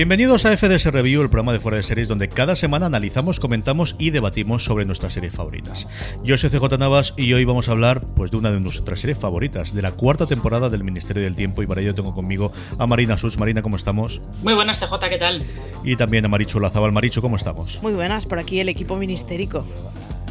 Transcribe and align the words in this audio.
Bienvenidos 0.00 0.46
a 0.46 0.56
FDS 0.56 0.86
Review, 0.86 1.20
el 1.20 1.28
programa 1.28 1.52
de 1.52 1.60
fuera 1.60 1.76
de 1.76 1.82
series 1.82 2.08
donde 2.08 2.30
cada 2.30 2.56
semana 2.56 2.86
analizamos, 2.86 3.38
comentamos 3.38 3.96
y 3.98 4.08
debatimos 4.08 4.64
sobre 4.64 4.86
nuestras 4.86 5.12
series 5.12 5.34
favoritas. 5.34 5.86
Yo 6.24 6.38
soy 6.38 6.48
CJ 6.48 6.78
Navas 6.78 7.12
y 7.18 7.34
hoy 7.34 7.44
vamos 7.44 7.68
a 7.68 7.72
hablar 7.72 8.06
pues 8.16 8.30
de 8.30 8.38
una 8.38 8.50
de 8.50 8.60
nuestras 8.60 8.98
series 8.98 9.18
favoritas, 9.18 9.74
de 9.74 9.82
la 9.82 9.92
cuarta 9.92 10.24
temporada 10.24 10.70
del 10.70 10.84
Ministerio 10.84 11.22
del 11.22 11.36
Tiempo 11.36 11.62
y 11.62 11.66
para 11.66 11.82
ello 11.82 11.94
tengo 11.94 12.14
conmigo 12.14 12.50
a 12.78 12.86
Marina 12.86 13.18
Sus. 13.18 13.38
Marina, 13.38 13.60
¿cómo 13.60 13.76
estamos? 13.76 14.22
Muy 14.42 14.54
buenas, 14.54 14.80
TJ, 14.80 15.06
¿qué 15.10 15.18
tal? 15.18 15.42
Y 15.84 15.96
también 15.96 16.24
a 16.24 16.28
Marichu 16.28 16.60
Lazabal. 16.60 16.92
Marichu, 16.92 17.20
¿cómo 17.20 17.36
estamos? 17.36 17.78
Muy 17.82 17.92
buenas, 17.92 18.24
por 18.24 18.38
aquí 18.38 18.58
el 18.58 18.70
equipo 18.70 18.96
ministérico. 18.96 19.66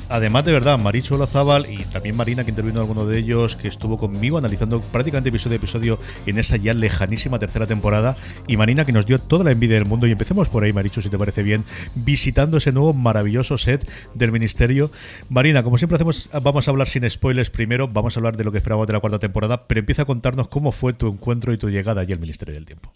Además, 0.10 0.44
de 0.44 0.52
verdad, 0.52 0.80
Marichu 0.80 1.16
Olazábal 1.16 1.72
y 1.72 1.84
también 1.86 2.18
Marina, 2.18 2.44
que 2.44 2.50
intervino 2.50 2.78
en 2.78 2.82
alguno 2.82 3.06
de 3.06 3.20
ellos, 3.20 3.56
que 3.56 3.68
estuvo 3.68 4.00
conmigo 4.00 4.40
analizando 4.40 4.82
prácticamente 4.82 5.30
episodio 5.30 5.56
a 5.56 5.58
episodio 5.58 6.00
en 6.26 6.40
esa 6.40 6.58
ya 6.58 6.74
lejanísima 6.74 7.38
tercera 7.38 7.68
temporada. 7.68 8.16
Y 8.48 8.58
Marina, 8.58 8.86
que 8.86 8.92
nos 8.92 9.06
dio 9.06 9.20
toda 9.20 9.44
la 9.44 9.52
envidia 9.52 9.76
del 9.76 9.86
mundo. 9.86 10.08
Y 10.08 10.12
empecemos 10.12 10.50
por 10.50 10.64
ahí, 10.64 10.74
Marichu, 10.74 11.04
si 11.04 11.10
te 11.10 11.18
parece 11.18 11.44
bien, 11.44 11.64
visitando 11.94 12.58
ese 12.58 12.72
nuevo 12.72 12.94
maravilloso 12.94 13.60
set 13.60 13.88
del 14.16 14.32
Ministerio. 14.32 14.90
Marina, 15.30 15.62
como 15.62 15.78
siempre 15.78 15.96
hacemos, 15.98 16.28
vamos 16.42 16.68
a 16.68 16.72
hablar 16.72 16.88
sin 16.88 17.08
spoilers 17.08 17.52
primero, 17.52 17.88
vamos 17.88 18.18
a 18.18 18.20
hablar 18.20 18.36
de 18.36 18.44
lo 18.44 18.52
que 18.52 18.58
esperábamos 18.58 18.88
de 18.88 18.94
la 18.94 19.00
cuarta 19.02 19.20
temporada, 19.20 19.68
pero 19.68 19.80
empieza 19.80 20.02
a 20.02 20.06
contarnos 20.06 20.48
cómo 20.48 20.72
fue 20.72 20.94
tu 20.94 21.08
encuentro 21.08 21.54
y 21.54 21.60
tu 21.60 21.70
llegada 21.70 22.02
allí 22.02 22.14
al 22.14 22.20
Ministerio 22.20 22.56
del 22.56 22.66
Tiempo. 22.66 22.92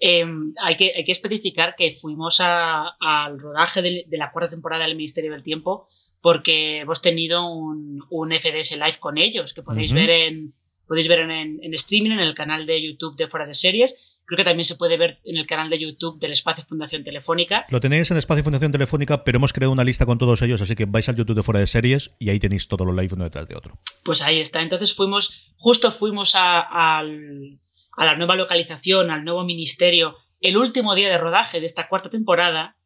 Eh, 0.00 0.24
hay, 0.62 0.76
que, 0.76 1.04
especificar 1.06 1.74
que 1.76 1.92
fuimos 1.92 2.40
al 2.40 3.38
rodaje 3.38 3.82
de 3.82 4.16
la 4.18 4.32
cuarta 4.32 4.50
temporada 4.50 4.84
del 4.84 4.96
Ministerio 4.96 5.32
del 5.32 5.42
Tiempo 5.42 5.88
porque 6.24 6.80
hemos 6.80 7.02
tenido 7.02 7.46
un, 7.52 8.02
un 8.08 8.30
FDS 8.32 8.72
Live 8.78 8.98
con 8.98 9.18
ellos, 9.18 9.52
que 9.52 9.62
podéis 9.62 9.92
ver, 9.92 10.08
en, 10.08 10.54
podéis 10.88 11.06
ver 11.06 11.18
en, 11.18 11.60
en 11.62 11.74
streaming 11.74 12.12
en 12.12 12.20
el 12.20 12.32
canal 12.32 12.64
de 12.64 12.80
YouTube 12.82 13.14
de 13.16 13.28
Fuera 13.28 13.44
de 13.46 13.52
Series. 13.52 13.94
Creo 14.24 14.38
que 14.38 14.44
también 14.44 14.64
se 14.64 14.76
puede 14.76 14.96
ver 14.96 15.20
en 15.26 15.36
el 15.36 15.46
canal 15.46 15.68
de 15.68 15.78
YouTube 15.78 16.18
del 16.18 16.32
Espacio 16.32 16.64
Fundación 16.66 17.04
Telefónica. 17.04 17.66
Lo 17.68 17.78
tenéis 17.78 18.10
en 18.10 18.16
Espacio 18.16 18.42
Fundación 18.42 18.72
Telefónica, 18.72 19.22
pero 19.22 19.36
hemos 19.36 19.52
creado 19.52 19.70
una 19.70 19.84
lista 19.84 20.06
con 20.06 20.16
todos 20.16 20.40
ellos, 20.40 20.62
así 20.62 20.74
que 20.74 20.86
vais 20.86 21.06
al 21.10 21.16
YouTube 21.16 21.36
de 21.36 21.42
fuera 21.42 21.60
de 21.60 21.66
series 21.66 22.12
y 22.18 22.30
ahí 22.30 22.40
tenéis 22.40 22.68
todos 22.68 22.86
los 22.86 22.96
live 22.96 23.12
uno 23.12 23.24
detrás 23.24 23.46
de 23.46 23.54
otro. 23.56 23.78
Pues 24.02 24.22
ahí 24.22 24.40
está. 24.40 24.62
Entonces 24.62 24.94
fuimos, 24.94 25.52
justo 25.58 25.92
fuimos 25.92 26.34
a, 26.36 26.60
al- 26.98 27.60
a 27.98 28.06
la 28.06 28.16
nueva 28.16 28.34
localización, 28.34 29.10
al 29.10 29.24
nuevo 29.24 29.44
ministerio, 29.44 30.16
el 30.40 30.56
último 30.56 30.94
día 30.94 31.10
de 31.10 31.18
rodaje 31.18 31.60
de 31.60 31.66
esta 31.66 31.86
cuarta 31.88 32.08
temporada, 32.08 32.78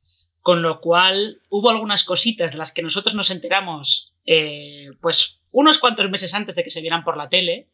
con 0.49 0.63
lo 0.63 0.81
cual 0.81 1.43
hubo 1.51 1.69
algunas 1.69 2.05
cositas 2.05 2.53
de 2.53 2.57
las 2.57 2.73
que 2.73 2.81
nosotros 2.81 3.15
nos 3.15 3.31
enteramos, 3.31 4.15
eh, 4.25 4.89
pues 5.03 5.41
unos 5.51 5.77
cuantos 5.77 6.09
meses 6.09 6.33
antes 6.33 6.55
de 6.55 6.65
que 6.65 6.71
se 6.71 6.81
vieran 6.81 7.05
por 7.05 7.19
la 7.19 7.29
tele. 7.29 7.69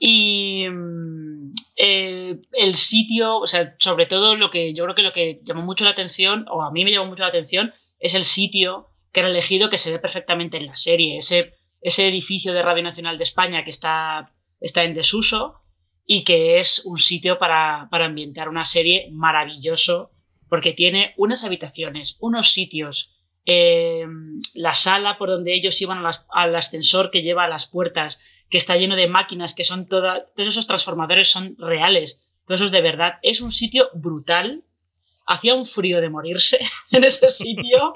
Y 0.00 0.66
mm, 0.68 1.54
eh, 1.76 2.40
el 2.54 2.74
sitio, 2.74 3.38
o 3.38 3.46
sea, 3.46 3.76
sobre 3.78 4.06
todo 4.06 4.34
lo 4.34 4.50
que 4.50 4.74
yo 4.74 4.82
creo 4.82 4.96
que 4.96 5.02
lo 5.04 5.12
que 5.12 5.40
llamó 5.44 5.62
mucho 5.62 5.84
la 5.84 5.90
atención, 5.90 6.44
o 6.50 6.62
a 6.64 6.72
mí 6.72 6.82
me 6.82 6.90
llamó 6.90 7.06
mucho 7.06 7.22
la 7.22 7.28
atención, 7.28 7.72
es 8.00 8.14
el 8.14 8.24
sitio 8.24 8.88
que 9.12 9.20
era 9.20 9.28
elegido 9.28 9.70
que 9.70 9.78
se 9.78 9.92
ve 9.92 10.00
perfectamente 10.00 10.56
en 10.56 10.66
la 10.66 10.74
serie. 10.74 11.18
Ese, 11.18 11.54
ese 11.82 12.08
edificio 12.08 12.52
de 12.52 12.62
Radio 12.62 12.82
Nacional 12.82 13.16
de 13.16 13.22
España 13.22 13.62
que 13.62 13.70
está, 13.70 14.32
está 14.60 14.82
en 14.82 14.94
desuso 14.94 15.60
y 16.04 16.24
que 16.24 16.58
es 16.58 16.84
un 16.84 16.98
sitio 16.98 17.38
para, 17.38 17.86
para 17.92 18.06
ambientar 18.06 18.48
una 18.48 18.64
serie 18.64 19.06
maravilloso 19.12 20.10
porque 20.52 20.74
tiene 20.74 21.14
unas 21.16 21.44
habitaciones, 21.44 22.18
unos 22.20 22.52
sitios, 22.52 23.10
eh, 23.46 24.04
la 24.52 24.74
sala 24.74 25.16
por 25.16 25.30
donde 25.30 25.54
ellos 25.54 25.80
iban 25.80 26.04
al 26.28 26.54
ascensor 26.54 27.10
que 27.10 27.22
lleva 27.22 27.44
a 27.44 27.48
las 27.48 27.64
puertas, 27.64 28.20
que 28.50 28.58
está 28.58 28.76
lleno 28.76 28.94
de 28.94 29.08
máquinas, 29.08 29.54
que 29.54 29.64
son 29.64 29.86
toda, 29.88 30.26
todos 30.36 30.50
esos 30.50 30.66
transformadores 30.66 31.30
son 31.30 31.56
reales, 31.58 32.20
todos 32.46 32.60
esos 32.60 32.70
de 32.70 32.82
verdad. 32.82 33.14
Es 33.22 33.40
un 33.40 33.50
sitio 33.50 33.88
brutal. 33.94 34.62
Hacía 35.26 35.54
un 35.54 35.64
frío 35.64 36.02
de 36.02 36.10
morirse 36.10 36.58
en 36.90 37.04
ese 37.04 37.30
sitio, 37.30 37.94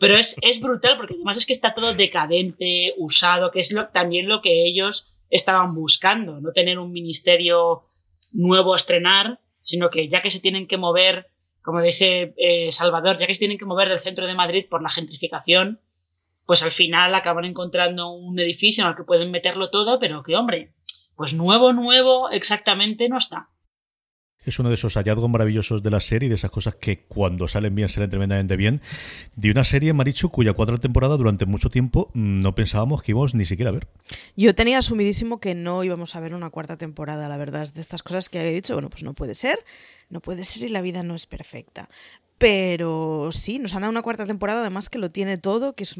pero 0.00 0.16
es, 0.18 0.34
es 0.42 0.58
brutal 0.60 0.96
porque 0.96 1.14
además 1.14 1.36
es 1.36 1.46
que 1.46 1.52
está 1.52 1.72
todo 1.72 1.94
decadente, 1.94 2.94
usado, 2.98 3.52
que 3.52 3.60
es 3.60 3.70
lo- 3.70 3.90
también 3.90 4.26
lo 4.26 4.42
que 4.42 4.64
ellos 4.66 5.06
estaban 5.30 5.72
buscando, 5.72 6.40
no 6.40 6.50
tener 6.52 6.80
un 6.80 6.90
ministerio 6.90 7.84
nuevo 8.32 8.72
a 8.72 8.76
estrenar, 8.76 9.38
sino 9.62 9.88
que 9.88 10.08
ya 10.08 10.20
que 10.20 10.32
se 10.32 10.40
tienen 10.40 10.66
que 10.66 10.78
mover, 10.78 11.28
como 11.62 11.80
dice 11.80 12.34
eh, 12.36 12.72
Salvador, 12.72 13.18
ya 13.18 13.26
que 13.26 13.34
se 13.34 13.40
tienen 13.40 13.58
que 13.58 13.64
mover 13.64 13.88
del 13.88 14.00
centro 14.00 14.26
de 14.26 14.34
Madrid 14.34 14.66
por 14.68 14.82
la 14.82 14.88
gentrificación, 14.88 15.80
pues 16.46 16.62
al 16.62 16.72
final 16.72 17.14
acaban 17.14 17.44
encontrando 17.44 18.10
un 18.10 18.38
edificio 18.38 18.84
en 18.84 18.90
el 18.90 18.96
que 18.96 19.04
pueden 19.04 19.30
meterlo 19.30 19.70
todo, 19.70 19.98
pero 19.98 20.22
que 20.22 20.36
hombre, 20.36 20.72
pues 21.16 21.34
nuevo, 21.34 21.72
nuevo 21.72 22.30
exactamente 22.30 23.08
no 23.08 23.18
está. 23.18 23.48
Es 24.44 24.58
uno 24.58 24.68
de 24.68 24.74
esos 24.74 24.94
hallazgos 24.94 25.28
maravillosos 25.30 25.82
de 25.82 25.90
la 25.90 26.00
serie, 26.00 26.28
de 26.28 26.34
esas 26.34 26.50
cosas 26.50 26.74
que 26.74 27.04
cuando 27.06 27.48
salen 27.48 27.74
bien 27.74 27.88
salen 27.88 28.10
tremendamente 28.10 28.56
bien. 28.56 28.80
De 29.36 29.50
una 29.50 29.64
serie, 29.64 29.92
Marichu, 29.92 30.30
cuya 30.30 30.52
cuarta 30.52 30.78
temporada 30.78 31.16
durante 31.16 31.46
mucho 31.46 31.70
tiempo 31.70 32.10
mm, 32.14 32.40
no 32.40 32.54
pensábamos 32.54 33.02
que 33.02 33.12
íbamos 33.12 33.34
ni 33.34 33.44
siquiera 33.44 33.70
a 33.70 33.72
ver. 33.72 33.88
Yo 34.36 34.54
tenía 34.54 34.78
asumidísimo 34.78 35.40
que 35.40 35.54
no 35.54 35.84
íbamos 35.84 36.16
a 36.16 36.20
ver 36.20 36.34
una 36.34 36.50
cuarta 36.50 36.76
temporada, 36.76 37.28
la 37.28 37.36
verdad, 37.36 37.72
de 37.72 37.80
estas 37.80 38.02
cosas 38.02 38.28
que 38.28 38.38
había 38.38 38.52
dicho, 38.52 38.74
bueno, 38.74 38.90
pues 38.90 39.02
no 39.02 39.14
puede 39.14 39.34
ser, 39.34 39.58
no 40.08 40.20
puede 40.20 40.44
ser 40.44 40.62
si 40.62 40.68
la 40.68 40.80
vida 40.80 41.02
no 41.02 41.14
es 41.14 41.26
perfecta. 41.26 41.88
Pero 42.38 43.30
sí, 43.30 43.60
nos 43.60 43.74
han 43.74 43.82
dado 43.82 43.92
una 43.92 44.02
cuarta 44.02 44.26
temporada, 44.26 44.62
además 44.62 44.90
que 44.90 44.98
lo 44.98 45.10
tiene 45.10 45.38
todo, 45.38 45.74
que 45.74 45.84
es 45.84 45.96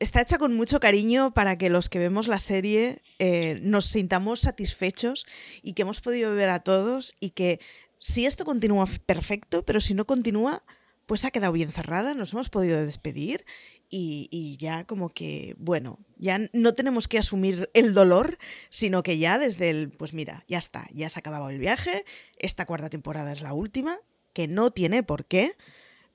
Está 0.00 0.22
hecha 0.22 0.38
con 0.38 0.54
mucho 0.54 0.80
cariño 0.80 1.34
para 1.34 1.58
que 1.58 1.68
los 1.68 1.90
que 1.90 1.98
vemos 1.98 2.26
la 2.26 2.38
serie 2.38 3.02
eh, 3.18 3.60
nos 3.62 3.84
sintamos 3.84 4.40
satisfechos 4.40 5.26
y 5.62 5.74
que 5.74 5.82
hemos 5.82 6.00
podido 6.00 6.34
ver 6.34 6.48
a 6.48 6.60
todos 6.60 7.14
y 7.20 7.30
que 7.30 7.60
si 7.98 8.24
esto 8.24 8.46
continúa 8.46 8.86
perfecto, 9.04 9.62
pero 9.66 9.78
si 9.78 9.92
no 9.92 10.06
continúa, 10.06 10.64
pues 11.04 11.26
ha 11.26 11.30
quedado 11.30 11.52
bien 11.52 11.70
cerrada, 11.70 12.14
nos 12.14 12.32
hemos 12.32 12.48
podido 12.48 12.82
despedir 12.82 13.44
y, 13.90 14.28
y, 14.30 14.56
ya 14.56 14.86
como 14.86 15.10
que, 15.10 15.54
bueno, 15.58 15.98
ya 16.16 16.48
no 16.54 16.72
tenemos 16.72 17.06
que 17.06 17.18
asumir 17.18 17.68
el 17.74 17.92
dolor, 17.92 18.38
sino 18.70 19.02
que 19.02 19.18
ya 19.18 19.38
desde 19.38 19.68
el, 19.68 19.90
pues 19.90 20.14
mira, 20.14 20.44
ya 20.48 20.56
está, 20.56 20.88
ya 20.94 21.10
se 21.10 21.18
ha 21.18 21.20
acabado 21.20 21.50
el 21.50 21.58
viaje, 21.58 22.06
esta 22.38 22.64
cuarta 22.64 22.88
temporada 22.88 23.32
es 23.32 23.42
la 23.42 23.52
última, 23.52 23.98
que 24.32 24.48
no 24.48 24.70
tiene 24.70 25.02
por 25.02 25.26
qué. 25.26 25.56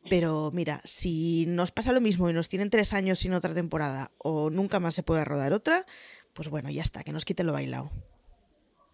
Pero 0.10 0.52
mira, 0.54 0.81
si 0.84 1.46
nos 1.48 1.72
pasa 1.72 1.92
lo 1.92 2.02
mismo 2.02 2.30
y 2.30 2.34
nos 2.34 2.50
tienen 2.50 2.69
tres 2.69 2.94
años 2.94 3.19
sin 3.19 3.34
otra 3.34 3.54
temporada 3.54 4.12
o 4.18 4.50
nunca 4.50 4.80
más 4.80 4.96
se 4.96 5.04
puede 5.04 5.25
rodar 5.25 5.54
otra, 5.54 5.86
pues 6.34 6.50
bueno, 6.50 6.69
ya 6.69 6.81
está, 6.81 7.04
que 7.04 7.12
nos 7.12 7.25
quite 7.25 7.44
lo 7.44 7.54
bailado. 7.54 7.92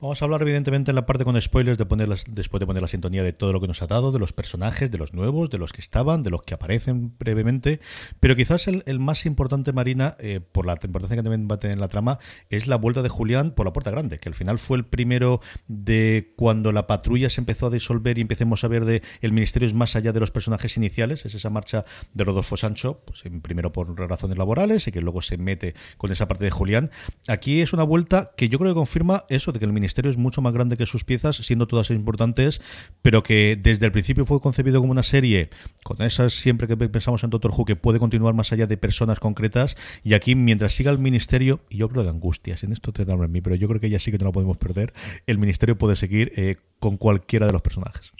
Vamos 0.01 0.19
a 0.19 0.25
hablar 0.25 0.41
evidentemente 0.41 0.89
en 0.89 0.95
la 0.95 1.05
parte 1.05 1.23
con 1.23 1.39
spoilers 1.39 1.77
de 1.77 1.85
poner 1.85 2.09
después 2.09 2.59
de 2.59 2.65
poner 2.65 2.81
la 2.81 2.87
sintonía 2.87 3.21
de 3.21 3.33
todo 3.33 3.53
lo 3.53 3.61
que 3.61 3.67
nos 3.67 3.83
ha 3.83 3.87
dado, 3.87 4.11
de 4.11 4.17
los 4.17 4.33
personajes, 4.33 4.89
de 4.89 4.97
los 4.97 5.13
nuevos, 5.13 5.51
de 5.51 5.59
los 5.59 5.73
que 5.73 5.81
estaban, 5.81 6.23
de 6.23 6.31
los 6.31 6.41
que 6.41 6.55
aparecen 6.55 7.15
brevemente, 7.19 7.79
pero 8.19 8.35
quizás 8.35 8.67
el, 8.67 8.99
más 8.99 9.27
importante, 9.27 9.73
Marina, 9.73 10.15
eh, 10.17 10.39
por 10.39 10.65
la 10.65 10.73
importancia 10.83 11.15
que 11.15 11.21
también 11.21 11.47
va 11.47 11.53
a 11.53 11.59
tener 11.59 11.77
la 11.77 11.87
trama, 11.87 12.17
es 12.49 12.65
la 12.65 12.77
vuelta 12.77 13.03
de 13.03 13.09
Julián 13.09 13.51
por 13.51 13.67
la 13.67 13.73
puerta 13.73 13.91
grande, 13.91 14.17
que 14.17 14.27
al 14.27 14.33
final 14.33 14.57
fue 14.57 14.77
el 14.77 14.85
primero 14.85 15.39
de 15.67 16.33
cuando 16.35 16.71
la 16.71 16.87
patrulla 16.87 17.29
se 17.29 17.39
empezó 17.39 17.67
a 17.67 17.69
disolver 17.69 18.17
y 18.17 18.21
empecemos 18.21 18.63
a 18.63 18.69
ver 18.69 18.85
de 18.85 19.03
el 19.21 19.33
ministerio 19.33 19.67
es 19.67 19.75
más 19.75 19.95
allá 19.95 20.11
de 20.13 20.19
los 20.19 20.31
personajes 20.31 20.77
iniciales, 20.77 21.27
es 21.27 21.35
esa 21.35 21.51
marcha 21.51 21.85
de 22.15 22.23
Rodolfo 22.23 22.57
Sancho, 22.57 23.03
pues 23.05 23.21
primero 23.43 23.71
por 23.71 23.95
razones 24.09 24.39
laborales 24.39 24.87
y 24.87 24.91
que 24.91 24.99
luego 24.99 25.21
se 25.21 25.37
mete 25.37 25.75
con 25.99 26.11
esa 26.11 26.27
parte 26.27 26.45
de 26.45 26.49
Julián. 26.49 26.89
Aquí 27.27 27.61
es 27.61 27.71
una 27.71 27.83
vuelta 27.83 28.31
que 28.35 28.49
yo 28.49 28.57
creo 28.57 28.71
que 28.71 28.79
confirma 28.79 29.25
eso 29.29 29.51
de 29.51 29.59
que 29.59 29.65
el 29.65 29.73
ministerio 29.73 29.90
es 29.95 30.17
mucho 30.17 30.41
más 30.41 30.53
grande 30.53 30.77
que 30.77 30.85
sus 30.85 31.03
piezas, 31.03 31.37
siendo 31.37 31.67
todas 31.67 31.89
importantes, 31.91 32.61
pero 33.01 33.23
que 33.23 33.57
desde 33.61 33.85
el 33.85 33.91
principio 33.91 34.25
fue 34.25 34.39
concebido 34.41 34.79
como 34.79 34.91
una 34.91 35.03
serie, 35.03 35.49
con 35.83 36.01
esas 36.01 36.33
siempre 36.33 36.67
que 36.67 36.77
pensamos 36.77 37.23
en 37.23 37.29
Doctor 37.29 37.51
Who, 37.55 37.65
que 37.65 37.75
puede 37.75 37.99
continuar 37.99 38.33
más 38.33 38.51
allá 38.51 38.67
de 38.67 38.77
personas 38.77 39.19
concretas, 39.19 39.77
y 40.03 40.13
aquí 40.13 40.35
mientras 40.35 40.73
siga 40.73 40.91
el 40.91 40.99
ministerio, 40.99 41.61
y 41.69 41.77
yo 41.77 41.89
creo 41.89 42.03
que 42.03 42.09
angustias, 42.09 42.63
en 42.63 42.73
esto 42.73 42.91
te 42.91 43.05
da 43.05 43.13
en 43.13 43.31
mí, 43.31 43.41
pero 43.41 43.55
yo 43.55 43.67
creo 43.67 43.79
que 43.81 43.89
ya 43.89 43.99
sí 43.99 44.11
que 44.11 44.17
no 44.17 44.25
la 44.25 44.31
podemos 44.31 44.57
perder, 44.57 44.93
el 45.27 45.37
ministerio 45.37 45.77
puede 45.77 45.95
seguir 45.95 46.31
eh, 46.35 46.57
con 46.79 46.97
cualquiera 46.97 47.45
de 47.45 47.53
los 47.53 47.61
personajes. 47.61 48.11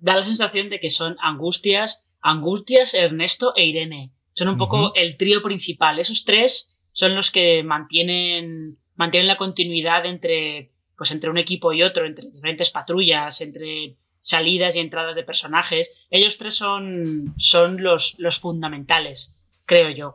Da 0.00 0.16
la 0.16 0.22
sensación 0.22 0.70
de 0.70 0.80
que 0.80 0.90
son 0.90 1.16
angustias, 1.20 2.02
angustias, 2.20 2.94
Ernesto 2.94 3.52
e 3.56 3.66
Irene. 3.66 4.12
Son 4.34 4.48
un 4.48 4.58
poco 4.58 4.92
el 4.94 5.16
trío 5.16 5.42
principal. 5.42 5.98
Esos 5.98 6.24
tres 6.24 6.76
son 6.92 7.14
los 7.14 7.30
que 7.30 7.62
mantienen, 7.62 8.78
mantienen 8.94 9.26
la 9.26 9.36
continuidad 9.36 10.06
entre 10.06 10.72
pues 11.00 11.12
entre 11.12 11.30
un 11.30 11.38
equipo 11.38 11.72
y 11.72 11.82
otro, 11.82 12.04
entre 12.04 12.28
diferentes 12.28 12.68
patrullas, 12.68 13.40
entre 13.40 13.96
salidas 14.20 14.76
y 14.76 14.80
entradas 14.80 15.16
de 15.16 15.22
personajes, 15.22 15.90
ellos 16.10 16.36
tres 16.36 16.56
son, 16.56 17.34
son 17.38 17.82
los, 17.82 18.16
los 18.18 18.38
fundamentales, 18.38 19.34
creo 19.64 19.88
yo. 19.88 20.12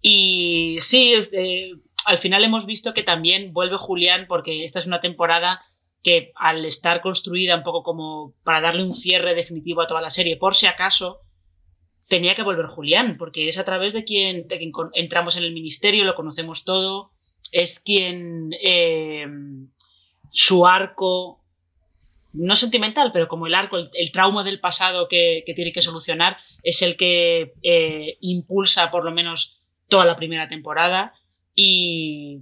Y 0.00 0.76
sí, 0.78 1.12
eh, 1.32 1.72
al 2.06 2.18
final 2.18 2.44
hemos 2.44 2.66
visto 2.66 2.94
que 2.94 3.02
también 3.02 3.52
vuelve 3.52 3.78
Julián 3.78 4.26
porque 4.28 4.62
esta 4.62 4.78
es 4.78 4.86
una 4.86 5.00
temporada 5.00 5.60
que 6.04 6.30
al 6.36 6.64
estar 6.64 7.00
construida 7.00 7.56
un 7.56 7.64
poco 7.64 7.82
como 7.82 8.32
para 8.44 8.60
darle 8.60 8.84
un 8.84 8.94
cierre 8.94 9.34
definitivo 9.34 9.80
a 9.80 9.88
toda 9.88 10.00
la 10.00 10.10
serie, 10.10 10.36
por 10.36 10.54
si 10.54 10.66
acaso, 10.66 11.18
tenía 12.06 12.36
que 12.36 12.44
volver 12.44 12.66
Julián, 12.66 13.16
porque 13.18 13.48
es 13.48 13.58
a 13.58 13.64
través 13.64 13.92
de 13.92 14.04
quien, 14.04 14.46
entramos 14.94 15.36
en 15.36 15.42
el 15.42 15.52
ministerio, 15.52 16.04
lo 16.04 16.14
conocemos 16.14 16.62
todo, 16.62 17.10
es 17.50 17.80
quien 17.80 18.50
eh, 18.62 19.26
su 20.30 20.66
arco, 20.66 21.38
no 22.32 22.56
sentimental, 22.56 23.10
pero 23.12 23.28
como 23.28 23.46
el 23.46 23.54
arco, 23.54 23.76
el, 23.76 24.12
trauma 24.12 24.44
del 24.44 24.60
pasado 24.60 25.08
que, 25.08 25.42
tiene 25.54 25.72
que 25.72 25.82
solucionar, 25.82 26.36
es 26.62 26.82
el 26.82 26.96
que 26.96 27.54
eh, 27.62 28.18
impulsa 28.20 28.90
por 28.90 29.04
lo 29.04 29.10
menos 29.10 29.60
toda 29.88 30.04
la 30.04 30.16
primera 30.16 30.48
temporada 30.48 31.14
y 31.54 32.40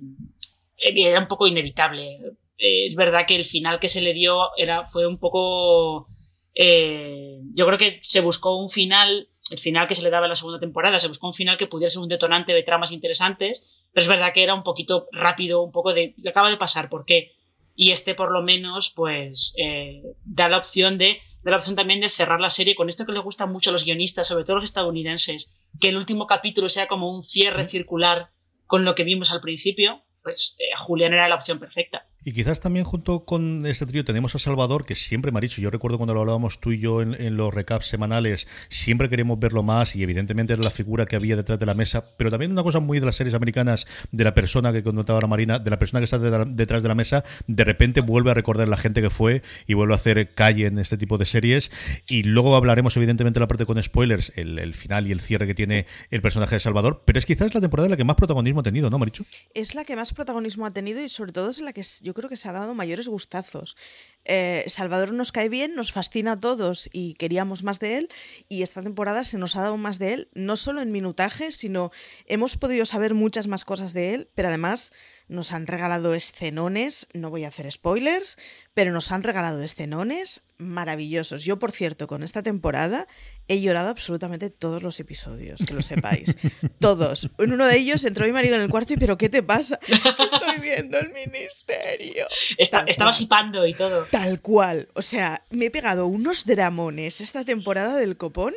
eh, 0.79 0.93
era 0.97 1.21
un 1.21 1.29
poco 1.29 1.47
inevitable. 1.47 2.17
Eh, 2.59 2.89
es 2.89 2.95
verdad 2.95 3.27
que 3.27 3.37
el 3.37 3.45
final 3.45 3.79
que 3.79 3.89
se 3.89 4.01
le 4.01 4.13
dio 4.13 4.51
era, 4.57 4.87
fue 4.87 5.07
un 5.07 5.19
poco... 5.19 6.09
yo 6.55 7.67
creo 7.67 7.79
que 7.79 8.01
se 8.03 8.21
buscó 8.21 8.57
un 8.57 8.69
final, 8.69 9.29
el 9.51 9.59
final 9.59 9.87
que 9.87 9.95
se 9.95 10.03
le 10.03 10.11
daba 10.11 10.27
en 10.27 10.31
la 10.31 10.37
segunda 10.37 10.59
temporada, 10.59 10.99
se 10.99 11.09
buscó 11.09 11.29
un 11.29 11.35
final 11.35 11.57
que 11.59 11.69
pudiera 11.69 11.91
ser 11.91 12.03
un 12.03 12.09
detonante 12.09 12.53
de 12.53 12.65
tramas 12.65 12.91
interesantes, 12.91 13.63
pero 13.93 14.03
es 14.03 14.09
verdad 14.09 14.33
que 14.35 14.43
era 14.43 14.55
un 14.55 14.65
poquito 14.65 15.07
rápido, 15.13 15.63
un 15.63 15.71
poco 15.71 15.95
de... 15.95 16.15
acaba 16.29 16.51
de 16.51 16.57
pasar, 16.57 16.89
¿por 16.89 17.05
qué? 17.05 17.36
Y 17.77 17.93
este 17.93 18.15
por 18.15 18.33
lo 18.33 18.43
menos 18.43 18.91
pues 18.91 19.55
eh, 19.59 20.03
da 20.25 20.49
la 20.49 20.57
opción 20.57 20.99
de 20.99 21.21
da 21.43 21.53
la 21.53 21.59
opción 21.59 21.77
también 21.77 22.01
de 22.01 22.09
cerrar 22.09 22.41
la 22.41 22.51
serie 22.51 22.75
con 22.75 22.89
esto 22.89 23.07
que 23.07 23.13
le 23.13 23.21
gusta 23.21 23.47
mucho 23.47 23.71
a 23.71 23.73
los 23.73 23.85
guionistas, 23.85 24.27
sobre 24.27 24.43
todo 24.43 24.57
los 24.57 24.65
estadounidenses, 24.65 25.49
que 25.81 25.91
el 25.91 25.97
último 25.97 26.27
capítulo 26.27 26.69
sea 26.69 26.89
como 26.89 27.09
un 27.09 27.23
cierre 27.23 27.69
circular 27.69 28.31
con 28.67 28.85
lo 28.85 28.97
que 28.97 29.05
vimos 29.05 29.31
al 29.31 29.41
principio, 29.41 30.03
pues 30.25 30.57
eh, 30.59 30.77
Julián 30.77 31.13
era 31.13 31.29
la 31.29 31.37
opción 31.37 31.61
perfecta. 31.61 32.09
Y 32.27 32.33
quizás 32.33 32.59
también 32.59 32.85
junto 32.85 33.25
con 33.25 33.65
este 33.67 33.87
trío 33.87 34.05
tenemos 34.05 34.35
a 34.35 34.41
Salvador, 34.41 34.85
que 34.85 34.97
siempre 34.97 35.31
dicho, 35.41 35.61
yo 35.61 35.71
recuerdo 35.71 35.97
cuando 35.97 36.13
lo 36.13 36.23
hablábamos 36.23 36.59
tú 36.59 36.73
y 36.73 36.81
yo 36.81 37.01
en, 37.01 37.37
los 37.37 37.55
recaps 37.55 37.87
semanales, 37.87 38.49
siempre 38.69 39.09
queremos 39.09 39.39
verlo 39.39 39.63
más 39.63 39.95
y 39.95 40.03
evidentemente 40.03 40.53
era 40.53 40.63
la 40.65 40.73
figura 40.73 41.07
que 41.07 41.15
había 41.15 41.37
detrás 41.37 41.61
de 41.61 41.67
la 41.67 41.75
mesa, 41.75 42.17
pero 42.17 42.29
también 42.29 42.51
una 42.51 42.65
cosa 42.65 42.81
muy 42.81 42.99
de 42.99 43.07
las 43.07 43.15
series 43.15 43.35
americanas, 43.35 43.87
de 44.11 44.25
la 44.25 44.35
persona 44.35 44.73
que 44.73 44.83
contaba 44.83 45.19
ahora 45.19 45.29
Marina, 45.29 45.61
de 45.61 45.71
la 45.71 45.79
persona 45.79 46.01
que 46.01 46.05
está 46.07 46.19
detrás 46.19 46.83
de 46.83 46.89
la 46.89 46.97
mesa, 46.97 47.23
de 47.47 47.63
repente 47.63 48.01
vuelve 48.01 48.33
a 48.33 48.35
recordar 48.35 48.67
la 48.67 48.77
gente 48.77 49.03
que 49.03 49.11
fue 49.11 49.43
y 49.69 49.75
vuelve 49.75 49.95
a 49.95 49.97
hacer 49.99 50.35
calle 50.35 50.67
en 50.67 50.81
este 50.81 50.97
tipo 50.97 51.19
de 51.19 51.27
series. 51.27 51.71
Y 52.09 52.25
luego 52.25 52.57
hablaremos 52.57 52.97
evidentemente 52.97 53.39
la 53.39 53.47
parte 53.47 53.67
con 53.67 53.81
spoilers, 53.81 54.33
el, 54.35 54.75
final 54.75 55.07
y 55.07 55.13
el 55.13 55.21
cierre 55.21 55.47
que 55.47 55.55
tiene 55.55 55.87
el 56.11 56.23
personaje 56.23 56.57
de 56.57 56.61
Salvador, 56.61 57.05
pero 57.07 57.21
es 57.21 57.25
quizás 57.25 57.55
la 57.55 57.61
temporada 57.61 57.87
en 57.87 57.93
la 57.93 57.97
que 57.97 58.05
más 58.05 58.17
protagonismo 58.17 58.63
ha 58.63 58.65
tenido, 58.65 58.91
¿no, 58.91 58.99
Marichu? 58.99 59.25
Es 59.55 59.77
la 59.77 59.85
que 59.85 59.95
más 59.95 60.13
protagonismo 60.13 60.67
ha 60.67 60.73
tenido 60.73 61.05
y 61.05 61.09
sobre 61.09 61.31
todo 61.31 61.51
es 61.51 61.61
la 61.61 61.73
que 61.73 61.83
yo 62.03 62.16
creo 62.17 62.29
que 62.29 62.37
se 62.37 62.49
ha 62.49 62.53
dado 62.53 62.75
mayores 62.75 63.07
gustazos. 63.07 63.77
Eh, 64.25 64.65
Salvador 64.67 65.13
nos 65.13 65.31
cae 65.31 65.49
bien, 65.49 65.77
nos 65.77 65.93
fascina 65.93 66.33
a 66.33 66.41
todos 66.41 66.91
y 66.93 67.15
queríamos 67.15 67.63
más 67.63 67.79
de 67.79 67.99
él 67.99 68.09
y 68.49 68.63
esta 68.63 68.83
temporada 68.83 69.23
se 69.23 69.39
nos 69.39 69.55
ha 69.55 69.63
dado 69.63 69.77
más 69.77 70.01
de 70.01 70.15
él, 70.15 70.29
no 70.35 70.57
solo 70.57 70.81
en 70.81 70.91
minutaje, 70.91 71.53
sino 71.53 71.93
hemos 72.27 72.57
podido 72.57 72.87
saber 72.87 73.15
muchas 73.15 73.47
más 73.47 73.65
cosas 73.65 73.93
de 73.95 74.15
él, 74.15 74.29
pero 74.35 74.49
además 74.49 74.93
nos 75.29 75.53
han 75.53 75.67
regalado 75.67 76.15
escenones, 76.15 77.09
no 77.13 77.31
voy 77.31 77.45
a 77.45 77.49
hacer 77.49 77.71
spoilers, 77.71 78.39
pero 78.75 78.93
nos 78.93 79.11
han 79.13 79.23
regalado 79.23 79.63
escenones 79.63 80.43
maravillosos. 80.59 81.45
Yo, 81.45 81.59
por 81.59 81.73
cierto, 81.73 82.07
con 82.07 82.23
esta 82.23 82.43
temporada 82.43 83.07
he 83.49 83.61
llorado 83.61 83.91
absolutamente 83.91 84.51
todos 84.51 84.83
los 84.83 84.99
episodios, 85.01 85.63
que 85.67 85.75
lo 85.75 85.83
sepáis. 85.83 86.37
todos. 86.79 87.31
En 87.39 87.53
uno 87.53 87.67
de 87.67 87.77
ellos 87.77 88.05
entró 88.05 88.27
mi 88.27 88.33
marido 88.33 88.57
en 88.57 88.63
el 88.63 88.71
cuarto 88.71 88.95
y, 88.95 88.97
¿pero 88.97 89.17
qué 89.19 89.29
te 89.29 89.43
pasa? 89.43 89.79
Estoy 89.83 90.61
viendo 90.61 90.99
el 90.99 91.13
ministerio. 91.13 92.27
estaba 92.59 93.13
sipando 93.13 93.67
y 93.67 93.75
todo. 93.75 94.05
Tal 94.11 94.41
cual. 94.41 94.89
O 94.95 95.03
sea, 95.03 95.45
me 95.51 95.67
he 95.67 95.71
pegado 95.71 96.07
unos 96.07 96.45
dramones 96.45 97.21
esta 97.21 97.45
temporada 97.45 97.97
del 97.97 98.17
copón 98.17 98.55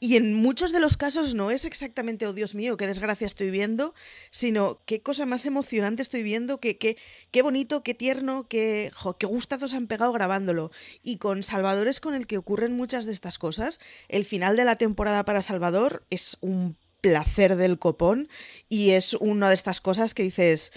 y 0.00 0.16
en 0.16 0.34
muchos 0.34 0.72
de 0.72 0.80
los 0.80 0.96
casos 0.96 1.34
no 1.34 1.50
es 1.50 1.64
exactamente, 1.64 2.26
oh 2.26 2.32
Dios 2.32 2.54
mío, 2.54 2.76
qué 2.76 2.86
desgracia 2.86 3.26
estoy 3.26 3.50
viendo, 3.50 3.94
sino 4.30 4.80
qué 4.86 5.02
cosa 5.02 5.26
más 5.26 5.46
emocionante 5.46 6.02
estoy 6.12 6.22
viendo, 6.22 6.60
qué, 6.60 6.76
qué, 6.76 6.98
qué 7.30 7.40
bonito, 7.40 7.82
qué 7.82 7.94
tierno, 7.94 8.46
qué, 8.46 8.90
qué 9.18 9.26
gustazos 9.26 9.72
han 9.72 9.86
pegado 9.86 10.12
grabándolo. 10.12 10.70
Y 11.02 11.16
con 11.16 11.42
Salvador 11.42 11.88
es 11.88 12.00
con 12.00 12.14
el 12.14 12.26
que 12.26 12.36
ocurren 12.36 12.76
muchas 12.76 13.06
de 13.06 13.12
estas 13.12 13.38
cosas. 13.38 13.80
El 14.08 14.26
final 14.26 14.54
de 14.56 14.66
la 14.66 14.76
temporada 14.76 15.24
para 15.24 15.40
Salvador 15.40 16.04
es 16.10 16.36
un 16.42 16.76
placer 17.00 17.56
del 17.56 17.78
copón 17.78 18.28
y 18.68 18.90
es 18.90 19.14
una 19.14 19.48
de 19.48 19.54
estas 19.54 19.80
cosas 19.80 20.12
que 20.12 20.22
dices 20.22 20.72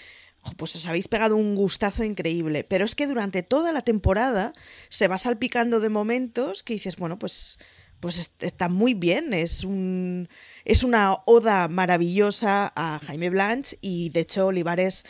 pues 0.58 0.75
os 0.75 0.88
habéis 0.88 1.08
pegado 1.08 1.36
un 1.36 1.56
gustazo 1.56 2.06
increíble. 2.06 2.63
Pero 2.63 2.86
es 2.86 2.96
que 2.96 3.08
durante 3.08 3.44
toda 3.44 3.74
la 3.74 3.82
temporada 3.82 4.54
se 4.88 5.10
va 5.10 5.18
salpicando 5.18 5.82
de 5.82 5.89
momentos 5.89 6.63
que 6.63 6.74
dices, 6.74 6.96
bueno, 6.96 7.20
pues 7.20 7.58
pues 8.00 8.32
está 8.40 8.70
muy 8.70 8.94
bien. 8.94 9.34
Es, 9.34 9.64
un, 9.64 10.30
es 10.64 10.84
una 10.84 11.18
oda 11.25 11.68
maravillosa 11.68 12.72
a 12.75 13.00
Jaime 13.00 13.30
Blanche 13.30 13.78
y 13.82 14.10
de 14.10 14.22
hecho 14.22 14.48
Olivares 14.48 15.06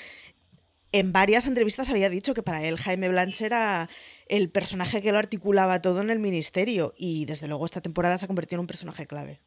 en 0.91 1.11
varias 1.11 1.45
entrevistas 1.45 1.89
había 1.89 2.09
dicho 2.09 2.33
que 2.33 2.43
para 2.43 2.63
él 2.63 2.77
Jaime 2.77 3.09
Blanche 3.09 3.45
era 3.45 3.89
el 4.27 4.49
personaje 4.49 5.01
que 5.01 5.11
lo 5.11 5.17
articulaba 5.17 5.81
todo 5.81 6.01
en 6.01 6.09
el 6.09 6.19
ministerio 6.19 6.93
y 6.97 7.25
desde 7.25 7.47
luego 7.49 7.65
esta 7.65 7.81
temporada 7.81 8.17
se 8.17 8.25
ha 8.25 8.27
convertido 8.27 8.57
en 8.57 8.61
un 8.61 8.67
personaje 8.67 9.05
clave. 9.05 9.41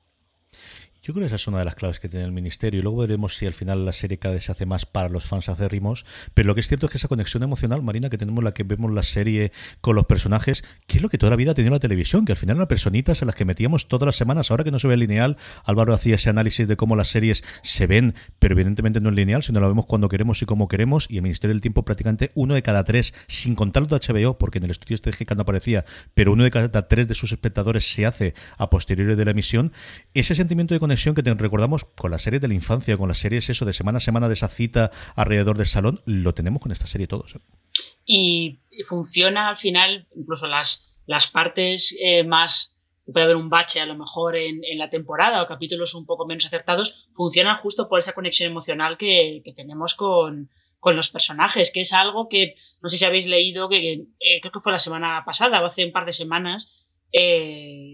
Yo 1.01 1.15
creo 1.15 1.23
que 1.23 1.27
esa 1.29 1.37
es 1.37 1.47
una 1.47 1.61
de 1.61 1.65
las 1.65 1.77
claves 1.77 2.01
que 2.01 2.09
tiene 2.09 2.27
el 2.27 2.33
Ministerio. 2.33 2.81
Y 2.81 2.83
luego 2.83 2.99
veremos 2.99 3.37
si 3.37 3.47
al 3.47 3.55
final 3.55 3.85
la 3.85 3.93
serie 3.93 4.19
cada 4.19 4.35
vez 4.35 4.45
se 4.45 4.53
hace 4.53 4.67
más 4.67 4.85
para 4.85 5.09
los 5.09 5.25
fans 5.25 5.49
acérrimos. 5.49 6.05
Pero 6.35 6.49
lo 6.49 6.55
que 6.55 6.61
es 6.61 6.69
cierto 6.69 6.87
es 6.87 6.93
que 6.93 6.99
esa 6.99 7.07
conexión 7.07 7.43
emocional, 7.45 7.83
Marina, 7.83 8.11
que 8.11 8.19
tenemos 8.19 8.43
la 8.43 8.53
que 8.53 8.65
vemos 8.65 8.93
la 8.93 9.05
serie 9.05 9.53
con 9.81 9.95
los 9.95 10.07
personajes, 10.07 10.65
que 10.87 10.99
es 10.99 11.03
lo 11.03 11.09
que 11.09 11.17
toda 11.17 11.31
la 11.31 11.37
vida 11.37 11.53
ha 11.53 11.55
tenido 11.55 11.73
la 11.73 11.79
televisión, 11.79 12.25
que 12.25 12.33
al 12.33 12.39
final 12.39 12.57
eran 12.57 12.67
personitas 12.67 13.23
en 13.23 13.27
las 13.27 13.37
que 13.37 13.45
metíamos 13.45 13.87
todas 13.87 14.07
las 14.07 14.17
semanas. 14.17 14.51
Ahora 14.51 14.65
que 14.65 14.73
no 14.73 14.79
se 14.81 14.89
ve 14.89 14.97
lineal, 14.97 15.37
Álvaro 15.65 15.95
hacía 15.95 16.17
ese 16.17 16.31
análisis 16.31 16.67
de 16.67 16.77
cómo 16.77 16.97
las 16.97 17.09
series 17.09 17.45
se 17.63 17.87
ven, 17.87 18.15
pero 18.41 18.55
evidentemente 18.55 19.01
no 19.01 19.09
es 19.11 19.15
lineal, 19.15 19.43
sino 19.43 19.61
lo 19.61 19.69
vemos 19.69 19.87
cuando 19.87 20.09
queremos 20.09 20.43
y 20.43 20.47
como 20.47 20.67
queremos. 20.67 21.07
Y 21.09 21.17
el 21.17 21.23
Ministerio 21.23 21.55
del 21.55 21.63
Tiempo 21.63 21.85
prácticamente 21.85 22.33
uno 22.35 22.55
de 22.55 22.63
cada 22.63 22.83
tres, 22.85 23.15
sin 23.29 23.55
contar 23.55 23.85
lo 23.85 23.89
de 23.89 24.01
HBO, 24.07 24.37
porque 24.37 24.59
en 24.59 24.65
el 24.65 24.73
estudio 24.73 24.97
estratégico 24.97 25.35
no 25.37 25.43
aparecía, 25.43 25.85
pero 26.15 26.33
uno 26.33 26.45
de 26.45 26.51
cada 26.51 26.89
tres 26.89 27.07
de 27.07 27.15
sus 27.15 27.31
espectadores 27.33 27.91
se 27.91 28.05
hace 28.05 28.35
a 28.57 28.69
posteriori 28.69 29.15
de 29.15 29.25
la 29.25 29.31
emisión. 29.31 29.73
Ese 30.13 30.35
sentimiento 30.35 30.75
de 30.75 30.81
conexión 30.81 30.98
que 31.05 31.23
recordamos 31.35 31.85
con 31.85 32.11
las 32.11 32.23
series 32.23 32.43
de 32.43 32.49
la 32.49 32.55
infancia, 32.55 32.97
con 32.97 33.09
las 33.09 33.19
series 33.19 33.49
eso 33.49 33.65
de 33.65 33.73
semana 33.73 33.99
a 33.99 34.01
semana 34.01 34.29
de 34.29 34.35
esa 34.35 34.49
cita 34.49 34.91
alrededor 35.17 35.57
del 35.57 35.67
salón, 35.67 36.01
lo 36.05 36.35
tenemos 36.35 36.61
con 36.61 36.73
esta 36.73 36.87
serie 36.87 37.07
todos. 37.07 37.37
¿eh? 37.37 37.41
Y 38.05 38.61
funciona 38.87 39.49
al 39.49 39.59
final, 39.59 40.07
incluso 40.15 40.47
las, 40.47 40.95
las 41.07 41.29
partes 41.29 41.97
eh, 42.03 42.25
más 42.25 42.77
puede 43.05 43.25
haber 43.25 43.37
un 43.37 43.49
bache 43.49 43.81
a 43.81 43.87
lo 43.87 43.97
mejor 43.97 44.37
en, 44.37 44.61
la 44.77 44.91
temporada 44.91 45.43
o 45.43 45.47
capítulos 45.47 45.95
un 45.95 46.05
poco 46.05 46.27
menos 46.27 46.45
acertados, 46.45 47.09
funcionan 47.15 47.57
justo 47.59 47.89
por 47.89 48.01
esa 48.01 48.13
conexión 48.13 48.51
emocional 48.51 48.99
que, 48.99 49.43
tenemos 49.57 49.95
con, 49.95 50.51
los 50.85 51.09
personajes, 51.09 51.71
que 51.71 51.81
es 51.81 51.93
algo 51.93 52.29
que 52.29 52.57
no 52.83 52.89
sé 52.89 52.99
si 52.99 53.05
habéis 53.05 53.27
leído, 53.27 53.69
que, 53.69 53.93
eh, 54.21 54.41
creo 54.41 54.53
que 54.53 54.61
fue 54.61 54.73
la 54.73 54.79
semana 54.79 55.23
pasada 55.25 55.63
o 55.63 55.67
hace 55.67 55.87
un 55.87 55.93
par 55.93 56.05
de 56.05 56.13
semanas, 56.13 56.71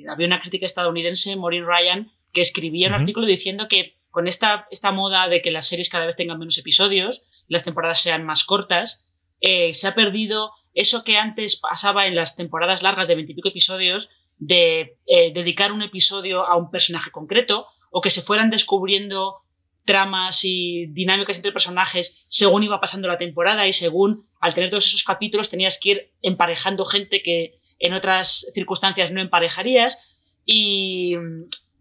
había 0.09 0.27
una 0.27 0.41
crítica 0.41 0.67
estadounidense, 0.67 1.37
Maureen 1.37 1.67
Ryan, 1.67 2.11
que 2.35 2.43
escribía 2.43 2.89
un 2.89 2.95
artículo 2.95 3.27
diciendo 3.27 3.69
que 3.69 3.97
con 4.11 4.29
esta, 4.29 4.67
esta 4.71 4.93
moda 4.93 5.29
de 5.29 5.41
que 5.41 5.51
las 5.51 5.67
series 5.67 5.89
cada 5.89 6.07
vez 6.07 6.17
tengan 6.17 6.39
menos 6.39 6.59
episodios, 6.59 7.25
las 7.49 7.65
temporadas 7.65 8.01
sean 8.01 8.25
más 8.25 8.45
cortas, 8.45 9.09
eh, 9.41 9.73
se 9.75 9.89
ha 9.89 9.95
perdido 9.95 10.51
eso 10.75 11.05
que 11.05 11.17
antes 11.17 11.57
pasaba 11.57 12.07
en 12.07 12.15
las 12.15 12.37
temporadas 12.37 12.83
largas 12.83 13.09
de 13.09 13.15
veintipico 13.15 13.49
episodios, 13.49 14.11
de 14.37 14.99
eh, 15.07 15.33
dedicar 15.33 15.73
un 15.73 15.83
episodio 15.83 16.47
a 16.47 16.57
un 16.57 16.71
personaje 16.71 17.11
concreto, 17.11 17.67
o 17.91 18.01
que 18.01 18.11
se 18.11 18.23
fueran 18.23 18.51
descubriendo 18.51 19.43
tramas 19.85 20.45
y 20.45 20.87
dinámicas 20.87 21.37
entre 21.37 21.53
personajes 21.53 22.25
según 22.29 22.63
iba 22.63 22.81
pasando 22.81 23.07
la 23.07 23.19
temporada 23.19 23.69
y 23.69 23.73
según 23.73 24.27
al 24.41 24.55
tener 24.55 24.71
todos 24.71 24.87
esos 24.87 25.05
capítulos 25.05 25.51
tenías 25.51 25.79
que 25.79 25.91
ir 25.91 26.13
emparejando 26.23 26.85
gente 26.85 27.23
que 27.23 27.61
en 27.79 27.93
otras 27.93 28.51
circunstancias 28.55 29.13
no 29.13 29.21
emparejarías 29.21 29.99
y 30.47 31.17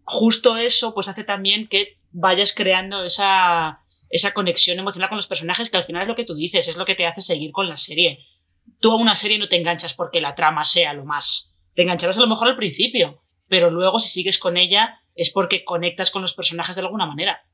justo 0.04 0.56
eso 0.56 0.94
pues 0.94 1.08
hace 1.08 1.24
también 1.24 1.68
que 1.68 1.98
vayas 2.12 2.54
creando 2.54 3.04
esa, 3.04 3.80
esa 4.10 4.32
conexión 4.32 4.78
emocional 4.78 5.08
con 5.08 5.16
los 5.16 5.26
personajes, 5.26 5.70
que 5.70 5.76
al 5.76 5.84
final 5.84 6.02
es 6.02 6.08
lo 6.08 6.14
que 6.14 6.24
tú 6.24 6.34
dices, 6.34 6.68
es 6.68 6.76
lo 6.76 6.84
que 6.84 6.94
te 6.94 7.06
hace 7.06 7.20
seguir 7.20 7.52
con 7.52 7.68
la 7.68 7.76
serie. 7.76 8.20
Tú 8.80 8.92
a 8.92 8.96
una 8.96 9.16
serie 9.16 9.38
no 9.38 9.48
te 9.48 9.56
enganchas 9.56 9.94
porque 9.94 10.20
la 10.20 10.34
trama 10.34 10.64
sea 10.64 10.92
lo 10.94 11.04
más. 11.04 11.54
Te 11.74 11.82
engancharás 11.82 12.18
a 12.18 12.20
lo 12.20 12.28
mejor 12.28 12.48
al 12.48 12.56
principio, 12.56 13.22
pero 13.48 13.70
luego 13.70 13.98
si 13.98 14.08
sigues 14.08 14.38
con 14.38 14.56
ella 14.56 15.00
es 15.14 15.30
porque 15.30 15.64
conectas 15.64 16.10
con 16.10 16.22
los 16.22 16.34
personajes 16.34 16.76
de 16.76 16.82
alguna 16.82 17.06
manera. 17.06 17.44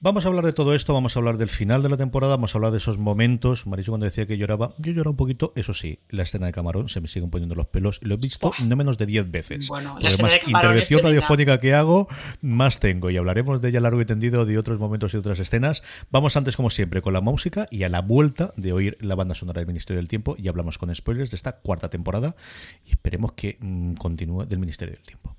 Vamos 0.00 0.24
a 0.24 0.28
hablar 0.28 0.44
de 0.44 0.52
todo 0.52 0.76
esto, 0.76 0.94
vamos 0.94 1.16
a 1.16 1.18
hablar 1.18 1.38
del 1.38 1.48
final 1.48 1.82
de 1.82 1.88
la 1.88 1.96
temporada, 1.96 2.36
vamos 2.36 2.54
a 2.54 2.58
hablar 2.58 2.70
de 2.70 2.78
esos 2.78 2.98
momentos. 2.98 3.66
Mariso 3.66 3.90
cuando 3.90 4.04
decía 4.04 4.26
que 4.26 4.38
lloraba, 4.38 4.70
yo 4.78 4.92
lloraba 4.92 5.10
un 5.10 5.16
poquito, 5.16 5.52
eso 5.56 5.74
sí, 5.74 5.98
la 6.08 6.22
escena 6.22 6.46
de 6.46 6.52
Camarón 6.52 6.88
se 6.88 7.00
me 7.00 7.08
siguen 7.08 7.30
poniendo 7.30 7.56
los 7.56 7.66
pelos, 7.66 7.98
lo 8.02 8.14
he 8.14 8.16
visto 8.16 8.52
no 8.64 8.76
menos 8.76 8.96
de 8.96 9.06
10 9.06 9.28
veces. 9.32 9.66
Bueno, 9.66 9.96
la 9.98 10.10
Además, 10.10 10.34
intervención 10.46 11.02
radiofónica 11.02 11.58
que 11.58 11.74
hago, 11.74 12.06
más 12.40 12.78
tengo 12.78 13.10
y 13.10 13.16
hablaremos 13.16 13.60
de 13.60 13.70
ella 13.70 13.80
largo 13.80 14.00
y 14.00 14.04
tendido 14.04 14.46
de 14.46 14.56
otros 14.56 14.78
momentos 14.78 15.14
y 15.14 15.16
otras 15.16 15.40
escenas. 15.40 15.82
Vamos 16.12 16.36
antes 16.36 16.54
como 16.54 16.70
siempre 16.70 17.02
con 17.02 17.12
la 17.12 17.20
música 17.20 17.66
y 17.72 17.82
a 17.82 17.88
la 17.88 18.00
vuelta 18.00 18.54
de 18.56 18.72
oír 18.72 18.96
la 19.00 19.16
banda 19.16 19.34
sonora 19.34 19.58
del 19.58 19.66
Ministerio 19.66 19.98
del 19.98 20.06
Tiempo 20.06 20.36
y 20.38 20.46
hablamos 20.46 20.78
con 20.78 20.94
spoilers 20.94 21.32
de 21.32 21.36
esta 21.36 21.56
cuarta 21.56 21.90
temporada 21.90 22.36
y 22.84 22.92
esperemos 22.92 23.32
que 23.32 23.58
mm, 23.58 23.94
continúe 23.94 24.46
del 24.46 24.60
Ministerio 24.60 24.94
del 24.94 25.02
Tiempo. 25.02 25.34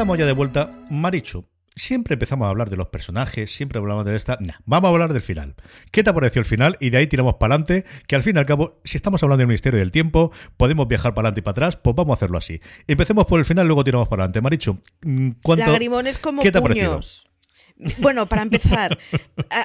Estamos 0.00 0.16
ya 0.16 0.24
de 0.24 0.32
vuelta. 0.32 0.70
Marichu, 0.88 1.44
siempre 1.76 2.14
empezamos 2.14 2.46
a 2.46 2.48
hablar 2.48 2.70
de 2.70 2.76
los 2.78 2.88
personajes, 2.88 3.54
siempre 3.54 3.80
hablamos 3.80 4.06
de 4.06 4.16
esta. 4.16 4.38
vamos 4.64 4.88
a 4.88 4.92
hablar 4.94 5.12
del 5.12 5.20
final. 5.20 5.56
¿Qué 5.90 6.02
te 6.02 6.10
pareció 6.10 6.40
el 6.40 6.46
final? 6.46 6.78
Y 6.80 6.88
de 6.88 6.96
ahí 6.96 7.06
tiramos 7.06 7.34
para 7.34 7.52
adelante, 7.52 7.84
que 8.06 8.16
al 8.16 8.22
fin 8.22 8.36
y 8.36 8.38
al 8.38 8.46
cabo, 8.46 8.80
si 8.82 8.96
estamos 8.96 9.22
hablando 9.22 9.40
del 9.40 9.48
Ministerio 9.48 9.78
del 9.78 9.92
Tiempo, 9.92 10.32
podemos 10.56 10.88
viajar 10.88 11.12
para 11.12 11.28
adelante 11.28 11.40
y 11.40 11.42
para 11.42 11.66
atrás, 11.66 11.76
pues 11.76 11.94
vamos 11.94 12.14
a 12.14 12.16
hacerlo 12.16 12.38
así. 12.38 12.62
Empecemos 12.86 13.26
por 13.26 13.40
el 13.40 13.44
final, 13.44 13.66
luego 13.66 13.84
tiramos 13.84 14.08
para 14.08 14.22
adelante. 14.22 14.40
Marichu, 14.40 14.78
mm, 15.02 15.32
¿cuánto, 15.42 15.66
Lagrimones 15.66 16.16
como 16.16 16.40
¿qué 16.40 16.50
te 16.50 16.56
ha 16.56 16.62
parecido? 16.62 16.98
Bueno, 17.98 18.28
para 18.28 18.42
empezar, 18.42 18.98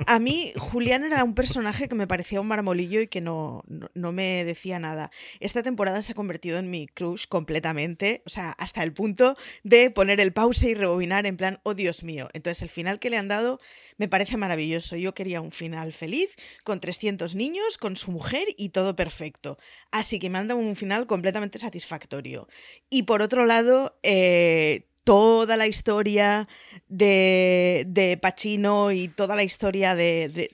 a, 0.07 0.19
mí 0.19 0.53
Julián 0.55 1.03
era 1.03 1.23
un 1.23 1.35
personaje 1.35 1.89
que 1.89 1.95
me 1.95 2.07
parecía 2.07 2.39
un 2.39 2.47
marmolillo 2.47 3.01
y 3.01 3.07
que 3.07 3.19
no, 3.19 3.63
no, 3.67 4.11
me 4.11 4.45
decía 4.45 4.79
nada. 4.79 5.11
Esta 5.39 5.63
temporada 5.63 6.01
se 6.01 6.13
ha 6.13 6.15
convertido 6.15 6.57
en 6.57 6.69
mi 6.69 6.87
crush 6.87 7.25
completamente, 7.27 8.21
o 8.25 8.29
sea, 8.29 8.51
hasta 8.51 8.83
el 8.83 8.93
punto 8.93 9.35
de 9.63 9.91
poner 9.91 10.21
el 10.21 10.31
pause 10.31 10.63
y 10.63 10.73
rebobinar 10.75 11.25
en 11.25 11.35
plan, 11.35 11.59
oh 11.63 11.73
Dios 11.73 12.03
mío. 12.03 12.29
Entonces 12.33 12.63
el 12.63 12.69
final 12.69 12.99
que 12.99 13.09
le 13.09 13.17
han 13.17 13.27
dado 13.27 13.59
me 13.97 14.07
parece 14.07 14.37
maravilloso. 14.37 14.95
Yo 14.95 15.13
quería 15.13 15.41
un 15.41 15.51
final 15.51 15.91
feliz, 15.91 16.35
con 16.63 16.79
300 16.79 17.35
niños, 17.35 17.77
con 17.77 17.97
su 17.97 18.11
mujer 18.11 18.47
y 18.57 18.69
todo 18.69 18.95
perfecto. 18.95 19.57
Así 19.91 20.19
que 20.19 20.29
me 20.29 20.37
han 20.37 20.47
dado 20.47 20.61
un 20.61 20.75
final 20.75 21.05
completamente 21.05 21.59
satisfactorio. 21.59 22.47
Y 22.89 23.03
por 23.03 23.21
otro 23.21 23.45
lado, 23.45 23.99
eh, 24.03 24.87
toda 25.05 25.55
la 25.55 25.67
historia 25.67 26.49
de, 26.89 27.85
de 27.87 28.17
Pacino 28.17 28.91
y 28.91 29.07
toda 29.07 29.35
la 29.35 29.43
historia 29.43 29.95
de, 29.95 30.51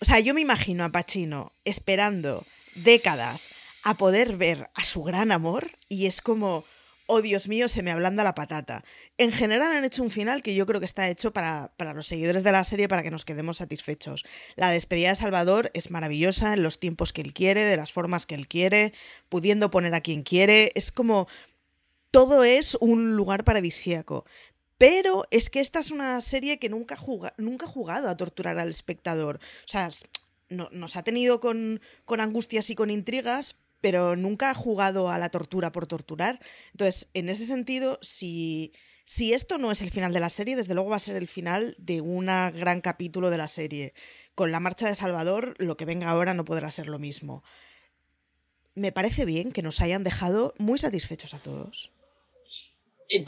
O 0.00 0.04
sea, 0.04 0.20
yo 0.20 0.34
me 0.34 0.42
imagino 0.42 0.84
a 0.84 0.92
Pacino 0.92 1.52
esperando 1.64 2.46
décadas 2.76 3.48
a 3.82 3.96
poder 3.96 4.36
ver 4.36 4.70
a 4.74 4.84
su 4.84 5.02
gran 5.02 5.32
amor 5.32 5.72
y 5.88 6.06
es 6.06 6.20
como, 6.20 6.64
oh 7.06 7.22
Dios 7.22 7.48
mío, 7.48 7.68
se 7.68 7.82
me 7.82 7.90
ablanda 7.90 8.22
la 8.22 8.34
patata. 8.34 8.84
En 9.16 9.32
general 9.32 9.74
han 9.74 9.84
hecho 9.84 10.02
un 10.02 10.10
final 10.10 10.42
que 10.42 10.54
yo 10.54 10.66
creo 10.66 10.78
que 10.78 10.86
está 10.86 11.08
hecho 11.08 11.32
para, 11.32 11.72
para 11.78 11.94
los 11.94 12.06
seguidores 12.06 12.44
de 12.44 12.52
la 12.52 12.62
serie 12.64 12.86
para 12.86 13.02
que 13.02 13.10
nos 13.10 13.24
quedemos 13.24 13.56
satisfechos. 13.56 14.26
La 14.56 14.70
despedida 14.70 15.08
de 15.08 15.16
Salvador 15.16 15.70
es 15.72 15.90
maravillosa 15.90 16.52
en 16.52 16.62
los 16.62 16.78
tiempos 16.78 17.14
que 17.14 17.22
él 17.22 17.32
quiere, 17.32 17.64
de 17.64 17.78
las 17.78 17.92
formas 17.92 18.26
que 18.26 18.34
él 18.34 18.46
quiere, 18.46 18.92
pudiendo 19.30 19.70
poner 19.70 19.94
a 19.94 20.02
quien 20.02 20.22
quiere. 20.22 20.70
Es 20.74 20.92
como 20.92 21.26
todo 22.10 22.44
es 22.44 22.76
un 22.80 23.16
lugar 23.16 23.44
paradisíaco. 23.44 24.24
Pero 24.78 25.26
es 25.30 25.50
que 25.50 25.60
esta 25.60 25.80
es 25.80 25.90
una 25.90 26.20
serie 26.22 26.58
que 26.58 26.70
nunca, 26.70 26.96
nunca 27.36 27.66
ha 27.66 27.68
jugado 27.68 28.08
a 28.08 28.16
torturar 28.16 28.58
al 28.58 28.70
espectador. 28.70 29.36
O 29.36 29.68
sea, 29.68 29.90
nos 30.48 30.96
ha 30.96 31.02
tenido 31.02 31.38
con, 31.38 31.82
con 32.06 32.20
angustias 32.20 32.70
y 32.70 32.74
con 32.74 32.90
intrigas, 32.90 33.56
pero 33.82 34.16
nunca 34.16 34.50
ha 34.50 34.54
jugado 34.54 35.10
a 35.10 35.18
la 35.18 35.28
tortura 35.28 35.70
por 35.70 35.86
torturar. 35.86 36.40
Entonces, 36.72 37.08
en 37.12 37.28
ese 37.28 37.44
sentido, 37.44 37.98
si, 38.00 38.72
si 39.04 39.34
esto 39.34 39.58
no 39.58 39.70
es 39.70 39.82
el 39.82 39.90
final 39.90 40.14
de 40.14 40.20
la 40.20 40.30
serie, 40.30 40.56
desde 40.56 40.72
luego 40.74 40.90
va 40.90 40.96
a 40.96 41.00
ser 41.00 41.16
el 41.16 41.28
final 41.28 41.74
de 41.78 42.00
un 42.00 42.26
gran 42.26 42.80
capítulo 42.80 43.28
de 43.28 43.38
la 43.38 43.48
serie. 43.48 43.92
Con 44.34 44.50
la 44.50 44.60
marcha 44.60 44.88
de 44.88 44.94
Salvador, 44.94 45.56
lo 45.58 45.76
que 45.76 45.84
venga 45.84 46.08
ahora 46.08 46.32
no 46.32 46.44
podrá 46.44 46.70
ser 46.70 46.86
lo 46.86 46.98
mismo. 46.98 47.42
Me 48.74 48.92
parece 48.92 49.24
bien 49.24 49.52
que 49.52 49.62
nos 49.62 49.82
hayan 49.82 50.04
dejado 50.04 50.54
muy 50.56 50.78
satisfechos 50.78 51.34
a 51.34 51.38
todos. 51.38 51.92
Eh, 53.10 53.24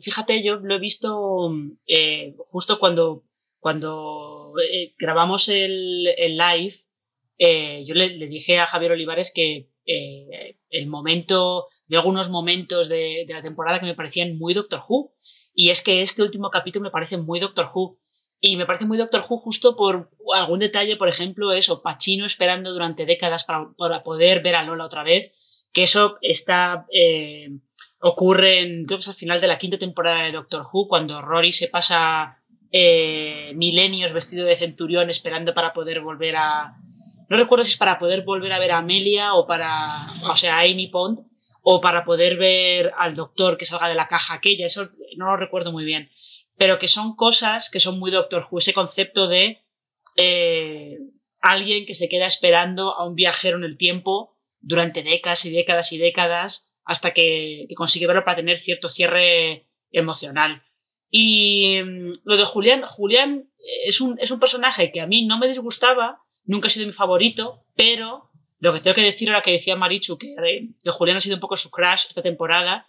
fíjate, 0.00 0.44
yo 0.44 0.56
lo 0.56 0.76
he 0.76 0.78
visto 0.78 1.50
eh, 1.88 2.36
justo 2.50 2.78
cuando, 2.78 3.24
cuando 3.58 4.54
eh, 4.72 4.94
grabamos 4.96 5.48
el, 5.48 6.04
live. 6.04 6.76
yo 7.84 7.94
le, 7.94 8.28
dije 8.28 8.60
a 8.60 8.68
Javier 8.68 8.92
Olivares 8.92 9.32
que 9.34 9.68
el 10.70 10.86
momento, 10.86 11.66
de 11.88 11.96
algunos 11.96 12.30
momentos 12.30 12.88
de, 12.88 13.26
la 13.28 13.42
temporada 13.42 13.80
que 13.80 13.86
me 13.86 13.96
parecían 13.96 14.38
muy 14.38 14.54
Doctor 14.54 14.82
Who. 14.88 15.12
Y 15.52 15.70
es 15.70 15.82
que 15.82 16.02
este 16.02 16.22
último 16.22 16.50
capítulo 16.50 16.84
me 16.84 16.90
parece 16.90 17.16
muy 17.18 17.40
Doctor 17.40 17.68
Who. 17.74 17.98
Y 18.40 18.56
me 18.56 18.66
parece 18.66 18.86
muy 18.86 18.98
Doctor 18.98 19.24
Who 19.28 19.38
justo 19.38 19.74
por 19.74 20.10
algún 20.32 20.60
detalle, 20.60 20.96
por 20.96 21.08
ejemplo, 21.08 21.52
eso, 21.52 21.82
Pachino 21.82 22.24
esperando 22.24 22.72
durante 22.72 23.04
décadas 23.04 23.42
para, 23.42 23.72
para 23.76 24.04
poder 24.04 24.42
ver 24.42 24.54
a 24.54 24.62
Lola 24.62 24.84
otra 24.84 25.02
vez, 25.02 25.32
que 25.72 25.84
eso 25.84 26.18
está 26.20 26.86
ocurre 28.06 28.60
en, 28.60 28.84
creo 28.84 28.98
que 28.98 29.02
es 29.02 29.08
al 29.08 29.14
final 29.14 29.40
de 29.40 29.46
la 29.46 29.58
quinta 29.58 29.78
temporada 29.78 30.24
de 30.24 30.32
Doctor 30.32 30.66
Who, 30.70 30.88
cuando 30.88 31.22
Rory 31.22 31.52
se 31.52 31.68
pasa 31.68 32.38
eh, 32.70 33.52
milenios 33.54 34.12
vestido 34.12 34.44
de 34.44 34.56
centurión 34.56 35.08
esperando 35.08 35.54
para 35.54 35.72
poder 35.72 36.02
volver 36.02 36.36
a... 36.36 36.76
No 37.30 37.38
recuerdo 37.38 37.64
si 37.64 37.70
es 37.70 37.76
para 37.78 37.98
poder 37.98 38.22
volver 38.22 38.52
a 38.52 38.58
ver 38.58 38.72
a 38.72 38.78
Amelia 38.78 39.32
o 39.32 39.46
para... 39.46 40.06
O 40.30 40.36
sea, 40.36 40.58
a 40.58 40.60
Amy 40.60 40.88
Pond, 40.88 41.20
o 41.62 41.80
para 41.80 42.04
poder 42.04 42.36
ver 42.36 42.92
al 42.98 43.14
doctor 43.14 43.56
que 43.56 43.64
salga 43.64 43.88
de 43.88 43.94
la 43.94 44.06
caja 44.06 44.34
aquella, 44.34 44.66
eso 44.66 44.90
no 45.16 45.30
lo 45.30 45.38
recuerdo 45.38 45.72
muy 45.72 45.86
bien. 45.86 46.10
Pero 46.58 46.78
que 46.78 46.88
son 46.88 47.16
cosas 47.16 47.70
que 47.70 47.80
son 47.80 47.98
muy 47.98 48.10
Doctor 48.10 48.46
Who, 48.50 48.58
ese 48.58 48.74
concepto 48.74 49.28
de 49.28 49.62
eh, 50.16 50.98
alguien 51.40 51.86
que 51.86 51.94
se 51.94 52.10
queda 52.10 52.26
esperando 52.26 52.92
a 52.92 53.08
un 53.08 53.14
viajero 53.14 53.56
en 53.56 53.64
el 53.64 53.78
tiempo 53.78 54.36
durante 54.60 55.02
décadas 55.02 55.46
y 55.46 55.50
décadas 55.50 55.90
y 55.92 55.96
décadas 55.96 56.68
hasta 56.84 57.12
que, 57.12 57.66
consigue 57.76 58.06
verlo 58.06 58.24
para 58.24 58.36
tener 58.36 58.58
cierto 58.58 58.88
cierre 58.88 59.66
emocional. 59.90 60.62
Y 61.10 61.78
mm, 61.82 62.12
lo 62.24 62.36
de 62.36 62.44
Julián, 62.44 62.82
Julián 62.82 63.48
es 63.84 64.00
un, 64.00 64.18
es 64.18 64.30
un 64.30 64.40
personaje 64.40 64.92
que 64.92 65.00
a 65.00 65.06
mí 65.06 65.26
no 65.26 65.38
me 65.38 65.48
disgustaba, 65.48 66.22
nunca 66.44 66.68
ha 66.68 66.70
sido 66.70 66.86
mi 66.86 66.92
favorito, 66.92 67.64
pero 67.74 68.30
lo 68.58 68.72
que 68.72 68.80
tengo 68.80 68.94
que 68.94 69.02
decir 69.02 69.28
ahora 69.28 69.42
que 69.42 69.52
decía 69.52 69.76
Marichu, 69.76 70.18
que, 70.18 70.34
que 70.82 70.90
Julián 70.90 71.18
ha 71.18 71.20
sido 71.20 71.36
un 71.36 71.40
poco 71.40 71.56
su 71.56 71.70
crash 71.70 72.06
esta 72.08 72.22
temporada, 72.22 72.86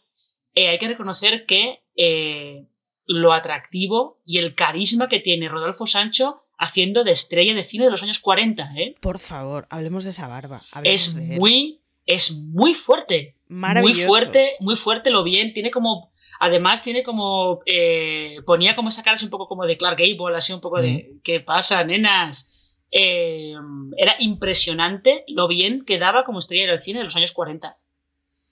eh, 0.53 0.69
hay 0.69 0.77
que 0.77 0.87
reconocer 0.87 1.45
que 1.45 1.83
eh, 1.95 2.65
lo 3.05 3.33
atractivo 3.33 4.21
y 4.25 4.39
el 4.39 4.55
carisma 4.55 5.09
que 5.09 5.19
tiene 5.19 5.49
Rodolfo 5.49 5.85
Sancho 5.85 6.43
haciendo 6.57 7.03
de 7.03 7.11
estrella 7.11 7.53
de 7.53 7.63
cine 7.63 7.85
de 7.85 7.91
los 7.91 8.01
años 8.03 8.19
40. 8.19 8.73
¿eh? 8.77 8.95
Por 9.01 9.19
favor, 9.19 9.67
hablemos 9.69 10.05
de 10.05 10.11
esa 10.11 10.27
barba. 10.27 10.63
Es 10.83 11.13
muy, 11.15 11.81
es 12.05 12.31
muy 12.31 12.73
fuerte. 12.73 13.35
Muy 13.47 13.93
fuerte, 13.93 14.53
muy 14.59 14.75
fuerte 14.75 15.09
lo 15.11 15.23
bien. 15.23 15.53
Tiene 15.53 15.71
como. 15.71 16.11
Además, 16.39 16.83
tiene 16.83 17.03
como. 17.03 17.61
Eh, 17.65 18.37
ponía 18.45 18.75
como 18.75 18.89
esa 18.89 19.03
cara 19.03 19.15
así 19.15 19.25
un 19.25 19.31
poco 19.31 19.47
como 19.47 19.65
de 19.65 19.77
Clark 19.77 19.97
Gable, 19.97 20.37
así 20.37 20.53
un 20.53 20.61
poco 20.61 20.81
de. 20.81 21.11
Mm. 21.11 21.19
¿Qué 21.23 21.39
pasa, 21.39 21.83
nenas? 21.83 22.51
Eh, 22.91 23.53
era 23.97 24.15
impresionante 24.19 25.25
lo 25.27 25.47
bien 25.47 25.83
que 25.85 25.99
daba 25.99 26.23
como 26.23 26.39
estrella 26.39 26.67
del 26.67 26.81
cine 26.81 26.99
de 26.99 27.05
los 27.05 27.15
años 27.15 27.31
40. 27.33 27.77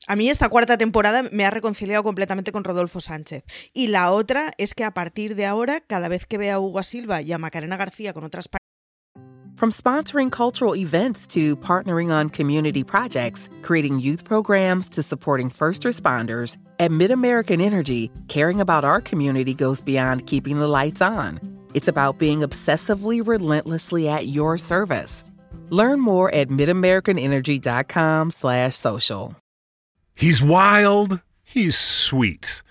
A 0.06 0.16
mí 0.18 0.30
esta 0.30 0.50
cuarta 0.50 0.78
temporada 0.78 1.24
me 1.32 1.46
ha 1.46 1.50
reconciliado 1.50 2.04
completamente 2.04 2.52
con 2.52 2.66
Rodolfo 2.66 3.00
Sánchez. 3.00 3.46
Y 3.74 3.88
la 3.88 4.12
otra 4.12 4.52
es 4.58 4.74
que 4.74 4.84
a 4.84 4.94
partir 4.94 5.36
de 5.36 5.46
ahora, 5.46 5.80
cada 5.80 6.10
vez 6.10 6.26
que 6.26 6.38
vea 6.38 6.56
a 6.56 6.60
Hugo 6.60 6.84
Silva 6.84 7.22
y 7.22 7.32
a 7.32 7.38
Macarena 7.38 7.78
García 7.78 8.12
con 8.12 8.26
otras 8.26 8.50
From 9.64 9.72
sponsoring 9.72 10.30
cultural 10.30 10.76
events 10.76 11.26
to 11.28 11.56
partnering 11.56 12.12
on 12.12 12.30
community 12.30 12.84
projects, 12.84 13.48
creating 13.62 14.02
youth 14.02 14.26
programs 14.26 14.90
to 14.90 15.02
supporting 15.02 15.50
first 15.50 15.84
responders, 15.84 16.58
at 16.80 16.92
MidAmerican 16.92 17.62
Energy, 17.62 18.12
caring 18.28 18.60
about 18.60 18.84
our 18.84 19.00
community 19.00 19.54
goes 19.54 19.80
beyond 19.80 20.28
keeping 20.28 20.60
the 20.60 20.68
lights 20.68 21.00
on. 21.00 21.40
It's 21.74 21.88
about 21.88 22.18
being 22.18 22.42
obsessively 22.42 23.26
relentlessly 23.26 24.10
at 24.10 24.28
your 24.28 24.58
service. 24.58 25.24
Learn 25.70 26.02
more 26.02 26.30
at 26.36 26.50
midamericanenergy.com 26.50 28.32
slash 28.32 28.76
social. 28.76 29.34
He's 30.14 30.42
wild. 30.42 31.22
He's 31.42 31.78
sweet. 31.78 32.64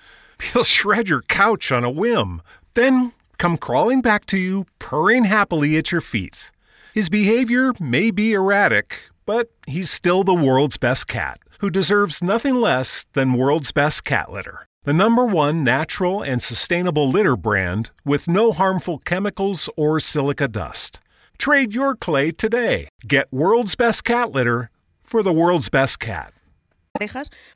He'll 0.43 0.63
shred 0.63 1.09
your 1.09 1.23
couch 1.23 1.73
on 1.73 1.85
a 1.85 1.91
whim, 1.91 2.43
then 2.75 3.13
come 3.39 3.57
crawling 3.57 4.03
back 4.03 4.27
to 4.27 4.37
you, 4.37 4.67
purring 4.79 5.25
happily 5.25 5.79
at 5.79 5.91
your 5.91 6.03
feet. 6.03 6.51
His 6.93 7.09
behavior 7.09 7.73
may 7.81 8.11
be 8.11 8.35
erratic, 8.35 9.09
but 9.25 9.51
he's 9.67 9.91
still 9.91 10.25
the 10.25 10.35
world's 10.35 10.77
best 10.77 11.09
cat, 11.09 11.41
who 11.61 11.71
deserves 11.71 12.23
nothing 12.23 12.55
less 12.55 13.07
than 13.15 13.33
world's 13.33 13.73
best 13.73 14.05
cat 14.05 14.31
litter. 14.31 14.67
The 14.85 14.93
number 14.93 15.25
one 15.25 15.65
natural 15.65 16.21
and 16.21 16.43
sustainable 16.43 17.09
litter 17.09 17.35
brand 17.35 17.93
with 18.05 18.29
no 18.29 18.53
harmful 18.53 18.99
chemicals 18.99 19.71
or 19.75 20.01
silica 20.01 20.49
dust. 20.49 21.01
Trade 21.39 21.75
your 21.75 21.97
clay 21.97 22.31
today. 22.31 22.89
Get 23.09 23.33
world's 23.33 23.75
best 23.75 24.05
cat 24.05 24.33
litter 24.33 24.69
for 25.03 25.23
the 25.23 25.33
world's 25.33 25.71
best 25.71 25.99
cat. 25.99 26.35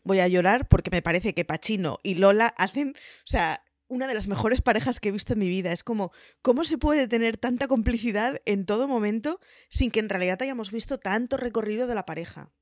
voy 0.02 0.21
a 0.21 0.28
llorar 0.28 0.66
porque 0.66 0.90
me 0.90 1.02
parece 1.02 1.35
que 1.35 1.45
Pachino 1.45 1.99
y 2.02 2.14
Lola 2.14 2.55
hacen, 2.57 2.95
o 2.97 3.26
sea, 3.26 3.61
una 3.88 4.07
de 4.07 4.14
las 4.14 4.28
mejores 4.28 4.61
parejas 4.61 5.00
que 5.00 5.09
he 5.09 5.12
visto 5.12 5.33
en 5.33 5.38
mi 5.38 5.49
vida. 5.49 5.73
Es 5.73 5.83
como, 5.83 6.12
¿cómo 6.43 6.64
se 6.64 6.78
puede 6.78 7.09
tener 7.09 7.37
tanta 7.37 7.69
complicidad 7.69 8.40
en 8.45 8.66
todo 8.66 8.88
momento 8.88 9.40
sin 9.69 9.90
que 9.90 10.00
en 10.00 10.09
realidad 10.09 10.43
hayamos 10.43 10.71
visto 10.73 10.99
tanto 10.99 11.37
recorrido 11.37 11.87
de 11.87 11.95
la 11.95 12.07
pareja? 12.07 12.52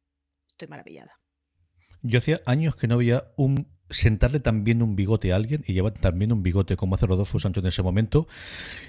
Estoy 0.51 0.69
maravillada. 0.69 1.21
Yo 2.03 2.19
hacía 2.19 2.41
años 2.47 2.77
que 2.77 2.87
no 2.87 2.97
había 2.97 3.33
un 3.37 3.74
sentarle 3.91 4.41
también 4.41 4.83
un 4.83 4.97
bigote 4.97 5.33
a 5.33 5.37
alguien 5.37 5.63
y 5.67 5.73
llevar 5.73 5.93
también 5.93 6.33
un 6.33 6.43
bigote 6.43 6.77
como 6.77 6.95
hace 6.95 7.07
Rodolfo 7.07 7.39
Sancho 7.39 7.61
en 7.61 7.67
ese 7.67 7.83
momento. 7.83 8.27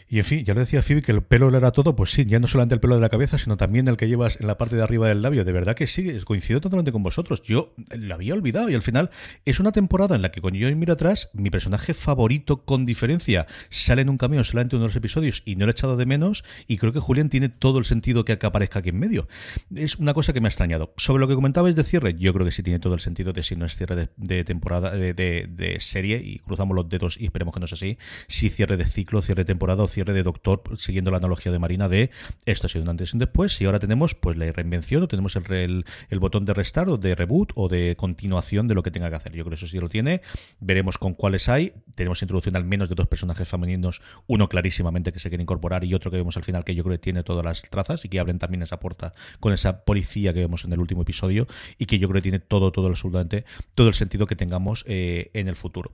Y 0.10 0.20
en 0.20 0.24
fin, 0.24 0.46
ya 0.46 0.54
lo 0.54 0.60
decía 0.60 0.82
Phoebe 0.82 1.02
que 1.02 1.12
el 1.12 1.24
pelo 1.24 1.50
le 1.50 1.58
era 1.58 1.72
todo, 1.72 1.96
pues 1.96 2.12
sí, 2.12 2.26
ya 2.26 2.40
no 2.40 2.48
solamente 2.48 2.76
el 2.76 2.82
pelo 2.82 2.96
de 2.96 3.02
la 3.02 3.10
cabeza, 3.10 3.38
sino 3.38 3.58
también 3.58 3.88
el 3.88 3.98
que 3.98 4.08
llevas 4.08 4.40
en 4.40 4.48
la 4.48 4.58
parte 4.58 4.76
de 4.76 4.84
arriba 4.84 5.08
del 5.08 5.22
labio. 5.22 5.44
De 5.44 5.52
verdad 5.52 5.76
que 5.76 5.88
sí, 5.88 6.10
coincido 6.24 6.62
totalmente 6.62 6.92
con 6.92 7.04
vosotros. 7.04 7.42
Yo 7.44 7.74
lo 7.98 8.14
había 8.14 8.34
olvidado 8.34 8.70
y 8.70 8.76
al 8.76 8.82
final 8.82 9.10
es 9.46 9.60
una 9.60 9.72
temporada 9.72 10.16
en 10.16 10.22
la 10.22 10.32
que 10.32 10.42
cuando 10.42 10.60
yo 10.60 10.74
miro 10.76 10.94
atrás, 10.94 11.30
mi 11.34 11.50
personaje 11.50 11.94
favorito 11.94 12.64
con 12.64 12.86
diferencia 12.86 13.48
sale 13.70 14.02
en 14.02 14.10
un 14.10 14.18
camión 14.18 14.44
solamente 14.44 14.76
uno 14.76 14.84
de 14.84 14.90
los 14.90 14.96
episodios 14.96 15.44
y 15.46 15.56
no 15.56 15.66
lo 15.66 15.72
he 15.72 15.74
echado 15.74 15.98
de 15.98 16.06
menos 16.06 16.44
y 16.68 16.78
creo 16.78 16.94
que 16.94 17.00
Julián 17.00 17.30
tiene 17.30 17.50
todo 17.50 17.80
el 17.80 17.86
sentido 17.86 18.26
que 18.26 18.34
aparezca 18.42 18.80
aquí 18.80 18.90
en 18.90 19.00
medio. 19.00 19.28
Es 19.74 19.96
una 19.96 20.14
cosa 20.14 20.34
que 20.34 20.42
me 20.42 20.48
ha 20.48 20.50
extrañado. 20.50 20.94
Sobre 20.98 21.20
lo 21.20 21.28
que 21.28 21.36
comentabais 21.36 21.76
de 21.76 21.84
cierre, 21.84 22.16
yo 22.16 22.34
creo 22.34 22.46
que 22.46 22.52
sí 22.52 22.64
tiene 22.64 22.80
todo 22.80 22.94
el 22.94 23.00
sentido 23.00 23.34
de 23.34 23.44
si 23.44 23.56
no 23.56 23.66
es 23.66 23.76
cierre 23.76 24.10
de 24.16 24.44
temporada 24.44 24.85
de, 24.92 25.78
serie 25.80 26.22
y 26.24 26.40
cruzamos 26.40 26.76
los 26.76 26.90
dedos 26.90 27.18
y 27.20 27.26
esperemos 27.26 27.54
que 27.54 27.60
no 27.60 27.68
sea 27.68 27.76
así, 27.76 27.98
si 28.28 28.50
cierre 28.50 28.78
de 28.78 28.86
ciclo, 28.86 29.22
cierre 29.22 29.42
de 29.42 29.46
temporada 29.46 29.84
o 29.84 29.88
cierre 29.88 30.14
de 30.14 30.24
Doctor, 30.24 30.64
siguiendo 30.78 31.12
la 31.12 31.18
analogía 31.18 31.52
de 31.52 31.60
Marina 31.60 31.90
de 31.90 32.10
esto 32.46 32.68
ha 32.68 32.70
sido 32.70 32.84
un 32.84 32.90
antes 32.90 33.14
y 33.14 33.16
un 33.16 33.20
después 33.20 33.60
y 33.62 33.66
ahora 33.66 33.80
tenemos 33.80 34.16
pues 34.16 34.38
la 34.38 34.52
reinvención 34.52 35.04
o 35.04 35.08
tenemos 35.08 35.36
el, 35.36 35.86
el, 36.10 36.20
botón 36.20 36.46
de 36.46 36.54
restart 36.54 36.90
o 36.90 36.98
de 36.98 37.16
reboot 37.16 37.52
o 37.56 37.70
de 37.70 37.96
continuación 37.96 38.68
de 38.68 38.76
lo 38.76 38.84
que 38.84 38.92
tenga 38.92 39.10
que 39.10 39.16
hacer. 39.16 39.34
Yo 39.34 39.44
creo 39.44 39.52
que 39.52 39.56
eso 39.56 39.68
sí 39.68 39.80
lo 39.80 39.90
tiene. 39.90 40.22
Veremos 40.60 40.98
con 40.98 41.14
cuáles 41.14 41.50
hay. 41.50 41.74
Tenemos 41.96 42.22
introducción 42.22 42.56
al 42.56 42.66
menos 42.66 42.90
de 42.90 42.96
dos 42.96 43.08
personajes 43.08 43.48
femeninos, 43.48 44.02
uno 44.28 44.50
clarísimamente 44.50 45.12
que 45.12 45.20
se 45.20 45.30
quiere 45.30 45.42
incorporar 45.42 45.84
y 45.84 45.94
otro 45.94 46.12
que 46.12 46.18
vemos 46.18 46.38
al 46.38 46.44
final 46.44 46.64
que 46.64 46.76
yo 46.76 46.84
creo 46.84 46.96
que 46.96 47.02
tiene 47.02 47.24
todas 47.24 47.44
las 47.44 47.62
trazas 47.64 48.06
y 48.06 48.10
que 48.10 48.20
abren 48.20 48.40
también 48.40 48.64
esa 48.64 48.80
puerta 48.80 49.14
con 49.40 49.54
esa 49.54 49.86
policía 49.86 50.34
que 50.34 50.40
vemos 50.40 50.66
en 50.66 50.74
el 50.74 50.80
último 50.80 51.04
episodio 51.04 51.48
y 51.78 51.86
que 51.86 52.00
yo 52.00 52.08
creo 52.08 52.22
que 52.22 52.24
tiene 52.24 52.40
todo, 52.40 52.72
todo 52.72 52.88
absolutamente 52.88 53.46
todo 53.76 53.88
el 53.88 53.94
sentido 53.94 54.28
que 54.28 54.36
tengamos 54.36 54.75
eh, 54.88 55.30
en 55.34 55.48
el 55.48 55.56
futuro. 55.56 55.92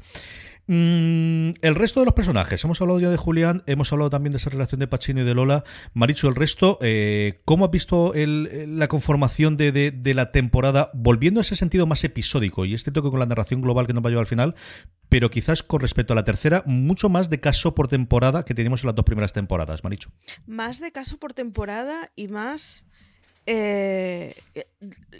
Mm, 0.68 1.56
el 1.62 1.76
resto 1.76 2.00
de 2.00 2.06
los 2.06 2.14
personajes, 2.14 2.64
hemos 2.64 2.80
hablado 2.82 3.00
ya 3.00 3.10
de 3.10 3.18
Julián, 3.18 3.64
hemos 3.66 3.92
hablado 3.92 4.10
también 4.10 4.32
de 4.32 4.38
esa 4.38 4.50
relación 4.50 4.80
de 4.80 4.88
Pacino 4.88 5.22
y 5.22 5.26
de 5.26 5.34
Lola. 5.34 5.64
Maricho, 5.94 6.30
el 6.30 6.36
resto, 6.36 6.80
eh, 6.82 7.42
¿cómo 7.46 7.66
has 7.66 7.72
visto 7.72 8.14
la 8.16 8.88
conformación 8.88 9.58
de, 9.58 10.14
la 10.16 10.32
temporada 10.32 10.92
volviendo 10.94 11.40
a 11.40 11.42
ese 11.42 11.56
sentido 11.56 11.88
más 11.88 12.04
episódico? 12.04 12.64
Y 12.66 12.74
este 12.74 12.92
toque 12.92 13.10
con 13.10 13.20
la 13.20 13.26
narración 13.26 13.62
global 13.62 13.88
que 13.88 13.94
nos 13.94 14.04
va 14.04 14.08
a 14.08 14.12
llevar 14.12 14.24
al 14.24 14.28
final, 14.28 14.56
pero 15.10 15.30
quizás 15.30 15.62
con 15.64 15.82
respecto 15.82 16.14
a 16.14 16.16
la 16.16 16.24
tercera, 16.24 16.64
mucho 16.66 17.10
más 17.10 17.30
de 17.30 17.42
caso 17.42 17.76
por 17.76 17.90
temporada 17.90 18.46
que 18.46 18.54
teníamos 18.54 18.84
en 18.84 18.88
las 18.88 18.96
dos 18.96 19.04
primeras 19.04 19.34
temporadas, 19.34 19.84
Maricho. 19.84 20.12
Más 20.46 20.80
de 20.80 20.92
caso 20.94 21.18
por 21.18 21.34
temporada 21.34 22.12
y 22.16 22.30
más 22.30 22.86
eh, 23.46 24.36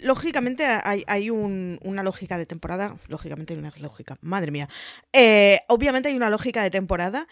lógicamente 0.02 0.64
hay, 0.64 1.30
una 1.30 2.02
lógica 2.02 2.38
de 2.38 2.46
temporada, 2.46 2.96
lógicamente 3.08 3.52
hay 3.52 3.58
una 3.58 3.72
lógica, 3.80 4.16
madre 4.20 4.50
mía. 4.50 4.68
Eh, 5.12 5.60
obviamente 5.68 6.08
hay 6.08 6.16
una 6.16 6.30
lógica 6.30 6.62
de 6.62 6.70
temporada, 6.70 7.26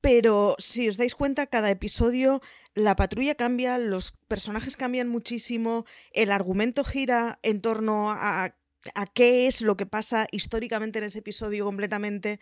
pero 0.00 0.56
si 0.58 0.88
os 0.88 0.96
dais 0.96 1.14
cuenta, 1.14 1.46
cada 1.46 1.70
episodio 1.70 2.40
la 2.74 2.96
patrulla 2.96 3.34
cambia, 3.34 3.78
los 3.78 4.12
personajes 4.28 4.76
cambian 4.76 5.08
muchísimo, 5.08 5.84
el 6.12 6.32
argumento 6.32 6.82
gira 6.84 7.38
en 7.42 7.60
torno 7.60 8.10
a, 8.10 8.54
a 8.94 9.06
qué 9.06 9.46
es 9.46 9.60
lo 9.60 9.76
que 9.76 9.86
pasa 9.86 10.26
históricamente 10.32 10.98
en 10.98 11.04
ese 11.04 11.20
episodio 11.20 11.64
completamente 11.64 12.40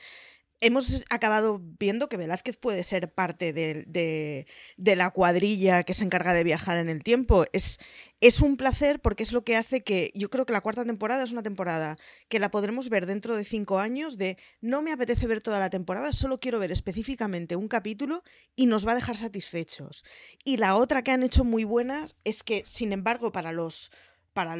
hemos 0.60 1.04
acabado 1.08 1.60
viendo 1.78 2.08
que 2.08 2.16
Velázquez 2.16 2.56
puede 2.58 2.84
ser 2.84 3.12
parte 3.12 3.52
de, 3.52 4.46
la 4.76 5.10
cuadrilla 5.10 5.82
que 5.82 5.94
se 5.94 6.04
encarga 6.04 6.34
de 6.34 6.44
viajar 6.44 6.78
en 6.78 6.88
el 6.88 7.02
tiempo. 7.02 7.46
Es, 7.52 7.80
es 8.20 8.40
un 8.40 8.56
placer 8.56 9.00
porque 9.00 9.22
es 9.22 9.32
lo 9.32 9.42
que 9.42 9.56
hace 9.56 9.82
que 9.82 10.12
yo 10.14 10.28
creo 10.28 10.44
que 10.44 10.52
la 10.52 10.60
cuarta 10.60 10.84
temporada 10.84 11.24
es 11.24 11.32
una 11.32 11.42
temporada 11.42 11.96
que 12.28 12.38
la 12.38 12.50
podremos 12.50 12.90
ver 12.90 13.06
dentro 13.06 13.36
de 13.36 13.44
cinco 13.44 13.78
años 13.78 14.18
de 14.18 14.36
no 14.60 14.82
me 14.82 14.92
apetece 14.92 15.26
ver 15.26 15.42
toda 15.42 15.58
la 15.58 15.70
temporada, 15.70 16.12
solo 16.12 16.38
quiero 16.38 16.58
ver 16.58 16.72
específicamente 16.72 17.56
un 17.56 17.68
capítulo 17.68 18.22
y 18.54 18.66
nos 18.66 18.86
va 18.86 18.92
a 18.92 18.96
dejar 18.96 19.16
satisfechos. 19.16 20.04
Y 20.44 20.58
la 20.58 20.76
otra 20.76 21.02
que 21.02 21.10
han 21.10 21.22
hecho 21.22 21.44
muy 21.44 21.64
buenas 21.64 22.16
es 22.24 22.42
que, 22.42 22.64
sin 22.66 22.92
embargo, 22.92 23.32
para 23.32 23.52
los 23.52 23.90
para 24.40 24.56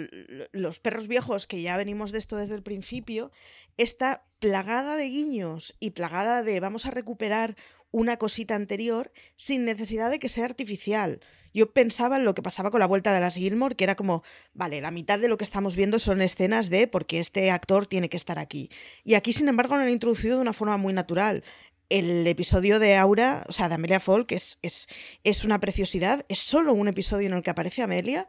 los 0.53 0.79
perros 0.79 1.09
viejos, 1.09 1.47
que 1.47 1.63
ya 1.63 1.79
venimos 1.79 2.13
de 2.13 2.19
esto 2.19 2.37
desde 2.37 2.55
el 2.55 2.63
principio, 2.63 3.31
está 3.79 4.27
plagada 4.39 4.95
de 4.97 5.09
guiños 5.09 5.75
y 5.81 5.93
plagada 5.93 6.43
de 6.43 6.61
vamos 6.61 6.85
a 6.85 6.91
recuperar 6.91 7.57
una 7.91 8.19
cosita 8.19 8.57
anterior 8.57 9.11
sin 9.37 9.65
necesidad 9.65 10.11
de 10.11 10.19
que 10.19 10.29
sea 10.29 10.45
artificial. 10.45 11.21
Yo 11.55 11.73
pensaba 11.73 12.19
en 12.19 12.27
lo 12.27 12.35
que 12.35 12.43
pasaba 12.43 12.71
con 12.71 12.81
la 12.81 12.87
vuelta 12.87 13.15
de 13.15 13.21
las 13.21 13.37
Gilmore, 13.37 13.75
que 13.75 13.85
era 13.85 13.97
como, 13.97 14.23
vale, 14.53 14.83
la 14.83 14.91
mitad 14.91 15.19
de 15.19 15.29
lo 15.29 15.39
que 15.39 15.45
estamos 15.45 15.77
viendo 15.77 15.99
son 15.99 16.21
escenas 16.21 16.69
de 16.69 16.87
porque 16.87 17.19
este 17.19 17.51
actor 17.51 17.87
tiene 17.87 18.11
que 18.11 18.19
estar 18.19 18.39
aquí. 18.39 18.69
Y 19.03 19.15
aquí, 19.15 19.33
sin 19.33 19.49
embargo, 19.49 19.77
lo 19.77 19.81
han 19.81 19.89
introducido 19.89 20.37
de 20.37 20.43
una 20.43 20.53
forma 20.53 20.77
muy 20.77 20.93
natural. 20.93 21.43
El 21.89 22.27
episodio 22.27 22.81
de 22.81 22.97
Aura, 22.97 23.47
o 23.49 23.53
sea, 23.53 23.71
de 23.71 23.77
Amelia 23.77 23.99
Folk, 23.99 24.31
es, 24.33 24.59
es, 24.61 24.89
es 25.25 25.47
una 25.47 25.59
preciosidad. 25.59 26.27
Es 26.29 26.39
solo 26.39 26.75
un 26.75 26.87
episodio 26.87 27.29
en 27.29 27.33
el 27.33 27.43
que 27.43 27.51
aparece 27.51 27.83
Amelia 27.83 28.29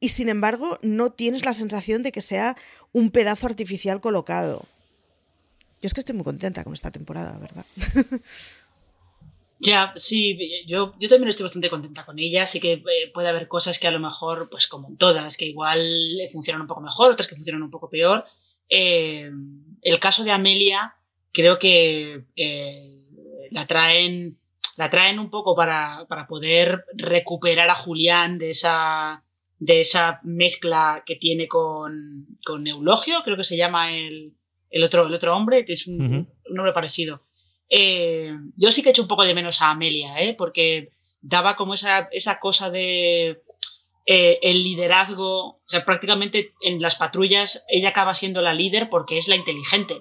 y 0.00 0.10
sin 0.10 0.28
embargo 0.28 0.78
no 0.82 1.10
tienes 1.10 1.44
la 1.44 1.52
sensación 1.52 2.02
de 2.02 2.12
que 2.12 2.20
sea 2.20 2.56
un 2.92 3.10
pedazo 3.10 3.46
artificial 3.46 4.00
colocado. 4.00 4.64
Yo 5.80 5.86
es 5.86 5.94
que 5.94 6.00
estoy 6.00 6.14
muy 6.14 6.24
contenta 6.24 6.64
con 6.64 6.74
esta 6.74 6.90
temporada, 6.90 7.38
¿verdad? 7.38 7.66
Ya, 9.58 9.94
sí, 9.96 10.38
yo, 10.66 10.94
yo 10.98 11.08
también 11.08 11.30
estoy 11.30 11.44
bastante 11.44 11.70
contenta 11.70 12.04
con 12.04 12.18
ella. 12.18 12.46
Sí 12.46 12.60
que 12.60 12.74
eh, 12.74 13.10
puede 13.14 13.28
haber 13.28 13.48
cosas 13.48 13.78
que 13.78 13.86
a 13.86 13.90
lo 13.90 13.98
mejor, 13.98 14.50
pues 14.50 14.66
como 14.66 14.88
en 14.88 14.98
todas, 14.98 15.36
que 15.36 15.46
igual 15.46 15.80
funcionan 16.30 16.60
un 16.60 16.66
poco 16.66 16.82
mejor, 16.82 17.12
otras 17.12 17.26
que 17.26 17.36
funcionan 17.36 17.62
un 17.62 17.70
poco 17.70 17.88
peor. 17.88 18.26
Eh, 18.68 19.30
el 19.80 19.98
caso 19.98 20.24
de 20.24 20.32
Amelia, 20.32 20.94
creo 21.32 21.58
que 21.58 22.24
eh, 22.36 23.06
la 23.50 23.66
traen. 23.66 24.38
La 24.76 24.90
traen 24.90 25.18
un 25.18 25.30
poco 25.30 25.56
para, 25.56 26.04
para 26.06 26.26
poder 26.26 26.84
recuperar 26.92 27.70
a 27.70 27.74
Julián 27.74 28.36
de 28.36 28.50
esa, 28.50 29.24
de 29.58 29.80
esa 29.80 30.20
mezcla 30.22 31.02
que 31.06 31.16
tiene 31.16 31.48
con, 31.48 32.26
con 32.44 32.66
Eulogio, 32.66 33.22
creo 33.24 33.36
que 33.36 33.44
se 33.44 33.56
llama 33.56 33.92
el, 33.92 34.34
el, 34.70 34.84
otro, 34.84 35.06
el 35.06 35.14
otro 35.14 35.36
hombre, 35.36 35.64
que 35.64 35.74
es 35.74 35.86
un, 35.86 36.00
un 36.00 36.54
nombre 36.54 36.72
parecido. 36.72 37.22
Eh, 37.68 38.32
yo 38.56 38.70
sí 38.70 38.82
que 38.82 38.88
he 38.88 38.90
hecho 38.90 39.02
un 39.02 39.08
poco 39.08 39.24
de 39.24 39.34
menos 39.34 39.60
a 39.62 39.70
Amelia, 39.70 40.20
¿eh? 40.20 40.34
porque 40.34 40.90
daba 41.20 41.56
como 41.56 41.74
esa, 41.74 42.08
esa 42.12 42.38
cosa 42.38 42.70
de 42.70 43.42
eh, 44.06 44.38
el 44.42 44.62
liderazgo, 44.62 45.46
o 45.46 45.62
sea, 45.66 45.84
prácticamente 45.84 46.52
en 46.60 46.80
las 46.80 46.94
patrullas 46.94 47.64
ella 47.68 47.88
acaba 47.88 48.14
siendo 48.14 48.40
la 48.40 48.54
líder 48.54 48.88
porque 48.88 49.18
es 49.18 49.26
la 49.26 49.34
inteligente, 49.34 50.00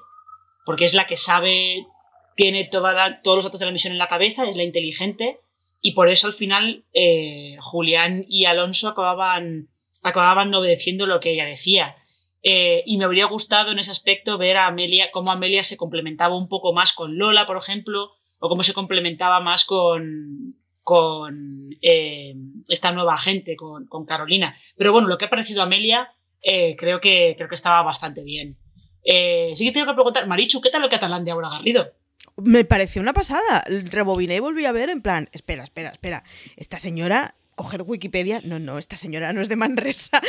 porque 0.65 0.85
es 0.85 0.93
la 0.93 1.07
que 1.07 1.17
sabe, 1.17 1.87
tiene 2.35 2.65
toda 2.65 3.21
todos 3.23 3.37
los 3.37 3.45
datos 3.45 3.59
de 3.59 3.65
la 3.65 3.71
misión 3.71 3.93
en 3.93 3.99
la 3.99 4.07
cabeza, 4.07 4.47
es 4.47 4.55
la 4.55 4.63
inteligente, 4.63 5.39
y 5.85 5.91
por 5.91 6.09
eso 6.09 6.25
al 6.25 6.33
final 6.33 6.83
eh, 6.93 7.57
Julián 7.61 8.25
y 8.27 8.45
Alonso 8.45 8.87
acababan, 8.87 9.69
acababan 10.01 10.51
obedeciendo 10.55 11.05
lo 11.05 11.19
que 11.19 11.33
ella 11.33 11.45
decía. 11.45 11.95
Eh, 12.41 12.81
y 12.87 12.97
me 12.97 13.05
habría 13.05 13.27
gustado 13.27 13.71
en 13.71 13.77
ese 13.77 13.91
aspecto 13.91 14.39
ver 14.39 14.57
a 14.57 14.65
Amelia, 14.65 15.11
cómo 15.11 15.31
Amelia 15.31 15.63
se 15.63 15.77
complementaba 15.77 16.35
un 16.35 16.49
poco 16.49 16.73
más 16.73 16.91
con 16.91 17.19
Lola, 17.19 17.45
por 17.45 17.57
ejemplo, 17.57 18.13
o 18.39 18.49
cómo 18.49 18.63
se 18.63 18.73
complementaba 18.73 19.41
más 19.41 19.63
con, 19.63 20.55
con 20.81 21.69
eh, 21.83 22.33
esta 22.67 22.91
nueva 22.91 23.19
gente, 23.19 23.55
con, 23.55 23.85
con, 23.85 24.07
Carolina. 24.07 24.57
Pero 24.77 24.91
bueno, 24.91 25.07
lo 25.07 25.19
que 25.19 25.25
ha 25.25 25.29
parecido 25.29 25.61
Amelia 25.61 26.15
creo, 26.41 26.99
que, 26.99 27.35
creo 27.37 27.47
que 27.47 27.53
estaba 27.53 27.83
bastante 27.83 28.23
bien. 28.23 28.57
sí 29.03 29.65
que 29.65 29.71
tengo 29.71 29.85
que 29.85 29.93
preguntar, 29.93 30.25
Marichu, 30.25 30.61
¿qué 30.61 30.71
tal 30.71 30.83
el 30.83 30.89
catalán 30.89 31.25
de 31.25 31.29
Aura 31.29 31.49
Garrido? 31.49 31.91
Me 32.37 32.65
pareció 32.65 33.01
una 33.01 33.13
pasada. 33.13 33.63
Rebobiné 33.67 34.35
y 34.35 34.39
volví 34.39 34.65
a 34.65 34.71
ver 34.71 34.89
en 34.89 35.01
plan, 35.01 35.29
espera, 35.31 35.63
espera, 35.63 35.89
espera. 35.89 36.23
Esta 36.57 36.77
señora 36.77 37.35
coger 37.55 37.83
Wikipedia, 37.83 38.41
no, 38.43 38.59
no, 38.59 38.77
esta 38.77 38.97
señora 38.97 39.33
no 39.33 39.41
es 39.41 39.49
de 39.49 39.55
Manresa. 39.55 40.21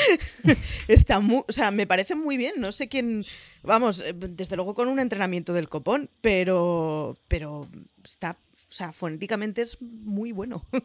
Está 0.89 1.21
muy, 1.21 1.43
o 1.47 1.53
sea, 1.53 1.71
me 1.71 1.87
parece 1.87 2.15
muy 2.15 2.37
bien, 2.37 2.55
no 2.59 2.73
sé 2.73 2.89
quién, 2.89 3.27
vamos, 3.63 4.03
eh, 4.03 4.15
desde 4.15 4.57
luego 4.57 4.75
con 4.75 4.89
un 4.89 5.01
entrenamiento 5.01 5.53
del 5.53 5.69
copón, 5.69 6.09
pero 6.21 7.19
pero 7.29 7.69
está, 8.05 8.39
o 8.69 8.73
sea, 8.73 8.93
fonéticamente 8.93 9.63
es 9.63 9.79
muy 9.81 10.33
bueno. 10.33 10.65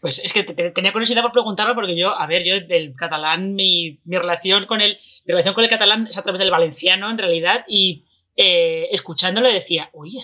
Pues 0.00 0.18
es 0.24 0.32
que 0.32 0.44
tenía 0.44 0.92
curiosidad 0.92 1.20
por 1.20 1.32
preguntarlo 1.32 1.74
porque 1.74 1.94
yo, 1.94 2.18
a 2.18 2.26
ver, 2.26 2.42
yo 2.42 2.58
del 2.66 2.96
catalán, 2.96 3.54
mi, 3.54 3.98
mi 4.04 4.16
relación 4.16 4.64
con 4.64 4.80
el, 4.80 4.98
mi 5.26 5.32
relación 5.32 5.54
con 5.54 5.62
el 5.62 5.68
catalán 5.68 6.06
es 6.06 6.16
a 6.16 6.22
través 6.22 6.38
del 6.38 6.50
valenciano 6.50 7.10
en 7.10 7.18
realidad 7.18 7.66
y 7.68 8.06
eh, 8.42 8.88
escuchándolo 8.90 9.52
decía, 9.52 9.90
uy, 9.92 10.18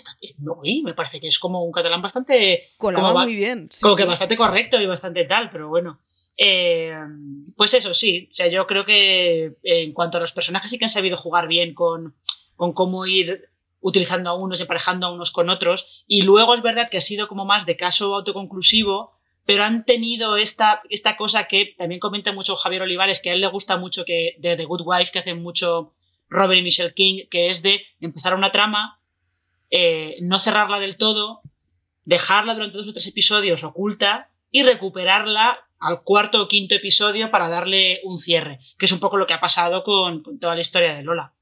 me 0.83 0.95
parece 0.95 1.19
que 1.19 1.27
es 1.27 1.37
como 1.37 1.63
un 1.63 1.71
catalán 1.71 2.01
bastante... 2.01 2.71
Colaba 2.77 3.13
muy 3.23 3.35
bien. 3.35 3.69
como 3.79 3.95
que 3.95 4.05
bastante 4.05 4.35
correcto 4.35 4.81
y 4.81 4.87
bastante 4.87 5.25
tal, 5.25 5.51
pero 5.51 5.69
bueno. 5.69 5.99
Eh, 6.35 6.97
pues 7.55 7.75
eso, 7.75 7.93
sí. 7.93 8.27
O 8.31 8.33
sea, 8.33 8.47
yo 8.47 8.65
creo 8.65 8.85
que 8.85 9.57
en 9.61 9.93
cuanto 9.93 10.17
a 10.17 10.21
los 10.21 10.31
personajes 10.31 10.71
sí 10.71 10.79
que 10.79 10.85
han 10.85 10.89
sabido 10.89 11.15
jugar 11.15 11.47
bien 11.47 11.75
con, 11.75 12.15
con 12.55 12.73
cómo 12.73 13.05
ir 13.05 13.49
utilizando 13.81 14.31
a 14.31 14.33
unos, 14.33 14.61
emparejando 14.61 15.05
a 15.05 15.13
unos 15.13 15.29
con 15.29 15.51
otros. 15.51 16.03
Y 16.07 16.23
luego 16.23 16.55
es 16.55 16.63
verdad 16.63 16.89
que 16.89 16.97
ha 16.97 17.01
sido 17.01 17.27
como 17.27 17.45
más 17.45 17.67
de 17.67 17.77
caso 17.77 18.15
autoconclusivo, 18.15 19.11
pero 19.45 19.63
han 19.63 19.85
tenido 19.85 20.37
esta, 20.37 20.81
esta 20.89 21.17
cosa 21.17 21.43
que 21.43 21.75
también 21.77 21.99
comenta 21.99 22.33
mucho 22.33 22.55
Javier 22.55 22.81
Olivares, 22.81 23.19
que 23.19 23.29
a 23.29 23.33
él 23.33 23.41
le 23.41 23.47
gusta 23.47 23.77
mucho 23.77 24.05
que 24.05 24.37
de 24.39 24.55
The 24.55 24.65
Good 24.65 24.81
Wife, 24.83 25.11
que 25.11 25.19
hacen 25.19 25.43
mucho 25.43 25.93
Robert 26.29 26.59
y 26.59 26.63
Michelle 26.63 26.93
King, 26.93 27.25
que 27.29 27.49
es 27.49 27.61
de 27.61 27.85
empezar 27.99 28.33
una 28.33 28.51
trama, 28.51 28.99
eh, 29.69 30.17
no 30.21 30.39
cerrarla 30.39 30.79
del 30.79 30.97
todo, 30.97 31.41
dejarla 32.05 32.53
durante 32.53 32.77
dos 32.77 32.87
o 32.87 32.93
tres 32.93 33.07
episodios 33.07 33.63
oculta 33.63 34.29
y 34.51 34.63
recuperarla 34.63 35.59
al 35.79 36.03
cuarto 36.03 36.41
o 36.41 36.47
quinto 36.47 36.75
episodio 36.75 37.29
para 37.29 37.49
darle 37.49 37.99
un 38.03 38.17
cierre, 38.17 38.59
que 38.77 38.85
es 38.85 38.91
un 38.91 38.99
poco 38.99 39.17
lo 39.17 39.27
que 39.27 39.33
ha 39.33 39.39
pasado 39.39 39.83
con, 39.83 40.23
con 40.23 40.39
toda 40.39 40.55
la 40.55 40.61
historia 40.61 40.95
de 40.95 41.03
Lola. 41.03 41.33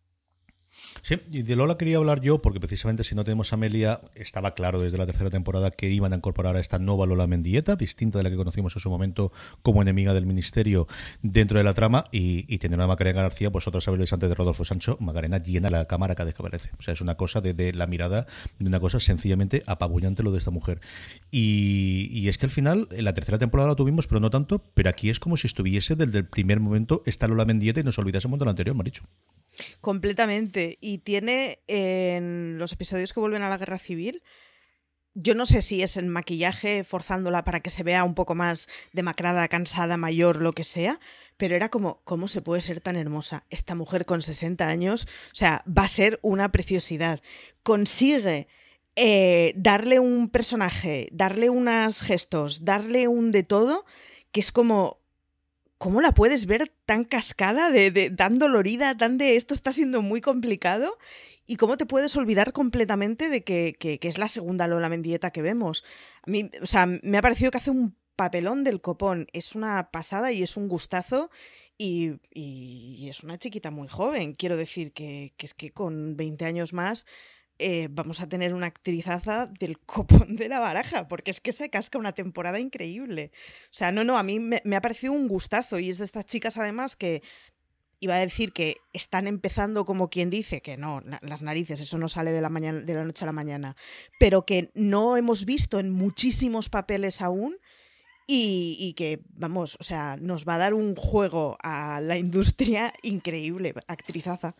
Sí, 1.05 1.19
y 1.29 1.43
de 1.43 1.55
Lola 1.55 1.77
quería 1.77 1.97
hablar 1.97 2.19
yo, 2.21 2.41
porque 2.41 2.59
precisamente 2.59 3.03
si 3.03 3.13
no 3.13 3.23
tenemos 3.23 3.53
a 3.53 3.57
Amelia, 3.57 4.01
estaba 4.15 4.55
claro 4.55 4.79
desde 4.79 4.97
la 4.97 5.05
tercera 5.05 5.29
temporada 5.29 5.69
que 5.69 5.91
iban 5.91 6.13
a 6.13 6.15
incorporar 6.15 6.55
a 6.55 6.59
esta 6.59 6.79
nueva 6.79 7.05
Lola 7.05 7.27
Mendieta, 7.27 7.75
distinta 7.75 8.17
de 8.17 8.23
la 8.23 8.31
que 8.31 8.35
conocimos 8.35 8.75
en 8.75 8.81
su 8.81 8.89
momento 8.89 9.31
como 9.61 9.83
enemiga 9.83 10.15
del 10.15 10.25
ministerio 10.25 10.87
dentro 11.21 11.59
de 11.59 11.63
la 11.63 11.75
trama, 11.75 12.05
y, 12.11 12.51
y 12.51 12.57
tener 12.57 12.81
a 12.81 12.87
Macarena 12.87 13.21
García, 13.21 13.51
pues 13.51 13.67
otra 13.67 13.79
vez 13.91 14.13
antes 14.13 14.27
de 14.27 14.33
Rodolfo 14.33 14.65
Sancho, 14.65 14.97
Macarena 14.99 15.37
llena 15.37 15.69
la 15.69 15.85
cámara 15.85 16.15
cada 16.15 16.25
vez 16.25 16.33
que 16.33 16.41
aparece. 16.41 16.71
O 16.79 16.81
sea, 16.81 16.95
es 16.95 17.01
una 17.01 17.13
cosa 17.17 17.39
de, 17.39 17.71
la 17.71 17.85
mirada, 17.85 18.25
de 18.57 18.65
una 18.65 18.79
cosa 18.79 18.99
sencillamente 18.99 19.61
apabullante 19.67 20.23
lo 20.23 20.31
de 20.31 20.39
esta 20.39 20.49
mujer. 20.49 20.81
Y, 21.29 22.27
es 22.27 22.39
que 22.39 22.47
al 22.47 22.51
final, 22.51 22.87
en 22.89 23.05
la 23.05 23.13
tercera 23.13 23.37
temporada 23.37 23.69
la 23.69 23.75
tuvimos, 23.75 24.07
pero 24.07 24.19
no 24.21 24.31
tanto, 24.31 24.63
pero 24.73 24.89
aquí 24.89 25.11
es 25.11 25.19
como 25.19 25.37
si 25.37 25.45
estuviese 25.45 25.95
desde 25.95 26.17
el 26.17 26.25
primer 26.25 26.59
momento 26.59 27.03
esta 27.05 27.27
Lola 27.27 27.45
Mendieta 27.45 27.79
y 27.79 27.83
nos 27.83 27.99
olvidásemos 27.99 28.39
de 28.39 28.45
lo 28.45 28.49
anterior, 28.49 28.75
Maricho. 28.75 29.03
Completamente. 29.81 30.77
Y 30.81 30.94
tiene 30.97 31.59
en 31.67 32.57
los 32.57 32.73
episodios 32.73 33.13
que 33.13 33.19
vuelven 33.19 33.41
a 33.41 33.49
la 33.49 33.57
guerra 33.57 33.79
civil, 33.79 34.23
yo 35.17 35.33
no 35.33 35.45
sé 35.45 35.61
si 35.61 35.81
es 35.81 35.95
el 35.95 36.07
maquillaje 36.07 36.83
forzándola 36.83 37.45
para 37.45 37.61
que 37.61 37.69
se 37.69 37.83
vea 37.83 38.03
un 38.03 38.15
poco 38.15 38.35
más 38.35 38.67
demacrada, 38.91 39.47
cansada, 39.47 39.95
mayor, 39.95 40.41
lo 40.41 40.51
que 40.51 40.65
sea, 40.65 40.99
pero 41.37 41.55
era 41.55 41.69
como, 41.69 42.01
¿cómo 42.03 42.27
se 42.27 42.41
puede 42.41 42.61
ser 42.61 42.81
tan 42.81 42.97
hermosa? 42.97 43.45
Esta 43.49 43.75
mujer 43.75 44.05
con 44.05 44.21
60 44.21 44.67
años, 44.67 45.07
o 45.31 45.35
sea, 45.35 45.63
va 45.65 45.83
a 45.83 45.87
ser 45.87 46.19
una 46.21 46.51
preciosidad. 46.51 47.21
Consigue 47.63 48.49
eh, 48.97 49.53
darle 49.55 49.99
un 49.99 50.29
personaje, 50.29 51.07
darle 51.13 51.49
unos 51.49 52.01
gestos, 52.01 52.65
darle 52.65 53.07
un 53.07 53.31
de 53.31 53.43
todo, 53.43 53.85
que 54.33 54.41
es 54.41 54.51
como, 54.51 54.99
¿cómo 55.85 56.01
la 56.01 56.15
puedes 56.15 56.47
ver 56.47 56.73
tan 56.87 57.03
cascada, 57.03 57.69
de, 57.69 58.09
tan 58.09 58.39
dolorida, 58.39 58.97
tan 58.97 59.19
de 59.19 59.35
esto 59.35 59.53
está 59.53 59.71
siendo 59.71 60.01
muy 60.01 60.19
complicado? 60.19 60.97
¿Y 61.45 61.57
cómo 61.57 61.77
te 61.77 61.85
puedes 61.85 62.15
olvidar 62.15 62.53
completamente 62.53 63.29
de 63.29 63.43
que, 63.43 63.77
es 64.01 64.17
la 64.17 64.27
segunda 64.27 64.65
Lola 64.65 64.89
Mendieta 64.89 65.29
que 65.29 65.43
vemos? 65.43 65.83
O 66.59 66.65
sea, 66.65 66.87
me 66.87 67.19
ha 67.19 67.21
parecido 67.21 67.51
que 67.51 67.59
hace 67.59 67.69
un 67.69 67.95
papelón 68.15 68.63
del 68.63 68.81
copón. 68.81 69.27
Es 69.31 69.53
una 69.53 69.91
pasada 69.91 70.31
y 70.31 70.41
es 70.41 70.57
un 70.57 70.69
gustazo. 70.69 71.29
Y, 71.77 72.13
y 72.33 73.07
es 73.07 73.23
una 73.23 73.37
chiquita 73.37 73.69
muy 73.69 73.87
joven. 73.87 74.33
Quiero 74.33 74.57
decir 74.57 74.91
que, 74.91 75.35
que 75.37 75.45
es 75.45 75.53
que 75.53 75.71
con 75.71 76.17
20 76.17 76.45
años 76.45 76.73
más 76.73 77.05
eh, 77.57 77.87
vamos 77.89 78.19
a 78.19 78.27
tener 78.27 78.53
una 78.53 78.67
actrizaza 78.67 79.47
del 79.47 79.79
copón 79.79 80.35
de 80.35 80.49
la 80.49 80.59
baraja, 80.59 81.07
porque 81.07 81.31
es 81.31 81.39
que 81.39 81.53
se 81.53 81.69
casca 81.69 81.97
una 81.97 82.13
temporada 82.13 82.59
increíble. 82.59 83.31
O 83.65 83.73
sea, 83.73 83.91
no, 83.91 84.03
no, 84.03 84.17
a 84.17 84.23
mí 84.23 84.39
me, 84.39 84.61
ha 84.75 84.81
parecido 84.81 85.13
un 85.13 85.27
gustazo 85.27 85.79
y 85.79 85.89
es 85.89 85.97
de 85.97 86.03
estas 86.03 86.25
chicas 86.25 86.57
además 86.57 86.95
que 86.95 87.21
iba 88.01 88.15
a 88.15 88.19
decir 88.19 88.51
que 88.51 88.77
están 88.91 89.25
empezando 89.25 89.85
como 89.85 90.09
quien 90.09 90.29
dice, 90.29 90.61
que 90.61 90.75
no, 90.75 91.01
las 91.21 91.41
narices, 91.41 91.79
eso 91.79 91.97
no 91.97 92.09
sale 92.09 92.33
de 92.33 92.41
la, 92.41 92.49
mañana, 92.49 92.81
de 92.81 92.93
la 92.93 93.05
noche 93.05 93.23
a 93.23 93.27
la 93.27 93.31
mañana, 93.31 93.77
pero 94.19 94.45
que 94.45 94.69
no 94.73 95.15
hemos 95.15 95.45
visto 95.45 95.79
en 95.79 95.91
muchísimos 95.91 96.69
papeles 96.69 97.21
aún. 97.21 97.57
Y, 98.27 98.75
y, 98.79 98.93
que, 98.93 99.21
vamos, 99.35 99.77
o 99.79 99.83
sea, 99.83 100.17
nos 100.19 100.45
va 100.45 100.55
a 100.55 100.57
dar 100.57 100.73
un 100.73 100.95
juego 100.95 101.59
a 101.61 102.01
la 102.01 102.17
industria 102.17 102.91
increíble, 103.03 103.75
actrizaza. 103.87 104.55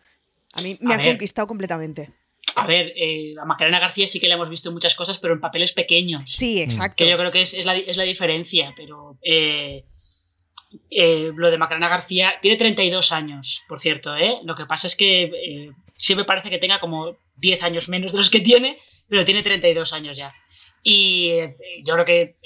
A 0.54 0.62
mí 0.62 0.78
me 0.82 0.94
ha 0.94 1.04
conquistado 1.04 1.48
completamente. 1.48 2.14
A 2.56 2.66
ver, 2.66 2.94
eh, 2.96 3.34
a 3.42 3.46
Macarena 3.46 3.80
García 3.80 4.08
sí 4.08 4.20
que 4.20 4.28
la 4.28 4.36
hemos 4.36 4.50
visto 4.50 4.70
en 4.70 4.76
muchas 4.76 4.96
cosas, 4.96 5.18
pero 5.18 5.34
en 5.34 5.42
papeles 5.42 5.74
pequeños. 5.74 6.22
Sí, 6.26 6.62
exacto. 6.62 6.96
Que 6.98 7.10
yo 7.10 7.18
creo 7.18 7.32
que 7.32 7.42
es, 7.42 7.54
es, 7.54 7.66
la, 7.66 7.76
es 7.76 7.98
la, 7.98 8.04
diferencia, 8.04 8.74
pero 8.76 9.18
eh, 9.22 9.86
eh, 10.90 11.32
lo 11.36 11.52
de 11.52 11.58
Macarena 11.58 11.90
García 11.90 12.36
tiene 12.42 12.58
32 12.58 13.12
años, 13.12 13.62
por 13.68 13.80
cierto, 13.80 14.16
¿eh? 14.16 14.40
Lo 14.44 14.56
que 14.56 14.66
pasa 14.66 14.88
es 14.88 14.96
que 14.96 15.74
siempre 15.98 16.26
parece 16.26 16.50
que 16.50 16.58
tenga 16.58 16.80
como 16.80 17.18
10 17.38 17.64
años 17.64 17.90
menos 17.90 18.12
de 18.12 18.18
los 18.18 18.30
que 18.30 18.42
tiene, 18.42 18.78
pero 19.08 19.26
tiene 19.26 19.44
32 19.44 19.94
años 19.94 20.18
ya. 20.18 20.34
Y 20.88 21.30
eh, 21.30 21.58
yo 21.84 21.96
creo 21.96 22.06
que 22.06 22.38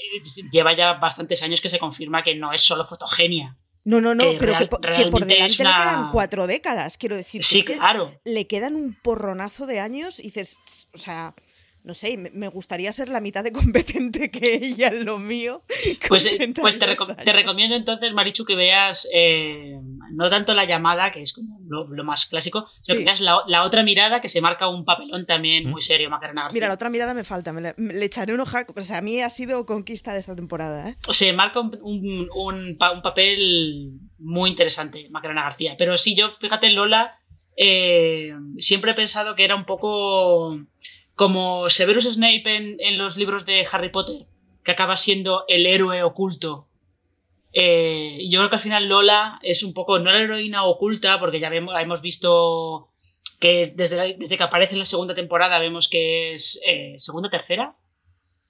lleva 0.52 0.74
ya 0.74 0.93
bastantes 0.93 1.43
años 1.43 1.60
que 1.60 1.69
se 1.69 1.78
confirma 1.78 2.24
que 2.24 2.36
no 2.36 2.54
es 2.54 2.62
solo 2.62 2.86
fotogenia. 2.86 3.58
No, 3.89 4.02
no, 4.02 4.13
no, 4.15 4.23
que 4.23 4.38
pero 4.39 4.52
que, 4.54 4.58
real- 4.60 4.69
po- 4.69 4.80
que 4.82 5.06
por 5.08 5.25
delante 5.25 5.62
una- 5.63 5.78
le 5.78 5.84
quedan 5.84 6.12
cuatro 6.12 6.47
décadas, 6.47 6.97
quiero 6.97 7.15
decir. 7.15 7.43
Sí, 7.43 7.63
que 7.63 7.78
claro. 7.78 8.13
Le 8.23 8.45
quedan 8.47 8.75
un 8.75 8.95
porronazo 9.02 9.65
de 9.65 9.80
años 9.80 10.19
y 10.19 10.23
dices, 10.23 10.60
o 10.93 10.97
sea, 10.97 11.34
no 11.84 11.94
sé, 11.94 12.18
me, 12.18 12.30
me 12.32 12.48
gustaría 12.50 12.92
ser 12.92 13.10
la 13.10 13.22
mitad 13.22 13.44
de 13.44 13.52
competente 13.54 14.30
que 14.32 14.56
ella 14.56 14.88
en 14.89 15.06
lo 15.06 15.18
mío. 15.18 15.63
Pues, 16.08 16.26
eh, 16.26 16.38
pues 16.56 16.78
te, 16.78 16.86
32 16.86 16.86
reco- 17.10 17.15
te 17.15 17.22
años. 17.30 17.36
recomiendo 17.42 17.76
entonces, 17.76 18.13
Marichu, 18.13 18.46
que 18.46 18.56
veas 18.56 19.08
eh, 19.13 19.80
no 20.13 20.30
tanto 20.30 20.54
la 20.54 20.65
llamada, 20.65 21.12
que 21.12 21.22
es 21.22 21.34
como 21.34 21.60
lo, 21.68 21.88
lo 21.88 22.04
más 22.04 22.26
clásico, 22.26 22.68
sino 22.82 22.98
Sí. 22.98 23.04
que 23.04 23.06
veas 23.06 23.22
la, 23.22 23.38
la 23.48 23.63
otra 23.63 23.84
mirada 23.84 24.22
que 24.22 24.30
se 24.30 24.42
marca 24.42 24.68
un 24.68 24.86
papelón 24.86 25.26
también 25.26 25.70
muy 25.70 25.82
serio, 25.82 26.10
Macarena 26.10 26.44
García. 26.44 26.56
Mira, 26.58 26.68
la 26.68 26.74
otra 26.74 26.89
mirada 26.89 27.13
me 27.13 27.24
falta, 27.24 27.54
me 27.54 27.62
le, 27.62 27.74
me 27.78 27.94
le 27.94 28.06
echaré 28.06 28.34
un 28.34 28.39
ojo. 28.42 28.58
O 28.76 28.82
sea, 28.82 28.98
a 28.98 29.02
mí 29.02 29.22
ha 29.22 29.30
sido 29.30 29.65
conquista 29.65 30.13
de 30.13 30.20
esta 30.20 30.36
temporada, 30.36 30.89
¿eh? 30.89 30.96
se 31.12 31.32
marca 31.34 31.60
un, 31.60 31.78
un- 31.82 32.30
un 32.36 32.78
pa- 32.78 32.92
un 32.92 33.02
papel 33.02 33.92
muy 34.18 34.50
interesante, 34.50 35.08
Macarena 35.12 35.44
García. 35.44 35.76
Pero 35.78 35.96
sí, 35.98 36.15
yo, 36.15 36.32
fíjate, 36.42 36.70
Lola, 36.72 37.15
eh, 37.56 38.34
siempre 38.58 38.92
he 38.92 38.96
pensado 38.96 39.36
que 39.36 39.44
era 39.44 39.56
un 39.56 39.65
poco 39.65 40.60
como 41.19 41.69
Severus 41.69 42.05
Snape 42.05 42.43
en, 42.55 42.77
en 42.79 42.97
los 42.97 43.17
libros 43.17 43.45
de 43.45 43.67
Harry 43.69 43.89
Potter, 43.89 44.25
que 44.63 44.71
acaba 44.71 44.95
siendo 44.95 45.43
el 45.49 45.65
héroe 45.65 46.01
oculto. 46.01 46.69
Eh, 47.51 48.19
yo 48.29 48.39
creo 48.39 48.49
que 48.49 48.55
al 48.55 48.62
final 48.62 48.88
Lola 48.88 49.38
es 49.41 49.62
un 49.63 49.73
poco, 49.73 49.99
no 49.99 50.12
la 50.12 50.19
heroína 50.21 50.63
oculta, 50.63 51.19
porque 51.19 51.41
ya 51.41 51.49
vemos, 51.49 51.75
hemos 51.77 52.01
visto 52.01 52.89
que 53.41 53.73
desde, 53.75 53.97
la- 53.97 54.13
desde 54.17 54.38
que 54.38 54.43
aparece 54.43 54.73
en 54.75 54.79
la 54.79 54.86
segunda 54.86 55.13
temporada 55.13 55.60
vemos 55.60 55.89
que 55.89 56.32
es 56.32 56.58
eh, 56.65 56.95
segunda, 56.99 57.29
tercera, 57.29 57.75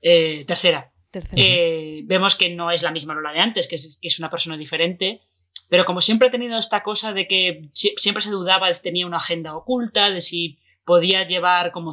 Eh, 0.02 0.46
tercera. 0.46 0.92
Tercero. 1.12 1.42
Eh, 1.44 2.02
vemos 2.06 2.36
que 2.36 2.50
no 2.50 2.70
es 2.70 2.84
la 2.84 2.92
misma 2.92 3.16
Lola 3.16 3.34
de 3.34 3.40
antes, 3.40 3.68
que 3.68 3.76
es, 3.78 3.98
que 4.00 4.08
es 4.10 4.20
una 4.20 4.30
persona 4.30 4.58
diferente. 4.58 5.22
Pero 5.70 5.86
como 5.86 6.02
siempre 6.02 6.28
ha 6.28 6.32
tenido 6.32 6.58
esta 6.60 6.84
cosa 6.84 7.14
de 7.14 7.28
que 7.28 7.68
si- 7.74 7.96
siempre 7.98 8.22
se 8.24 8.30
dudaba 8.30 8.68
de 8.68 8.76
si 8.76 8.84
tenía 8.84 9.08
una 9.08 9.18
agenda 9.18 9.56
oculta, 9.58 10.10
de 10.12 10.22
si 10.22 10.60
podía 10.90 11.28
llevar 11.28 11.72
como 11.72 11.92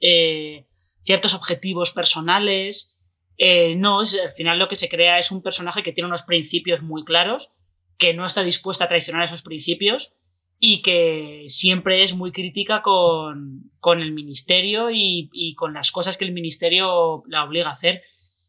eh, 0.00 0.66
ciertos 1.02 1.34
objetivos 1.34 1.90
personales. 1.90 2.96
eh, 3.36 3.74
no, 3.76 4.00
es, 4.00 4.18
al 4.18 4.32
final 4.32 4.58
lo 4.58 4.68
que 4.68 4.76
se 4.76 4.88
crea 4.88 5.18
es 5.18 5.30
un 5.30 5.42
personaje 5.42 5.82
que 5.82 5.92
tiene 5.92 6.08
unos 6.08 6.22
principios 6.22 6.80
muy 6.80 7.04
claros, 7.04 7.50
que 7.98 8.14
no 8.14 8.24
está 8.24 8.42
dispuesta 8.42 8.86
a 8.86 8.88
traicionar 8.88 9.24
esos 9.24 9.42
principios 9.42 10.14
y 10.58 10.80
que 10.80 11.44
siempre 11.48 12.04
es 12.04 12.14
muy 12.14 12.32
crítica 12.32 12.80
con, 12.80 13.70
con 13.80 14.00
el 14.00 14.12
ministerio 14.12 14.90
y, 14.90 15.28
y 15.30 15.54
con 15.56 15.74
las 15.74 15.90
cosas 15.90 16.16
que 16.16 16.24
el 16.24 16.32
ministerio 16.32 17.22
la 17.26 17.44
obliga 17.44 17.68
a 17.68 17.74
hacer. 17.74 18.00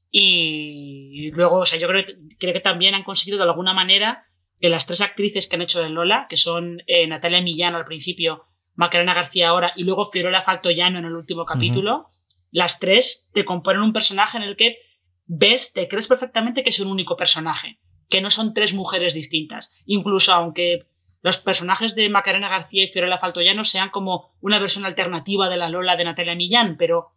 Y 0.10 1.30
luego, 1.32 1.58
o 1.58 1.66
sea, 1.66 1.78
yo 1.78 1.90
creo, 1.90 2.06
creo 2.40 2.54
que 2.54 2.62
también 2.62 2.96
han 2.96 3.04
conseguido 3.04 3.38
de 3.38 3.50
alguna 3.50 3.74
manera 3.74 4.24
que 4.62 4.70
las 4.70 4.86
tres 4.86 5.02
actrices 5.02 5.46
que 5.46 5.58
han 5.58 5.62
hecho 5.62 5.82
de 5.82 5.90
Lola, 5.90 6.28
que 6.30 6.38
son 6.38 6.84
eh, 6.88 7.06
Natalia 7.06 7.42
Millán 7.42 7.76
al 7.76 7.84
principio, 7.84 8.46
Macarena 8.78 9.14
García 9.14 9.50
ahora 9.50 9.74
y 9.76 9.84
luego 9.84 10.06
Fiorella 10.06 10.44
Faltoyano 10.44 11.00
en 11.00 11.06
el 11.06 11.16
último 11.16 11.46
capítulo, 11.46 12.08
las 12.52 12.80
tres 12.80 13.28
te 13.34 13.44
componen 13.44 13.82
un 13.82 13.92
personaje 13.92 14.38
en 14.38 14.44
el 14.44 14.56
que 14.56 14.78
ves, 15.26 15.74
te 15.74 15.88
crees 15.88 16.08
perfectamente 16.08 16.64
que 16.64 16.70
es 16.70 16.80
un 16.80 16.88
único 16.88 17.18
personaje, 17.18 17.80
que 18.08 18.22
no 18.22 18.30
son 18.30 18.54
tres 18.54 18.74
mujeres 18.74 19.16
distintas. 19.16 19.72
Incluso 19.86 20.32
aunque 20.32 20.86
los 21.24 21.38
personajes 21.38 21.96
de 21.96 22.08
Macarena 22.10 22.50
García 22.50 22.84
y 22.84 22.88
Fiorella 22.88 23.18
Faltoyano 23.18 23.66
sean 23.66 23.90
como 23.90 24.36
una 24.42 24.60
versión 24.60 24.86
alternativa 24.86 25.50
de 25.50 25.58
la 25.58 25.70
Lola 25.70 25.96
de 25.96 26.06
Natalia 26.06 26.36
Millán, 26.36 26.78
pero 26.78 27.14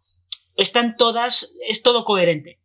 están 0.55 0.97
todas, 0.97 1.53
es 1.67 1.83
todo 1.83 2.05
coherente. 2.05 2.59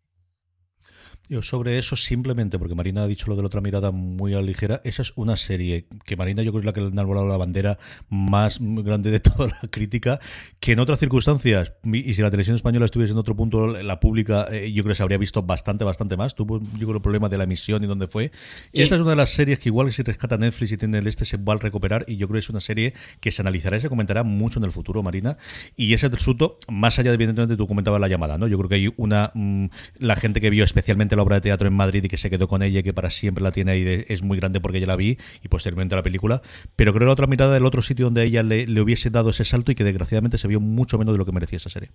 Yo 1.28 1.42
sobre 1.42 1.78
eso 1.78 1.96
simplemente, 1.96 2.58
porque 2.58 2.74
Marina 2.74 3.02
ha 3.02 3.06
dicho 3.06 3.26
lo 3.28 3.36
de 3.36 3.42
la 3.42 3.46
otra 3.46 3.60
mirada 3.60 3.90
muy 3.90 4.32
a 4.32 4.36
la 4.36 4.42
ligera, 4.42 4.80
esa 4.84 5.02
es 5.02 5.12
una 5.16 5.36
serie 5.36 5.86
que 6.04 6.16
Marina 6.16 6.42
yo 6.42 6.52
creo 6.52 6.60
es 6.60 6.66
la 6.66 6.72
que 6.72 6.80
le 6.80 6.86
ha 6.86 6.90
enarbolado 6.90 7.26
la 7.26 7.36
bandera 7.36 7.78
más 8.08 8.58
grande 8.60 9.10
de 9.10 9.20
toda 9.20 9.48
la 9.48 9.68
crítica, 9.68 10.20
que 10.60 10.72
en 10.72 10.78
otras 10.78 10.98
circunstancias, 10.98 11.72
y 11.84 12.14
si 12.14 12.22
la 12.22 12.30
televisión 12.30 12.56
española 12.56 12.84
estuviese 12.86 13.12
en 13.12 13.18
otro 13.18 13.34
punto, 13.34 13.66
la 13.66 14.00
pública, 14.00 14.46
eh, 14.50 14.72
yo 14.72 14.82
creo 14.84 14.92
que 14.92 14.96
se 14.96 15.02
habría 15.02 15.18
visto 15.18 15.42
bastante, 15.42 15.84
bastante 15.84 16.16
más. 16.16 16.34
Tuvo 16.34 16.60
yo 16.60 16.86
creo 16.86 16.96
el 16.96 17.02
problema 17.02 17.28
de 17.28 17.38
la 17.38 17.44
emisión 17.44 17.82
y 17.82 17.86
dónde 17.86 18.06
fue. 18.06 18.30
Sí. 18.72 18.82
Esta 18.82 18.94
es 18.94 19.00
una 19.00 19.10
de 19.10 19.16
las 19.16 19.30
series 19.30 19.58
que 19.58 19.68
igual 19.68 19.92
si 19.92 20.02
rescata 20.02 20.36
Netflix 20.36 20.72
y 20.72 20.76
tiene 20.76 20.98
el 20.98 21.06
este 21.06 21.24
se 21.24 21.36
va 21.36 21.54
a 21.54 21.56
recuperar 21.56 22.04
y 22.06 22.16
yo 22.16 22.28
creo 22.28 22.36
que 22.36 22.40
es 22.40 22.50
una 22.50 22.60
serie 22.60 22.94
que 23.20 23.32
se 23.32 23.42
analizará 23.42 23.76
y 23.76 23.80
se 23.80 23.88
comentará 23.88 24.22
mucho 24.22 24.58
en 24.58 24.64
el 24.64 24.72
futuro, 24.72 25.02
Marina. 25.02 25.38
Y 25.76 25.92
ese 25.94 26.06
asunto, 26.06 26.58
más 26.68 26.98
allá 26.98 27.10
de 27.10 27.14
evidentemente 27.14 27.56
tú 27.56 27.66
comentabas 27.66 28.00
la 28.00 28.08
llamada, 28.08 28.38
¿no? 28.38 28.46
Yo 28.46 28.58
creo 28.58 28.68
que 28.68 28.74
hay 28.76 28.92
una 28.96 29.32
mm, 29.34 29.66
la 29.98 30.16
gente 30.16 30.40
que 30.40 30.50
vio 30.50 30.64
especialmente 30.64 31.15
la 31.16 31.22
obra 31.22 31.36
de 31.36 31.40
teatro 31.42 31.66
en 31.68 31.74
Madrid 31.74 32.04
y 32.04 32.08
que 32.08 32.16
se 32.16 32.30
quedó 32.30 32.46
con 32.48 32.62
ella 32.62 32.80
y 32.80 32.82
que 32.82 32.92
para 32.94 33.10
siempre 33.10 33.42
la 33.42 33.50
tiene 33.52 33.72
ahí 33.72 33.82
de- 33.82 34.06
es 34.08 34.22
muy 34.22 34.38
grande 34.38 34.60
porque 34.60 34.78
ya 34.80 34.86
la 34.86 34.96
vi 34.96 35.18
y 35.42 35.48
posteriormente 35.48 35.96
la 35.96 36.02
película. 36.02 36.42
Pero 36.76 36.92
creo 36.92 37.06
la 37.06 37.12
otra 37.12 37.26
mirada 37.26 37.54
del 37.54 37.64
otro 37.64 37.82
sitio 37.82 38.04
donde 38.06 38.24
ella 38.24 38.42
le, 38.42 38.66
le 38.66 38.80
hubiese 38.80 39.10
dado 39.10 39.30
ese 39.30 39.44
salto 39.44 39.72
y 39.72 39.74
que 39.74 39.84
desgraciadamente 39.84 40.38
se 40.38 40.48
vio 40.48 40.60
mucho 40.60 40.98
menos 40.98 41.14
de 41.14 41.18
lo 41.18 41.24
que 41.26 41.32
merecía 41.32 41.56
esa 41.56 41.70
serie. 41.70 41.90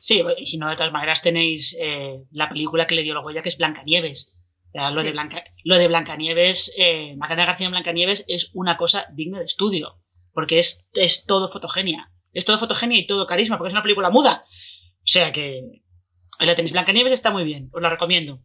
Sí, 0.00 0.22
y 0.38 0.46
si 0.46 0.58
no, 0.58 0.68
de 0.70 0.76
todas 0.76 0.92
maneras 0.92 1.22
tenéis 1.22 1.76
eh, 1.80 2.22
la 2.30 2.48
película 2.48 2.86
que 2.86 2.94
le 2.94 3.02
dio 3.02 3.14
la 3.14 3.20
huella, 3.20 3.42
que 3.42 3.48
es 3.48 3.56
Blancanieves. 3.58 4.32
O 4.68 4.72
sea, 4.72 4.90
lo, 4.90 5.00
Sí. 5.00 5.06
de 5.06 5.12
Blanca, 5.12 5.44
lo 5.64 5.76
de 5.78 5.88
Blancanieves, 5.88 6.72
eh, 6.78 7.14
Macarena 7.16 7.46
García 7.46 7.66
en 7.66 7.72
Blancanieves 7.72 8.24
es 8.28 8.50
una 8.54 8.76
cosa 8.76 9.06
digna 9.12 9.38
de 9.38 9.44
estudio, 9.46 9.98
porque 10.32 10.58
es, 10.58 10.84
es 10.94 11.24
todo 11.26 11.50
fotogenia. 11.52 12.10
Es 12.32 12.44
todo 12.44 12.58
fotogenia 12.58 12.98
y 12.98 13.06
todo 13.06 13.26
carisma, 13.26 13.56
porque 13.56 13.68
es 13.68 13.74
una 13.74 13.82
película 13.82 14.10
muda. 14.10 14.44
O 14.46 15.06
sea 15.06 15.32
que 15.32 15.62
la 16.40 16.54
tenéis. 16.54 16.72
Blancanieves 16.72 17.12
está 17.12 17.30
muy 17.30 17.44
bien, 17.44 17.70
os 17.72 17.82
la 17.82 17.90
recomiendo. 17.90 18.40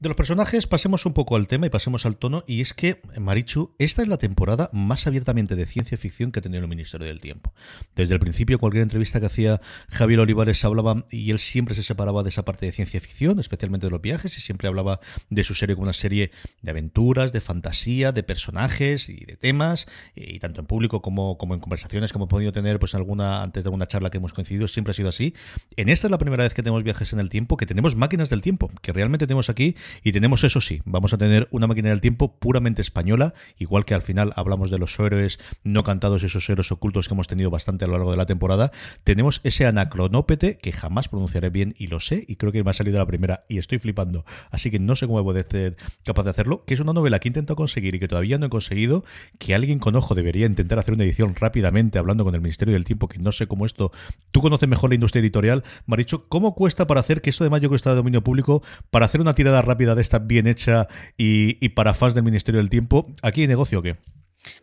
De 0.00 0.08
los 0.08 0.16
personajes, 0.16 0.68
pasemos 0.68 1.06
un 1.06 1.12
poco 1.12 1.34
al 1.34 1.48
tema 1.48 1.66
y 1.66 1.70
pasemos 1.70 2.06
al 2.06 2.18
tono. 2.18 2.44
Y 2.46 2.60
es 2.60 2.72
que, 2.72 3.02
Marichu, 3.18 3.74
esta 3.80 4.00
es 4.00 4.06
la 4.06 4.16
temporada 4.16 4.70
más 4.72 5.08
abiertamente 5.08 5.56
de 5.56 5.66
ciencia 5.66 5.98
ficción 5.98 6.30
que 6.30 6.38
ha 6.38 6.42
tenido 6.42 6.62
el 6.62 6.68
Ministerio 6.68 7.08
del 7.08 7.20
Tiempo. 7.20 7.52
Desde 7.96 8.14
el 8.14 8.20
principio, 8.20 8.60
cualquier 8.60 8.84
entrevista 8.84 9.18
que 9.18 9.26
hacía 9.26 9.60
Javier 9.88 10.20
Olivares 10.20 10.64
hablaba, 10.64 11.04
y 11.10 11.32
él 11.32 11.40
siempre 11.40 11.74
se 11.74 11.82
separaba 11.82 12.22
de 12.22 12.28
esa 12.28 12.44
parte 12.44 12.64
de 12.64 12.70
ciencia 12.70 13.00
ficción, 13.00 13.40
especialmente 13.40 13.88
de 13.88 13.90
los 13.90 14.00
viajes, 14.00 14.38
y 14.38 14.40
siempre 14.40 14.68
hablaba 14.68 15.00
de 15.30 15.42
su 15.42 15.56
serie 15.56 15.74
como 15.74 15.82
una 15.82 15.92
serie 15.92 16.30
de 16.62 16.70
aventuras, 16.70 17.32
de 17.32 17.40
fantasía, 17.40 18.12
de 18.12 18.22
personajes 18.22 19.08
y 19.08 19.24
de 19.24 19.36
temas, 19.36 19.88
y 20.14 20.38
tanto 20.38 20.60
en 20.60 20.68
público 20.68 21.02
como, 21.02 21.36
en 21.40 21.58
conversaciones 21.58 22.12
que 22.12 22.18
hemos 22.18 22.28
podido 22.28 22.52
tener, 22.52 22.78
pues 22.78 22.94
alguna, 22.94 23.42
antes 23.42 23.64
de 23.64 23.66
alguna 23.66 23.88
charla 23.88 24.10
que 24.10 24.18
hemos 24.18 24.32
coincidido, 24.32 24.68
siempre 24.68 24.92
ha 24.92 24.94
sido 24.94 25.08
así. 25.08 25.34
En 25.74 25.88
esta 25.88 26.06
es 26.06 26.12
la 26.12 26.18
primera 26.18 26.44
vez 26.44 26.54
que 26.54 26.62
tenemos 26.62 26.84
viajes 26.84 27.12
en 27.12 27.18
el 27.18 27.30
tiempo, 27.30 27.56
que 27.56 27.66
tenemos 27.66 27.96
máquinas 27.96 28.30
del 28.30 28.42
tiempo, 28.42 28.70
que 28.80 28.92
realmente 28.92 29.26
tenemos 29.26 29.50
aquí 29.50 29.74
y 30.02 30.12
tenemos 30.12 30.44
eso 30.44 30.60
sí, 30.60 30.80
vamos 30.84 31.12
a 31.12 31.18
tener 31.18 31.48
una 31.50 31.66
máquina 31.66 31.90
del 31.90 32.00
tiempo 32.00 32.38
puramente 32.38 32.82
española, 32.82 33.34
igual 33.58 33.84
que 33.84 33.94
al 33.94 34.02
final 34.02 34.32
hablamos 34.36 34.70
de 34.70 34.78
los 34.78 34.98
héroes 34.98 35.38
no 35.64 35.84
cantados, 35.84 36.22
esos 36.22 36.48
héroes 36.48 36.72
ocultos 36.72 37.08
que 37.08 37.14
hemos 37.14 37.28
tenido 37.28 37.50
bastante 37.50 37.84
a 37.84 37.88
lo 37.88 37.94
largo 37.94 38.10
de 38.10 38.16
la 38.16 38.26
temporada. 38.26 38.72
Tenemos 39.04 39.40
ese 39.44 39.66
anacronópete 39.66 40.58
que 40.58 40.72
jamás 40.72 41.08
pronunciaré 41.08 41.50
bien 41.50 41.74
y 41.78 41.88
lo 41.88 42.00
sé, 42.00 42.24
y 42.26 42.36
creo 42.36 42.52
que 42.52 42.64
me 42.64 42.70
ha 42.70 42.74
salido 42.74 42.98
la 42.98 43.06
primera 43.06 43.44
y 43.48 43.58
estoy 43.58 43.78
flipando, 43.78 44.24
así 44.50 44.70
que 44.70 44.78
no 44.78 44.96
sé 44.96 45.06
cómo 45.06 45.22
voy 45.22 45.38
a 45.38 45.42
ser 45.42 45.76
capaz 46.04 46.24
de 46.24 46.30
hacerlo, 46.30 46.64
que 46.66 46.74
es 46.74 46.80
una 46.80 46.92
novela 46.92 47.18
que 47.18 47.28
he 47.28 47.30
intentado 47.30 47.56
conseguir 47.56 47.94
y 47.94 47.98
que 47.98 48.08
todavía 48.08 48.38
no 48.38 48.46
he 48.46 48.50
conseguido, 48.50 49.04
que 49.38 49.54
alguien 49.54 49.78
con 49.78 49.96
ojo 49.96 50.14
debería 50.14 50.46
intentar 50.46 50.78
hacer 50.78 50.94
una 50.94 51.04
edición 51.04 51.34
rápidamente 51.34 51.98
hablando 51.98 52.24
con 52.24 52.34
el 52.34 52.40
Ministerio 52.40 52.74
del 52.74 52.84
Tiempo, 52.84 53.08
que 53.08 53.18
no 53.18 53.32
sé 53.32 53.46
cómo 53.46 53.66
esto, 53.66 53.92
tú 54.30 54.40
conoces 54.40 54.68
mejor 54.68 54.90
la 54.90 54.94
industria 54.94 55.20
editorial, 55.20 55.64
Maricho, 55.86 56.28
¿cómo 56.28 56.54
cuesta 56.54 56.86
para 56.86 57.00
hacer 57.00 57.20
que 57.20 57.30
esto 57.30 57.44
además 57.44 57.60
yo 57.60 57.68
creo 57.68 57.70
que 57.70 57.76
está 57.76 57.90
de 57.90 57.96
dominio 57.96 58.22
público, 58.22 58.62
para 58.90 59.06
hacer 59.06 59.20
una 59.20 59.34
tirada 59.34 59.62
rápida 59.62 59.77
de 59.78 60.02
esta 60.02 60.18
bien 60.18 60.46
hecha 60.46 60.88
y, 61.16 61.56
y 61.64 61.70
para 61.70 61.94
fans 61.94 62.14
del 62.14 62.24
Ministerio 62.24 62.60
del 62.60 62.70
Tiempo, 62.70 63.06
¿aquí 63.22 63.42
hay 63.42 63.46
negocio 63.46 63.78
o 63.78 63.82
qué? 63.82 63.96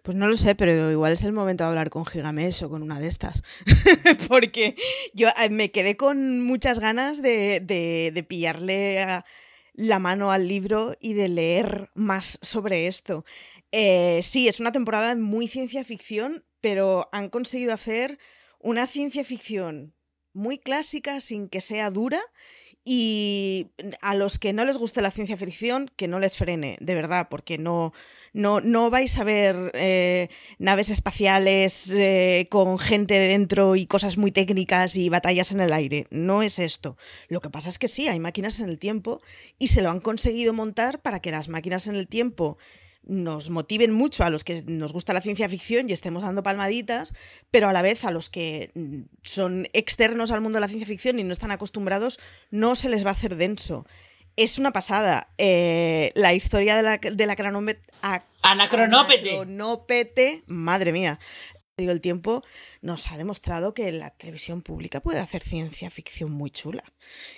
Pues 0.04 0.15
no 0.15 0.28
lo 0.28 0.38
sé, 0.38 0.56
pero 0.56 0.91
igual 0.91 1.12
es 1.13 1.23
el 1.23 1.34
momento 1.34 1.63
de 1.63 1.69
hablar 1.69 1.89
con 1.89 2.06
Gigamesh 2.06 2.63
o 2.63 2.69
con 2.69 2.82
una 2.82 2.99
de 2.99 3.08
estas. 3.08 3.43
Porque 4.28 4.75
yo 5.13 5.28
eh, 5.30 5.49
me 5.49 5.71
quedé 5.71 5.97
con 5.97 6.41
muchas 6.41 6.80
ganas 6.80 7.21
de, 7.21 8.25
pillarle 8.28 9.01
a- 9.04 9.25
la 9.73 9.99
mano 9.99 10.32
al 10.32 10.47
libro 10.47 10.95
y 11.01 11.13
de 11.13 11.28
leer 11.28 11.89
más 11.95 12.39
sobre 12.41 12.88
esto. 12.88 13.25
Eh, 13.73 14.21
sí, 14.23 14.47
es 14.47 14.62
una 14.62 14.71
temporada 14.71 15.13
muy 15.15 15.49
ciencia 15.49 15.84
ficción, 15.84 16.45
pero 16.62 17.10
han 17.12 17.30
conseguido 17.30 17.73
hacer 17.73 18.17
una 18.60 18.88
ciencia 18.88 19.25
ficción 19.25 19.93
muy 20.32 20.58
clásica 20.60 21.19
sin 21.19 21.49
que 21.49 21.60
sea 21.60 21.91
dura 21.91 22.19
y 22.88 23.71
a 24.00 24.13
los 24.13 24.38
que 24.38 24.54
no 24.54 24.63
les 24.63 24.78
guste 24.78 25.02
la 25.02 25.10
ciencia 25.10 25.36
ficción, 25.36 25.89
que 25.95 26.08
no 26.08 26.19
les 26.19 26.38
frene, 26.38 26.78
de 26.80 26.93
verdad, 26.93 27.28
porque 27.32 27.58
no, 27.58 27.93
no, 28.32 28.62
no 28.62 28.91
vais 28.91 29.17
a 29.17 29.24
ver 29.24 29.71
eh, 29.74 30.30
naves 30.60 30.91
espaciales 30.91 31.91
eh, 31.91 32.45
con 32.52 32.78
gente 32.78 33.15
dentro 33.15 33.76
y 33.76 33.88
cosas 33.88 34.17
muy 34.17 34.32
técnicas 34.32 34.98
y 34.98 35.10
batallas 35.10 35.52
en 35.52 35.62
el 35.62 35.74
aire. 35.74 36.06
No 36.12 36.43
es 36.43 36.60
esto. 36.60 36.95
Lo 37.28 37.41
que 37.41 37.50
pasa 37.50 37.69
es 37.69 37.80
que 37.80 37.88
sí, 37.88 38.08
hay 38.08 38.19
máquinas 38.19 38.60
en 38.60 38.69
el 38.69 38.78
tiempo 38.78 39.19
y 39.58 39.69
se 39.69 39.82
lo 39.82 39.89
han 39.89 40.00
conseguido 40.00 40.54
montar 40.54 41.02
para 41.02 41.19
que 41.19 41.32
las 41.32 41.50
máquinas 41.50 41.88
en 41.88 41.95
el 41.95 42.08
tiempo 42.08 42.60
nos 43.08 43.50
motiven 43.50 43.91
mucho 43.91 44.24
a 44.24 44.30
los 44.30 44.44
que 44.44 44.63
nos 44.68 44.94
gusta 44.94 45.13
la 45.13 45.22
ciencia 45.22 45.50
ficción 45.50 45.89
y 45.89 45.94
estemos 45.94 46.24
dando 46.24 46.44
palmaditas, 46.44 47.13
pero 47.52 47.70
a 47.70 47.74
la 47.74 47.82
vez 47.82 48.06
a 48.06 48.12
los 48.12 48.30
que 48.30 48.72
mm, 48.74 49.02
son 49.24 49.68
externos 49.74 50.32
al 50.32 50.41
mundo 50.41 50.58
de 50.58 50.62
la 50.62 50.68
ciencia 50.68 50.88
ficción 50.88 51.20
y 51.20 51.24
no 51.24 51.34
están 51.34 51.52
acostumbrados, 51.52 52.20
no 52.52 52.76
se 52.76 52.89
les 52.89 53.06
va 53.06 53.10
a 53.10 53.13
hacer 53.13 53.36
denso. 53.36 53.86
Es 54.38 54.60
una 54.60 54.72
pasada. 54.72 55.30
Eh, 55.38 56.12
la 56.13 56.34
historia 56.34 56.76
de 56.76 56.84
la, 56.84 56.98
de 56.98 57.26
la 57.26 57.36
cronópete, 57.38 57.82
Anacronópete. 58.46 59.30
Anacronópete, 59.30 60.44
madre 60.46 60.91
mía. 60.91 61.20
El 61.77 61.99
tiempo 61.99 62.41
nos 62.81 63.11
ha 63.11 63.17
demostrado 63.17 63.73
que 63.73 63.91
la 63.91 64.09
televisión 64.11 64.61
pública 64.61 65.01
puede 65.01 65.19
hacer 65.19 65.43
ciencia 65.43 65.89
ficción 65.89 66.31
muy 66.31 66.49
chula. 66.49 66.85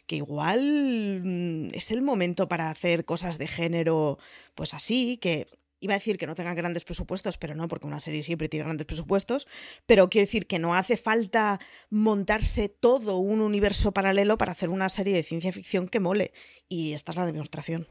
Que 0.05 0.17
igual 0.17 1.21
mm, 1.23 1.69
es 1.73 1.89
el 1.91 2.03
momento 2.03 2.47
para 2.47 2.69
hacer 2.69 3.03
cosas 3.03 3.39
de 3.39 3.47
género, 3.47 4.19
pues 4.53 4.75
así, 4.75 5.17
que 5.17 5.47
iba 5.79 5.95
a 5.95 5.97
decir 5.97 6.19
que 6.19 6.27
no 6.27 6.35
tengan 6.35 6.55
grandes 6.55 6.85
presupuestos, 6.85 7.37
pero 7.39 7.55
no, 7.55 7.67
porque 7.67 7.87
una 7.87 7.99
serie 7.99 8.21
siempre 8.21 8.47
tiene 8.47 8.65
grandes 8.65 8.85
presupuestos, 8.85 9.47
pero 9.87 10.07
quiero 10.07 10.27
decir 10.27 10.45
que 10.45 10.59
no 10.59 10.75
hace 10.75 10.97
falta 10.97 11.59
montarse 11.89 12.69
todo 12.69 13.17
un 13.17 13.41
universo 13.41 13.91
paralelo 13.91 14.37
para 14.37 14.51
hacer 14.51 14.69
una 14.69 14.89
serie 14.89 15.15
de 15.15 15.23
ciencia 15.23 15.51
ficción 15.51 15.87
que 15.87 15.99
mole. 15.99 16.31
Y 16.69 16.93
esta 16.93 17.11
es 17.11 17.17
la 17.17 17.25
demostración. 17.25 17.87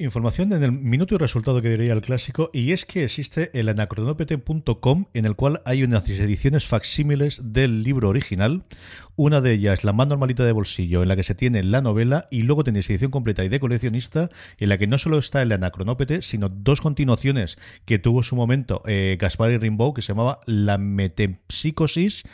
Información 0.00 0.50
en 0.54 0.62
el 0.62 0.72
minuto 0.72 1.14
y 1.14 1.18
resultado 1.18 1.60
que 1.60 1.68
diría 1.68 1.92
el 1.92 2.00
clásico, 2.00 2.48
y 2.54 2.72
es 2.72 2.86
que 2.86 3.04
existe 3.04 3.50
el 3.52 3.68
anacronopete.com 3.68 5.04
en 5.12 5.26
el 5.26 5.36
cual 5.36 5.60
hay 5.66 5.82
unas 5.82 6.08
ediciones 6.08 6.64
facsímiles 6.64 7.52
del 7.52 7.82
libro 7.82 8.08
original. 8.08 8.64
Una 9.16 9.42
de 9.42 9.52
ellas, 9.52 9.84
la 9.84 9.92
más 9.92 10.08
normalita 10.08 10.42
de 10.46 10.52
bolsillo, 10.52 11.02
en 11.02 11.08
la 11.08 11.16
que 11.16 11.22
se 11.22 11.34
tiene 11.34 11.62
la 11.62 11.82
novela, 11.82 12.28
y 12.30 12.44
luego 12.44 12.64
tenéis 12.64 12.88
edición 12.88 13.10
completa 13.10 13.44
y 13.44 13.50
de 13.50 13.60
coleccionista, 13.60 14.30
en 14.56 14.70
la 14.70 14.78
que 14.78 14.86
no 14.86 14.96
solo 14.96 15.18
está 15.18 15.42
el 15.42 15.52
anacronópete, 15.52 16.22
sino 16.22 16.48
dos 16.48 16.80
continuaciones 16.80 17.58
que 17.84 17.98
tuvo 17.98 18.22
su 18.22 18.36
momento 18.36 18.82
eh, 18.86 19.18
Gaspar 19.20 19.50
y 19.50 19.58
Rimbaud, 19.58 19.92
que 19.92 20.00
se 20.00 20.14
llamaba 20.14 20.40
La 20.46 20.78
Metempsicosis 20.78 22.24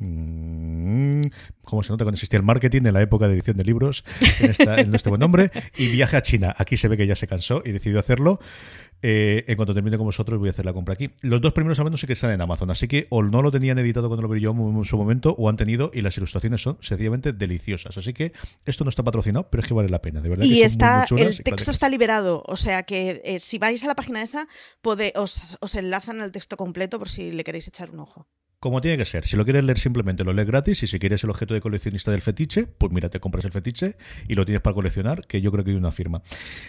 Mm, 0.00 1.24
¿Cómo 1.62 1.82
se 1.82 1.90
nota 1.92 2.04
cuando 2.04 2.16
existía 2.16 2.38
el 2.38 2.44
marketing 2.44 2.82
en 2.86 2.94
la 2.94 3.02
época 3.02 3.28
de 3.28 3.34
edición 3.34 3.56
de 3.56 3.64
libros? 3.64 4.04
En, 4.40 4.50
esta, 4.50 4.80
en 4.80 4.94
este 4.94 5.08
buen 5.08 5.20
nombre. 5.20 5.50
Y 5.76 5.88
viaje 5.88 6.16
a 6.16 6.22
China. 6.22 6.54
Aquí 6.58 6.76
se 6.76 6.88
ve 6.88 6.96
que 6.96 7.06
ya 7.06 7.14
se 7.14 7.26
cansó 7.26 7.62
y 7.64 7.70
decidió 7.70 7.98
hacerlo. 8.00 8.40
Eh, 9.02 9.44
en 9.46 9.56
cuanto 9.56 9.72
termine 9.72 9.96
con 9.96 10.04
vosotros, 10.06 10.38
voy 10.38 10.48
a 10.48 10.52
hacer 10.52 10.64
la 10.66 10.74
compra 10.74 10.92
aquí. 10.94 11.10
Los 11.22 11.40
dos 11.40 11.52
primeros 11.54 11.78
al 11.78 11.84
menos 11.86 12.00
sí 12.00 12.06
que 12.06 12.12
están 12.12 12.32
en 12.32 12.40
Amazon, 12.42 12.70
así 12.70 12.86
que 12.86 13.06
o 13.08 13.22
no 13.22 13.40
lo 13.40 13.50
tenían 13.50 13.78
editado 13.78 14.08
cuando 14.08 14.22
lo 14.22 14.28
vi 14.28 14.40
yo 14.40 14.50
en 14.50 14.84
su 14.84 14.98
momento, 14.98 15.34
o 15.38 15.48
han 15.48 15.56
tenido, 15.56 15.90
y 15.94 16.02
las 16.02 16.16
ilustraciones 16.18 16.60
son 16.60 16.76
sencillamente 16.82 17.32
deliciosas. 17.32 17.96
Así 17.96 18.12
que 18.12 18.32
esto 18.66 18.84
no 18.84 18.90
está 18.90 19.02
patrocinado, 19.02 19.48
pero 19.48 19.62
es 19.62 19.66
que 19.68 19.72
vale 19.72 19.88
la 19.88 20.02
pena, 20.02 20.20
de 20.20 20.28
verdad. 20.28 20.44
Y 20.44 20.48
que 20.48 20.54
son 20.54 20.60
muy, 20.60 20.66
está, 20.66 21.06
muy 21.12 21.22
el 21.22 21.42
texto 21.42 21.70
está 21.70 21.88
liberado, 21.88 22.42
o 22.46 22.56
sea 22.56 22.82
que 22.82 23.22
eh, 23.24 23.40
si 23.40 23.56
vais 23.56 23.82
a 23.84 23.86
la 23.86 23.94
página 23.94 24.22
esa, 24.22 24.46
pode- 24.82 25.12
os, 25.16 25.56
os 25.62 25.74
enlazan 25.76 26.20
el 26.20 26.30
texto 26.30 26.58
completo 26.58 26.98
por 26.98 27.08
si 27.08 27.30
le 27.30 27.42
queréis 27.42 27.68
echar 27.68 27.90
un 27.90 28.00
ojo. 28.00 28.28
Como 28.62 28.82
tiene 28.82 28.98
que 28.98 29.06
ser. 29.06 29.26
Si 29.26 29.38
lo 29.38 29.44
quieres 29.44 29.64
leer 29.64 29.78
simplemente 29.78 30.22
lo 30.22 30.34
lees 30.34 30.46
gratis 30.46 30.82
y 30.82 30.86
si 30.86 30.98
quieres 30.98 31.24
el 31.24 31.30
objeto 31.30 31.54
de 31.54 31.62
coleccionista 31.62 32.10
del 32.10 32.20
fetiche, 32.20 32.66
pues 32.66 32.92
mira, 32.92 33.08
te 33.08 33.18
compras 33.18 33.46
el 33.46 33.52
fetiche 33.52 33.96
y 34.28 34.34
lo 34.34 34.44
tienes 34.44 34.60
para 34.60 34.74
coleccionar, 34.74 35.26
que 35.26 35.40
yo 35.40 35.50
creo 35.50 35.64
que 35.64 35.70
hay 35.70 35.78
una 35.78 35.92
firma. 35.92 36.20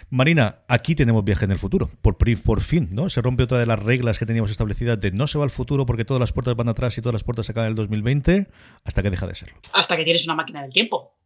Marina, 0.09 0.59
aquí 0.69 0.95
tenemos 0.95 1.25
viaje 1.25 1.43
en 1.43 1.51
el 1.51 1.59
futuro. 1.59 1.91
Por, 2.01 2.15
por 2.15 2.61
fin, 2.61 2.87
¿no? 2.93 3.09
Se 3.09 3.21
rompe 3.21 3.43
otra 3.43 3.59
de 3.59 3.65
las 3.65 3.77
reglas 3.77 4.19
que 4.19 4.25
teníamos 4.25 4.51
establecidas 4.51 5.01
de 5.01 5.11
no 5.11 5.27
se 5.27 5.37
va 5.37 5.43
al 5.43 5.49
futuro 5.49 5.85
porque 5.85 6.05
todas 6.05 6.21
las 6.21 6.31
puertas 6.31 6.55
van 6.55 6.69
atrás 6.69 6.97
y 6.97 7.01
todas 7.01 7.11
las 7.11 7.25
puertas 7.25 7.47
se 7.47 7.51
acaban 7.51 7.67
en 7.67 7.71
el 7.71 7.75
2020, 7.75 8.47
hasta 8.85 9.03
que 9.03 9.09
deja 9.09 9.27
de 9.27 9.35
serlo. 9.35 9.57
Hasta 9.73 9.97
que 9.97 10.05
tienes 10.05 10.23
una 10.23 10.35
máquina 10.35 10.61
del 10.61 10.71
tiempo. 10.71 11.17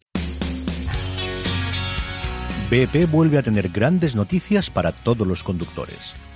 BP 2.71 3.11
vuelve 3.11 3.37
a 3.37 3.43
tener 3.43 3.69
grandes 3.69 4.15
noticias 4.15 4.71
para 4.71 4.93
todos 4.93 5.27
los 5.27 5.43
conductores. 5.43 6.15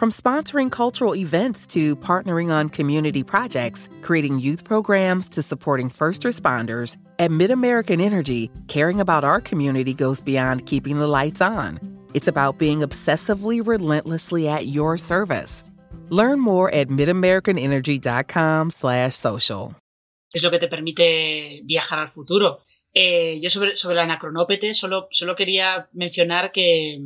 From 0.00 0.10
sponsoring 0.10 0.70
cultural 0.70 1.14
events 1.14 1.66
to 1.74 1.94
partnering 1.94 2.50
on 2.50 2.70
community 2.70 3.22
projects, 3.22 3.86
creating 4.00 4.38
youth 4.40 4.64
programs 4.64 5.28
to 5.28 5.42
supporting 5.42 5.90
first 5.90 6.22
responders, 6.22 6.96
at 7.18 7.30
MidAmerican 7.30 8.00
Energy, 8.00 8.50
caring 8.66 8.98
about 8.98 9.24
our 9.24 9.42
community 9.42 9.92
goes 9.92 10.22
beyond 10.22 10.64
keeping 10.64 10.98
the 11.00 11.06
lights 11.06 11.42
on. 11.42 11.78
It's 12.14 12.26
about 12.26 12.56
being 12.56 12.78
obsessively 12.78 13.60
relentlessly 13.62 14.48
at 14.48 14.68
your 14.68 14.96
service. 14.96 15.64
Learn 16.08 16.40
more 16.40 16.72
at 16.72 16.88
midamericanenergy.com 16.88 18.70
slash 18.70 19.16
social. 19.16 19.74
es 20.32 20.42
lo 20.42 20.50
que 20.50 20.60
te 20.60 20.68
permite 20.68 21.60
viajar 21.66 21.98
al 21.98 22.08
futuro. 22.08 22.60
Eh, 22.94 23.38
yo 23.42 23.50
sobre, 23.50 23.76
sobre 23.76 23.96
el 23.96 24.00
anacronópete 24.00 24.72
solo, 24.72 25.08
solo 25.10 25.36
quería 25.36 25.90
mencionar 25.92 26.52
que, 26.52 27.02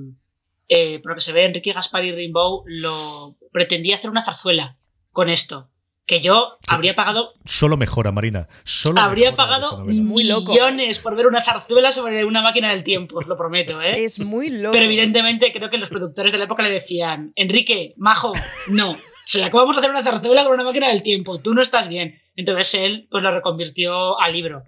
eh, 0.69 0.99
por 1.01 1.13
lo 1.13 1.15
que 1.17 1.21
se 1.21 1.33
ve, 1.33 1.45
Enrique 1.45 1.73
Gaspar 1.73 2.05
y 2.05 2.13
Rimbaud 2.13 2.65
lo 2.67 3.37
pretendía 3.53 3.97
hacer 3.97 4.11
una 4.11 4.25
zarzuela 4.25 4.77
con 5.13 5.29
esto. 5.29 5.71
Que 6.07 6.21
yo 6.21 6.59
habría 6.67 6.95
pagado, 6.95 7.33
Solo 7.47 7.79
mejora, 7.79 8.13
Marina. 8.13 8.47
Solo 8.65 9.01
habría 9.01 9.31
mejora 9.31 9.49
pagado 9.49 9.87
muy 9.87 10.25
loco. 10.25 10.53
millones 10.53 10.99
por 10.99 11.17
ver 11.17 11.27
una 11.27 11.43
zarzuela 11.43 11.93
sobre 11.93 12.27
una 12.27 12.43
máquina 12.43 12.71
del 12.71 12.85
tiempo, 12.85 13.19
os 13.19 13.27
lo 13.27 13.39
prometo, 13.39 13.81
¿eh? 13.81 14.05
Es 14.05 14.21
muy 14.21 14.51
loco. 14.51 14.73
Pero 14.73 14.85
evidentemente 14.85 15.51
creo 15.51 15.71
que 15.71 15.79
los 15.79 15.89
productores 15.89 16.33
de 16.33 16.37
la 16.39 16.45
época 16.45 16.63
le 16.63 16.71
decían, 16.71 17.33
Enrique, 17.37 17.95
majo, 17.97 18.35
no. 18.69 18.91
O 18.91 18.99
sea, 19.27 19.51
¿cómo 19.51 19.63
vamos 19.63 19.77
a 19.77 19.81
hacer 19.81 19.91
una 19.91 20.03
zarzuela 20.03 20.45
con 20.45 20.53
una 20.53 20.65
máquina 20.65 20.89
del 20.89 21.03
tiempo? 21.03 21.41
Tú 21.41 21.55
no 21.55 21.63
estás 21.63 21.89
bien. 21.89 22.21
Entonces 22.37 22.75
él 22.75 23.09
pues 23.11 23.23
lo 23.23 23.31
reconvirtió 23.35 24.21
a 24.21 24.29
libro. 24.29 24.65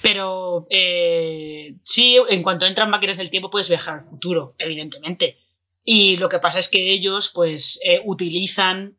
Pero 0.00 0.66
eh, 0.70 1.74
sí, 1.84 2.16
en 2.28 2.42
cuanto 2.42 2.66
entran 2.66 2.90
máquinas 2.90 3.16
del 3.16 3.30
tiempo 3.30 3.50
puedes 3.50 3.68
viajar 3.68 3.98
al 3.98 4.04
futuro, 4.04 4.54
evidentemente. 4.58 5.38
Y 5.84 6.16
lo 6.16 6.28
que 6.28 6.38
pasa 6.38 6.58
es 6.58 6.68
que 6.68 6.90
ellos 6.90 7.30
pues 7.34 7.80
eh, 7.82 8.02
utilizan 8.04 8.98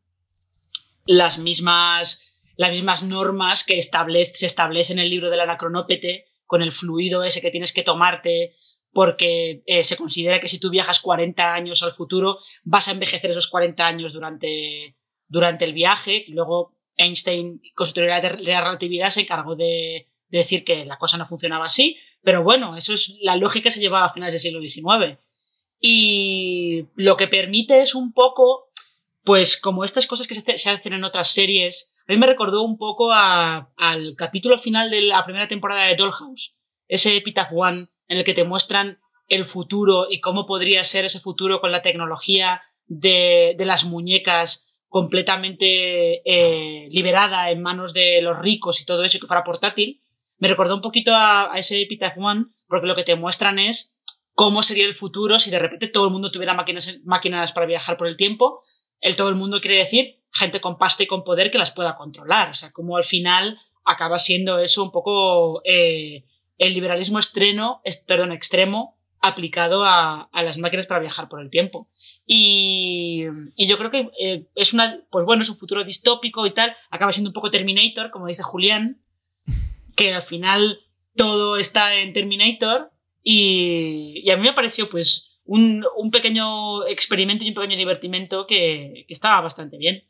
las 1.06 1.38
mismas, 1.38 2.38
las 2.58 2.72
mismas 2.72 3.04
normas 3.04 3.64
que 3.64 3.78
establece, 3.78 4.34
se 4.36 4.46
establecen 4.46 5.00
en 5.00 5.06
el 5.06 5.10
libro 5.10 5.30
del 5.30 5.40
anacronópete 5.40 6.26
con 6.46 6.62
el 6.62 6.74
fluido 6.74 7.24
ese 7.24 7.42
que 7.42 7.52
tienes 7.52 7.74
que 7.74 7.84
tomarte 7.84 8.56
porque 8.92 9.62
eh, 9.66 9.84
se 9.84 9.98
considera 9.98 10.40
que 10.40 10.48
si 10.48 10.60
tú 10.60 10.70
viajas 10.70 11.00
40 11.00 11.54
años 11.54 11.84
al 11.84 11.94
futuro 11.94 12.40
vas 12.64 12.88
a 12.88 12.92
envejecer 12.92 13.32
esos 13.32 13.48
40 13.48 13.86
años 13.86 14.14
durante, 14.14 14.96
durante 15.28 15.66
el 15.66 15.74
viaje. 15.74 16.26
Luego 16.30 16.76
Einstein, 16.98 17.62
con 17.76 17.86
su 17.86 17.94
teoría 17.94 18.20
de 18.20 18.44
la 18.44 18.62
relatividad, 18.62 19.12
se 19.12 19.22
encargó 19.22 19.56
de, 19.56 20.08
de 20.30 20.40
decir 20.40 20.64
que 20.64 20.86
la 20.86 20.98
cosa 20.98 21.18
no 21.18 21.28
funcionaba 21.28 21.66
así, 21.66 21.98
pero 22.22 22.44
bueno, 22.44 22.76
eso 22.76 22.94
es 22.94 23.14
la 23.22 23.36
lógica 23.36 23.66
que 23.66 23.72
se 23.72 23.80
llevaba 23.80 24.06
a 24.06 24.14
finales 24.14 24.34
del 24.34 24.42
siglo 24.42 24.60
XIX. 24.62 25.18
Y 25.80 26.86
lo 26.96 27.16
que 27.18 27.28
permite 27.28 27.82
es 27.82 27.96
un 27.96 28.12
poco, 28.14 28.70
pues 29.24 29.60
como 29.60 29.84
estas 29.86 30.08
cosas 30.08 30.28
que 30.28 30.36
se, 30.36 30.70
hacen 30.70 30.94
en 30.94 31.04
otras 31.04 31.32
series, 31.32 31.94
a 32.08 32.12
mí 32.12 32.18
me 32.18 32.28
recordó 32.28 32.64
un 32.64 32.78
poco 32.78 33.12
a- 33.14 33.72
al 33.78 34.16
capítulo 34.18 34.60
final 34.60 34.90
de 34.90 35.02
la 35.04 35.24
primera 35.26 35.48
temporada 35.48 35.86
de 35.86 35.96
Dollhouse, 35.96 36.54
ese 36.88 37.16
Epitaph 37.16 37.52
One 37.54 37.88
en 38.08 38.18
el 38.18 38.24
que 38.24 38.34
te 38.34 38.44
muestran 38.44 39.00
el 39.30 39.46
futuro 39.46 40.08
y 40.10 40.20
cómo 40.20 40.46
podría 40.46 40.84
ser 40.84 41.06
ese 41.06 41.20
futuro 41.20 41.62
con 41.62 41.72
la 41.72 41.82
tecnología 41.84 42.62
de, 42.88 43.56
de 43.58 43.66
las 43.66 43.86
muñecas 43.86 44.66
completamente 44.88 46.22
eh, 46.26 46.88
liberada 46.90 47.52
en 47.52 47.62
manos 47.62 47.94
de 47.94 48.22
los 48.24 48.38
ricos 48.40 48.82
y 48.82 48.86
todo 48.86 49.04
eso 49.04 49.20
que 49.20 49.28
fuera 49.28 49.44
portátil. 49.44 50.02
Me 50.40 50.48
recordó 50.48 50.76
un 50.76 50.82
poquito 50.82 51.14
a, 51.14 51.54
a 51.54 51.58
ese 51.58 51.82
Epitaph 51.82 52.18
One 52.18 52.46
porque 52.68 52.88
lo 52.88 52.96
que 52.96 53.04
te 53.04 53.16
muestran 53.16 53.60
es 53.60 53.96
cómo 54.34 54.64
sería 54.64 54.86
el 54.86 54.96
futuro 54.96 55.38
si 55.38 55.52
de 55.52 55.60
repente 55.60 55.88
todo 55.88 56.06
el 56.06 56.12
mundo 56.12 56.32
tuviera 56.32 56.54
máquinas, 56.54 57.00
máquinas 57.04 57.52
para 57.52 57.66
viajar 57.66 57.98
por 57.98 58.08
el 58.08 58.16
tiempo. 58.16 58.64
El 59.02 59.16
todo 59.16 59.30
el 59.30 59.36
mundo 59.36 59.60
quiere 59.60 59.78
decir 59.78 60.20
gente 60.32 60.62
con 60.62 60.78
pasta 60.78 61.04
y 61.04 61.08
con 61.08 61.24
poder 61.24 61.52
que 61.52 61.58
las 61.58 61.72
pueda 61.72 61.96
controlar. 61.96 62.50
O 62.50 62.54
sea, 62.54 62.72
como 62.72 62.98
al 62.98 63.04
final 63.04 63.60
acaba 63.84 64.20
siendo 64.20 64.60
eso 64.60 64.84
un 64.84 64.92
poco 64.92 65.62
eh, 65.66 66.24
el 66.58 66.74
liberalismo 66.74 67.20
extremo, 67.20 67.82
es, 67.84 67.98
perdón, 67.98 68.32
extremo 68.32 68.98
aplicado 69.22 69.84
a, 69.84 70.30
las 70.32 70.58
máquinas 70.58 70.88
para 70.88 71.02
viajar 71.02 71.28
por 71.28 71.42
el 71.42 71.50
tiempo. 71.50 71.90
Y, 72.26 73.26
yo 73.58 73.78
creo 73.78 73.92
que 73.92 74.10
eh, 74.22 74.48
es 74.56 74.74
una, 74.74 75.02
pues 75.10 75.26
bueno, 75.26 75.42
es 75.42 75.50
un 75.50 75.58
futuro 75.58 75.84
distópico 75.84 76.46
y 76.46 76.54
tal, 76.54 76.76
acaba 76.90 77.12
siendo 77.12 77.30
un 77.30 77.34
poco 77.34 77.52
Terminator, 77.52 78.12
como 78.12 78.28
dice 78.28 78.44
Julián, 78.44 79.02
que 80.00 80.14
al 80.14 80.24
final 80.24 80.80
todo 81.18 81.58
está 81.58 81.94
en 81.96 82.14
Terminator 82.14 82.90
y, 83.22 84.30
a 84.32 84.38
mí 84.38 84.44
me 84.44 84.54
pareció 84.54 84.90
pues 84.90 85.42
un, 85.44 85.84
pequeño 86.10 86.88
experimento 86.88 87.44
y 87.44 87.50
un 87.50 87.54
pequeño 87.54 87.76
divertimento 87.76 88.48
que, 88.48 89.06
estaba 89.10 89.42
bastante 89.42 89.78
bien. 89.78 90.04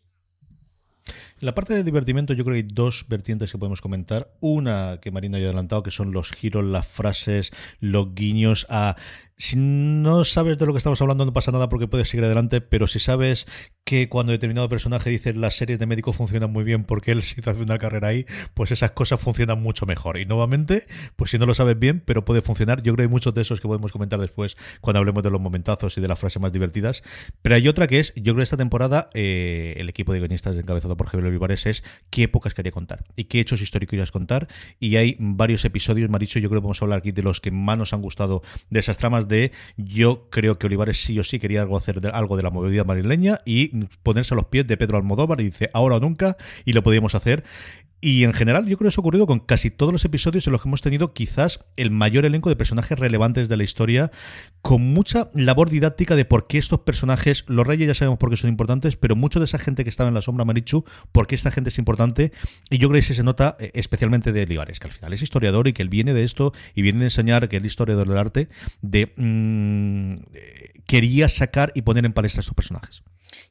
En 1.07 1.45
la 1.45 1.55
parte 1.55 1.73
de 1.73 1.83
divertimento 1.83 2.33
yo 2.33 2.43
creo 2.43 2.53
que 2.53 2.61
hay 2.61 2.69
dos 2.71 3.05
vertientes 3.07 3.51
que 3.51 3.57
podemos 3.57 3.81
comentar. 3.81 4.31
Una 4.41 4.99
que 5.01 5.09
Marina 5.09 5.39
ya 5.39 5.45
ha 5.45 5.47
adelantado, 5.47 5.81
que 5.81 5.89
son 5.89 6.11
los 6.11 6.33
giros, 6.33 6.63
las 6.63 6.85
frases, 6.85 7.51
los 7.79 8.13
guiños 8.13 8.67
a 8.69 8.95
si 9.39 9.55
no 9.55 10.25
sabes 10.25 10.57
de 10.57 10.65
lo 10.65 10.73
que 10.73 10.79
estamos 10.79 11.01
hablando 11.01 11.25
no 11.25 11.31
pasa 11.31 11.53
nada 11.53 11.69
porque 11.69 11.87
puedes 11.87 12.09
seguir 12.09 12.25
adelante, 12.25 12.59
pero 12.59 12.87
si 12.87 12.99
sabes 12.99 13.47
que 13.85 14.09
cuando 14.09 14.33
determinado 14.33 14.67
personaje 14.67 15.09
dice 15.09 15.33
las 15.33 15.55
series 15.55 15.79
de 15.79 15.85
médicos 15.85 16.17
funcionan 16.17 16.51
muy 16.51 16.65
bien 16.65 16.83
porque 16.83 17.13
él 17.13 17.23
se 17.23 17.39
hizo 17.39 17.51
una 17.51 17.77
carrera 17.77 18.09
ahí, 18.09 18.25
pues 18.53 18.71
esas 18.71 18.91
cosas 18.91 19.21
funcionan 19.21 19.63
mucho 19.63 19.85
mejor. 19.85 20.19
Y 20.19 20.25
nuevamente, 20.25 20.87
pues 21.15 21.31
si 21.31 21.37
no 21.37 21.45
lo 21.45 21.55
sabes 21.55 21.79
bien, 21.79 22.03
pero 22.05 22.25
puede 22.25 22.41
funcionar. 22.41 22.83
Yo 22.83 22.93
creo 22.93 22.97
que 22.97 23.01
hay 23.03 23.07
muchos 23.07 23.33
de 23.33 23.41
esos 23.41 23.61
que 23.61 23.67
podemos 23.69 23.93
comentar 23.93 24.19
después 24.19 24.57
cuando 24.81 24.99
hablemos 24.99 25.23
de 25.23 25.31
los 25.31 25.39
momentazos 25.39 25.97
y 25.97 26.01
de 26.01 26.09
las 26.09 26.19
frases 26.19 26.41
más 26.41 26.51
divertidas. 26.51 27.01
Pero 27.41 27.55
hay 27.55 27.65
otra 27.69 27.87
que 27.87 28.01
es, 28.01 28.13
yo 28.15 28.33
creo 28.33 28.37
que 28.37 28.43
esta 28.43 28.57
temporada 28.57 29.09
eh, 29.13 29.75
el 29.77 29.87
equipo 29.87 30.11
de 30.11 30.19
guionistas 30.19 30.57
encabezado 30.57 30.97
por 30.97 31.07
Javier 31.07 31.29
Olivares 31.29 31.65
es 31.65 31.85
qué 32.09 32.23
épocas 32.23 32.53
quería 32.53 32.73
contar 32.73 33.05
y 33.15 33.23
qué 33.23 33.39
hechos 33.39 33.61
históricos 33.61 33.91
querías 33.91 34.11
contar. 34.11 34.49
Y 34.81 34.97
hay 34.97 35.15
varios 35.17 35.63
episodios, 35.63 36.09
Maricho, 36.09 36.39
yo 36.39 36.49
creo 36.49 36.59
que 36.59 36.65
vamos 36.65 36.81
a 36.81 36.85
hablar 36.85 36.99
aquí 36.99 37.13
de 37.13 37.23
los 37.23 37.39
que 37.39 37.51
más 37.51 37.77
nos 37.77 37.93
han 37.93 38.01
gustado 38.01 38.43
de 38.69 38.81
esas 38.81 38.97
tramas 38.97 39.28
de 39.29 39.53
yo 39.77 40.27
creo 40.29 40.59
que 40.59 40.67
Olivares 40.67 41.01
sí 41.01 41.17
o 41.19 41.23
sí 41.23 41.39
quería 41.39 41.61
algo 41.61 41.77
hacer 41.77 42.01
algo 42.11 42.35
de 42.35 42.43
la 42.43 42.49
movilidad 42.49 42.85
marileña 42.85 43.39
y 43.45 43.85
ponerse 44.03 44.33
a 44.33 44.37
los 44.37 44.47
pies 44.47 44.67
de 44.67 44.75
Pedro 44.75 44.97
Almodóvar 44.97 45.39
y 45.39 45.45
dice 45.45 45.69
ahora 45.73 45.95
o 45.95 45.99
nunca 46.01 46.35
y 46.65 46.73
lo 46.73 46.83
podíamos 46.83 47.15
hacer 47.15 47.45
y 48.01 48.23
en 48.23 48.33
general, 48.33 48.65
yo 48.65 48.77
creo 48.77 48.87
que 48.87 48.89
eso 48.89 49.01
ha 49.01 49.03
ocurrido 49.03 49.27
con 49.27 49.39
casi 49.39 49.71
todos 49.71 49.91
los 49.91 50.05
episodios 50.05 50.47
en 50.47 50.53
los 50.53 50.61
que 50.61 50.69
hemos 50.69 50.81
tenido 50.81 51.13
quizás 51.13 51.65
el 51.75 51.91
mayor 51.91 52.25
elenco 52.25 52.49
de 52.49 52.55
personajes 52.55 52.97
relevantes 52.97 53.49
de 53.49 53.57
la 53.57 53.63
historia, 53.63 54.11
con 54.61 54.81
mucha 54.81 55.29
labor 55.33 55.69
didáctica 55.69 56.15
de 56.15 56.23
por 56.23 56.47
qué 56.47 56.59
estos 56.59 56.79
personajes, 56.79 57.43
los 57.47 57.67
reyes 57.67 57.87
ya 57.87 57.93
sabemos 57.93 58.17
por 58.17 58.29
qué 58.29 58.37
son 58.37 58.49
importantes, 58.49 58.95
pero 58.95 59.17
mucho 59.17 59.39
de 59.39 59.45
esa 59.45 59.59
gente 59.59 59.83
que 59.83 59.89
estaba 59.89 60.07
en 60.07 60.13
la 60.13 60.21
sombra 60.21 60.45
Marichu, 60.45 60.85
por 61.11 61.27
qué 61.27 61.35
esta 61.35 61.51
gente 61.51 61.69
es 61.69 61.77
importante. 61.77 62.31
Y 62.69 62.77
yo 62.77 62.89
creo 62.89 63.01
que 63.01 63.13
se 63.13 63.23
nota 63.23 63.57
eh, 63.59 63.71
especialmente 63.73 64.31
de 64.31 64.43
Olivares, 64.43 64.79
que 64.79 64.87
al 64.87 64.93
final 64.93 65.11
es 65.11 65.21
historiador 65.21 65.67
y 65.67 65.73
que 65.73 65.81
él 65.81 65.89
viene 65.89 66.13
de 66.13 66.23
esto 66.23 66.53
y 66.75 66.81
viene 66.81 66.99
de 66.99 67.05
enseñar 67.05 67.49
que 67.49 67.57
el 67.57 67.65
historiador 67.65 68.07
del 68.07 68.17
arte, 68.17 68.49
de 68.81 69.11
mm, 69.17 70.13
eh, 70.33 70.68
quería 70.89 71.29
sacar 71.29 71.71
y 71.75 71.83
poner 71.83 72.03
en 72.03 72.13
palestra 72.13 72.39
a 72.39 72.41
estos 72.41 72.55
personajes. 72.55 73.03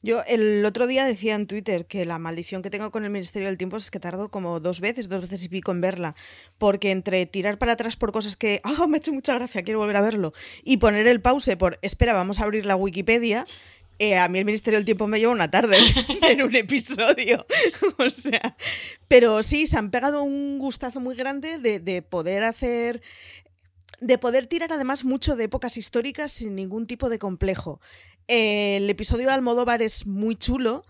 Yo 0.02 0.22
el 0.26 0.64
otro 0.64 0.88
día 0.88 1.04
decía 1.04 1.36
en 1.36 1.46
Twitter 1.46 1.86
que 1.86 2.04
la 2.04 2.18
maldición 2.18 2.62
que 2.62 2.70
tengo 2.70 2.90
con 2.90 3.04
el 3.04 3.10
Ministerio 3.10 3.46
del 3.46 3.56
Tiempo 3.56 3.76
es 3.76 3.92
que 3.92 4.00
tardo 4.00 4.28
como 4.28 4.58
dos 4.58 4.80
veces, 4.80 5.08
dos 5.08 5.20
veces 5.20 5.44
y 5.44 5.48
pico 5.48 5.70
en 5.70 5.80
verla, 5.80 6.16
porque 6.58 6.90
entre 6.90 7.26
tirar 7.26 7.56
para 7.56 7.74
atrás 7.74 7.94
por 7.94 8.10
cosas 8.10 8.34
que, 8.34 8.60
ah, 8.64 8.88
me 8.88 8.96
ha 8.96 8.98
hecho 8.98 9.12
mucha 9.12 9.34
gracia, 9.34 9.62
quiero 9.62 9.78
volver 9.78 9.96
a 9.96 10.00
verlo, 10.00 10.32
y 10.64 10.78
poner 10.78 11.06
el 11.06 11.20
pause 11.20 11.56
por, 11.56 11.78
espera, 11.82 12.12
vamos 12.12 12.40
a 12.40 12.42
abrir 12.42 12.66
la 12.66 12.74
Wikipedia, 12.74 13.46
eh, 14.00 14.18
a 14.18 14.28
mí 14.28 14.40
el 14.40 14.44
Ministerio 14.44 14.78
del 14.80 14.84
Tiempo 14.84 15.06
me 15.06 15.20
lleva 15.20 15.30
una 15.30 15.50
tarde 15.50 15.76
en 16.28 16.42
un 16.42 16.54
episodio. 16.56 17.46
o 17.98 18.10
sea, 18.10 18.56
pero 19.06 19.44
sí, 19.44 19.68
se 19.68 19.78
han 19.78 19.90
pegado 19.92 20.24
un 20.24 20.58
gustazo 20.58 20.98
muy 20.98 21.14
grande 21.14 21.58
de, 21.58 21.78
de 21.78 22.02
poder 22.02 22.42
hacer 22.42 23.00
de 24.00 24.18
poder 24.18 24.46
tirar 24.46 24.72
además 24.72 25.04
mucho 25.04 25.36
de 25.36 25.44
épocas 25.44 25.76
históricas 25.76 26.32
sin 26.32 26.54
ningún 26.54 26.86
tipo 26.86 27.08
de 27.08 27.18
complejo. 27.18 27.80
El 28.26 28.88
episodio 28.90 29.26
de 29.26 29.32
Almodóvar 29.32 29.82
es 29.82 30.06
muy 30.06 30.36
chulo, 30.36 30.84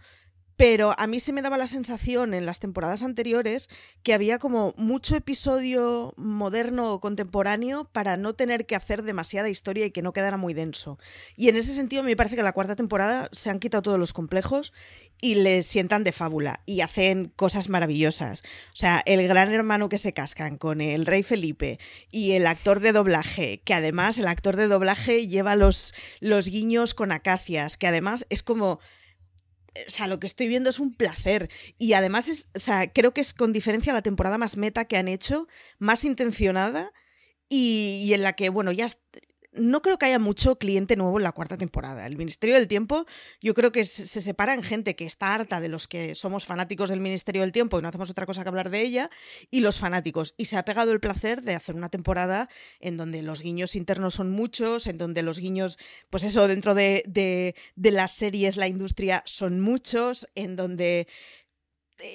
pero 0.58 0.92
a 0.98 1.06
mí 1.06 1.20
se 1.20 1.32
me 1.32 1.40
daba 1.40 1.56
la 1.56 1.68
sensación 1.68 2.34
en 2.34 2.44
las 2.44 2.58
temporadas 2.58 3.04
anteriores 3.04 3.70
que 4.02 4.12
había 4.12 4.40
como 4.40 4.74
mucho 4.76 5.14
episodio 5.14 6.12
moderno 6.16 6.92
o 6.92 7.00
contemporáneo 7.00 7.84
para 7.84 8.16
no 8.16 8.34
tener 8.34 8.66
que 8.66 8.74
hacer 8.74 9.04
demasiada 9.04 9.48
historia 9.48 9.86
y 9.86 9.92
que 9.92 10.02
no 10.02 10.12
quedara 10.12 10.36
muy 10.36 10.54
denso. 10.54 10.98
Y 11.36 11.48
en 11.48 11.54
ese 11.54 11.72
sentido 11.72 12.02
me 12.02 12.16
parece 12.16 12.34
que 12.34 12.42
la 12.42 12.52
cuarta 12.52 12.74
temporada 12.74 13.28
se 13.30 13.50
han 13.50 13.60
quitado 13.60 13.82
todos 13.82 14.00
los 14.00 14.12
complejos 14.12 14.72
y 15.20 15.36
le 15.36 15.62
sientan 15.62 16.02
de 16.02 16.10
fábula 16.10 16.60
y 16.66 16.80
hacen 16.80 17.32
cosas 17.36 17.68
maravillosas. 17.68 18.42
O 18.72 18.76
sea, 18.76 19.00
el 19.06 19.28
gran 19.28 19.54
hermano 19.54 19.88
que 19.88 19.98
se 19.98 20.12
cascan 20.12 20.58
con 20.58 20.80
el 20.80 21.06
rey 21.06 21.22
Felipe 21.22 21.78
y 22.10 22.32
el 22.32 22.48
actor 22.48 22.80
de 22.80 22.90
doblaje, 22.90 23.60
que 23.64 23.74
además 23.74 24.18
el 24.18 24.26
actor 24.26 24.56
de 24.56 24.66
doblaje 24.66 25.28
lleva 25.28 25.54
los, 25.54 25.94
los 26.18 26.48
guiños 26.48 26.94
con 26.94 27.12
acacias, 27.12 27.76
que 27.76 27.86
además 27.86 28.26
es 28.28 28.42
como 28.42 28.80
o 29.86 29.90
sea, 29.90 30.06
lo 30.06 30.18
que 30.18 30.26
estoy 30.26 30.48
viendo 30.48 30.70
es 30.70 30.78
un 30.78 30.94
placer. 30.94 31.50
Y 31.78 31.92
además, 31.92 32.28
es, 32.28 32.48
o 32.54 32.58
sea, 32.58 32.92
creo 32.92 33.12
que 33.12 33.20
es 33.20 33.34
con 33.34 33.52
diferencia 33.52 33.92
la 33.92 34.02
temporada 34.02 34.38
más 34.38 34.56
meta 34.56 34.86
que 34.86 34.96
han 34.96 35.08
hecho, 35.08 35.46
más 35.78 36.04
intencionada 36.04 36.92
y, 37.48 38.02
y 38.04 38.14
en 38.14 38.22
la 38.22 38.34
que, 38.34 38.48
bueno, 38.48 38.72
ya 38.72 38.86
no 39.52 39.82
creo 39.82 39.98
que 39.98 40.06
haya 40.06 40.18
mucho 40.18 40.58
cliente 40.58 40.96
nuevo 40.96 41.18
en 41.18 41.24
la 41.24 41.32
cuarta 41.32 41.56
temporada. 41.56 42.06
El 42.06 42.16
Ministerio 42.16 42.56
del 42.56 42.68
Tiempo 42.68 43.06
yo 43.40 43.54
creo 43.54 43.72
que 43.72 43.84
se 43.84 44.20
separa 44.20 44.54
en 44.54 44.62
gente 44.62 44.96
que 44.96 45.06
está 45.06 45.34
harta 45.34 45.60
de 45.60 45.68
los 45.68 45.88
que 45.88 46.14
somos 46.14 46.44
fanáticos 46.44 46.90
del 46.90 47.00
Ministerio 47.00 47.42
del 47.42 47.52
Tiempo 47.52 47.78
y 47.78 47.82
no 47.82 47.88
hacemos 47.88 48.10
otra 48.10 48.26
cosa 48.26 48.42
que 48.42 48.48
hablar 48.48 48.70
de 48.70 48.82
ella, 48.82 49.10
y 49.50 49.60
los 49.60 49.78
fanáticos. 49.78 50.34
Y 50.36 50.46
se 50.46 50.56
ha 50.56 50.64
pegado 50.64 50.92
el 50.92 51.00
placer 51.00 51.42
de 51.42 51.54
hacer 51.54 51.74
una 51.74 51.88
temporada 51.88 52.48
en 52.80 52.96
donde 52.96 53.22
los 53.22 53.42
guiños 53.42 53.76
internos 53.76 54.14
son 54.14 54.30
muchos, 54.30 54.86
en 54.86 54.98
donde 54.98 55.22
los 55.22 55.38
guiños, 55.38 55.78
pues 56.10 56.24
eso, 56.24 56.48
dentro 56.48 56.74
de, 56.74 57.02
de, 57.06 57.54
de 57.76 57.90
las 57.90 58.12
series, 58.12 58.56
la 58.56 58.68
industria 58.68 59.22
son 59.26 59.60
muchos, 59.60 60.28
en 60.34 60.56
donde 60.56 61.08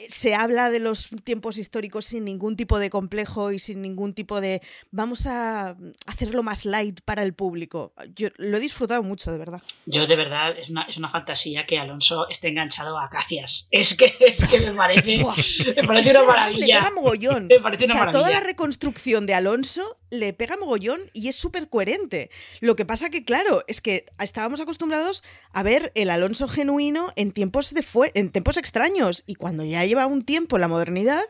se 0.08 0.36
habla 0.36 0.70
de 0.70 0.80
los 0.80 1.10
tiempos 1.24 1.58
históricos 1.58 2.06
sin 2.06 2.26
ningún 2.26 2.56
tipo 2.56 2.80
de 2.80 2.90
complejo 2.90 3.52
y 3.52 3.60
sin 3.60 3.82
ningún 3.82 4.14
tipo 4.14 4.40
de 4.42 4.62
vamos 4.92 5.26
a 5.28 5.76
hacerlo 6.06 6.44
más 6.44 6.66
light 6.66 7.02
para 7.02 7.24
el 7.24 7.34
público. 7.34 7.94
Yo 8.16 8.30
lo 8.38 8.58
he 8.58 8.60
disfrutado 8.60 9.04
mucho, 9.04 9.32
de 9.32 9.38
verdad. 9.38 9.62
Yo 9.86 10.08
de 10.08 10.16
verdad 10.16 10.58
es 10.58 10.70
una, 10.70 10.84
es 10.84 10.98
una 10.98 11.10
fantasía 11.10 11.66
que 11.66 11.80
Alonso 11.80 12.30
esté 12.30 12.50
enganchado 12.50 12.98
a 12.98 13.06
Acacias. 13.06 13.68
Es 13.84 13.96
que, 13.98 14.16
es 14.20 14.46
que 14.46 14.60
me 14.60 14.74
parece, 14.74 15.18
me 15.76 15.84
parece 15.88 16.12
una 16.12 16.24
maravilla. 16.24 16.66
Le 16.66 16.74
pega 16.74 16.92
mogollón. 16.92 17.48
Me 17.54 17.60
parece 17.60 17.86
una 17.86 17.94
o 17.96 17.98
sea, 17.98 18.12
toda 18.12 18.30
la 18.30 18.40
reconstrucción 18.40 19.26
de 19.26 19.34
Alonso 19.34 19.98
le 20.14 20.32
pega 20.32 20.58
mogollón 20.58 21.00
y 21.12 21.28
es 21.28 21.36
súper 21.36 21.68
coherente. 21.68 22.30
Lo 22.62 22.76
que 22.76 22.86
pasa 22.86 23.10
que, 23.10 23.26
claro, 23.26 23.64
es 23.68 23.82
que 23.82 24.06
estábamos 24.20 24.62
acostumbrados 24.62 25.24
a 25.52 25.64
ver 25.64 25.92
el 25.96 26.10
Alonso 26.10 26.48
genuino 26.48 27.12
en 27.16 27.32
tiempos, 27.32 27.74
de 27.74 27.84
en 28.14 28.32
tiempos 28.32 28.58
extraños 28.58 29.24
y 29.26 29.36
cuando 29.36 29.66
ya 29.66 29.84
lleva 29.86 30.06
un 30.06 30.24
tiempo 30.24 30.58
la 30.58 30.68
modernidad, 30.68 31.24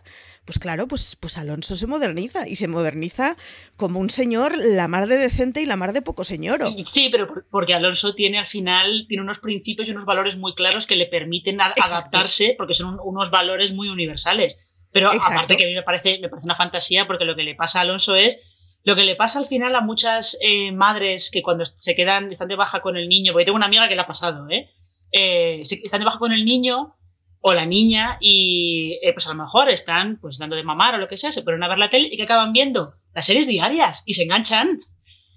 pues 0.45 0.59
claro, 0.59 0.87
pues, 0.87 1.15
pues 1.15 1.37
Alonso 1.37 1.75
se 1.75 1.87
moderniza 1.87 2.47
y 2.47 2.57
se 2.57 2.67
moderniza 2.67 3.37
como 3.77 3.99
un 3.99 4.09
señor 4.09 4.57
la 4.57 4.87
mar 4.87 5.07
de 5.07 5.17
decente 5.17 5.61
y 5.61 5.65
la 5.65 5.77
mar 5.77 5.93
de 5.93 6.01
poco 6.01 6.23
señor. 6.23 6.59
Sí, 6.85 7.07
pero 7.09 7.45
porque 7.49 7.73
Alonso 7.73 8.13
tiene 8.13 8.37
al 8.37 8.47
final 8.47 9.05
tiene 9.07 9.23
unos 9.23 9.39
principios 9.39 9.87
y 9.87 9.91
unos 9.91 10.05
valores 10.05 10.35
muy 10.35 10.53
claros 10.53 10.85
que 10.85 10.97
le 10.97 11.05
permiten 11.05 11.61
adaptarse 11.61 12.55
porque 12.57 12.73
son 12.73 12.99
unos 13.03 13.31
valores 13.31 13.71
muy 13.71 13.87
universales. 13.87 14.57
Pero 14.91 15.09
aparte 15.09 15.57
que 15.57 15.63
a 15.63 15.67
mí 15.67 15.73
me 15.73 15.81
parece, 15.81 16.19
me 16.19 16.29
parece 16.29 16.45
una 16.45 16.55
fantasía 16.55 17.07
porque 17.07 17.25
lo 17.25 17.35
que 17.35 17.43
le 17.43 17.55
pasa 17.55 17.79
a 17.79 17.81
Alonso 17.81 18.15
es 18.15 18.37
lo 18.83 18.95
que 18.95 19.05
le 19.05 19.15
pasa 19.15 19.39
al 19.39 19.45
final 19.45 19.75
a 19.75 19.81
muchas 19.81 20.37
eh, 20.41 20.71
madres 20.71 21.31
que 21.31 21.41
cuando 21.41 21.65
se 21.65 21.95
quedan, 21.95 22.31
están 22.31 22.49
de 22.49 22.55
baja 22.55 22.81
con 22.81 22.97
el 22.97 23.07
niño, 23.07 23.31
porque 23.31 23.45
tengo 23.45 23.55
una 23.55 23.67
amiga 23.67 23.87
que 23.87 23.95
le 23.95 24.01
ha 24.01 24.07
pasado, 24.07 24.49
¿eh? 24.49 24.69
eh 25.11 25.61
están 25.61 25.99
de 25.99 26.05
baja 26.05 26.19
con 26.19 26.33
el 26.33 26.43
niño 26.43 26.95
o 27.39 27.53
la 27.53 27.65
niña 27.65 28.17
y 28.19 28.99
eh, 29.01 29.13
pues 29.13 29.25
a 29.27 29.29
lo 29.29 29.35
mejor 29.35 29.69
están 29.69 30.17
pues 30.19 30.37
dando 30.37 30.55
de 30.55 30.63
mamar 30.63 30.95
o 30.95 30.97
lo 30.97 31.07
que 31.07 31.17
sea, 31.17 31.31
se 31.31 31.41
ponen 31.41 31.63
a 31.63 31.67
ver 31.67 31.77
la 31.77 31.89
tele 31.89 32.09
y 32.11 32.17
que 32.17 32.23
acaban 32.23 32.53
viendo 32.53 32.95
las 33.13 33.25
series 33.25 33.47
diarias 33.47 34.03
y 34.05 34.13
se 34.13 34.23
enganchan. 34.23 34.81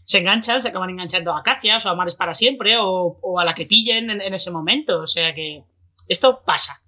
Se 0.04 0.18
enganchan, 0.18 0.62
se 0.62 0.68
acaban 0.68 0.90
enganchando 0.90 1.34
a 1.34 1.40
Acacias 1.40 1.84
o 1.84 1.88
a 1.88 1.96
Mares 1.96 2.14
para 2.14 2.32
siempre 2.32 2.76
o, 2.78 3.40
a 3.40 3.44
la 3.44 3.56
que 3.56 3.66
pillen 3.66 4.08
en, 4.08 4.34
ese 4.34 4.52
momento. 4.52 5.00
O 5.00 5.06
sea 5.08 5.34
que 5.34 5.64
esto 6.06 6.42
pasa. 6.46 6.80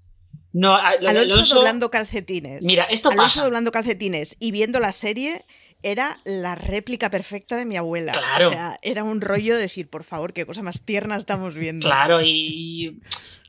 No, 0.53 0.77
Alonso, 0.77 1.57
doblando 1.57 1.91
calcetines. 1.91 2.65
Mira, 2.65 2.85
esto 2.85 3.11
Alonso 3.11 3.43
doblando 3.43 3.73
calcetines 3.73 4.37
y 4.39 4.53
viendo 4.53 4.79
la 4.79 4.93
serie 4.93 5.45
era 5.83 6.19
la 6.25 6.55
réplica 6.55 7.11
perfecta 7.11 7.57
de 7.57 7.65
mi 7.65 7.77
abuela. 7.77 8.13
Claro. 8.13 8.49
O 8.49 8.53
sea, 8.53 8.79
era 8.83 9.05
un 9.05 9.21
rollo 9.21 9.55
de 9.55 9.63
decir, 9.63 9.89
por 9.89 10.05
favor, 10.05 10.33
qué 10.33 10.45
cosa 10.45 10.63
más 10.63 10.85
tierna 10.85 11.17
estamos 11.17 11.55
viendo. 11.55 11.87
Claro, 11.87 12.21
y 12.23 13.01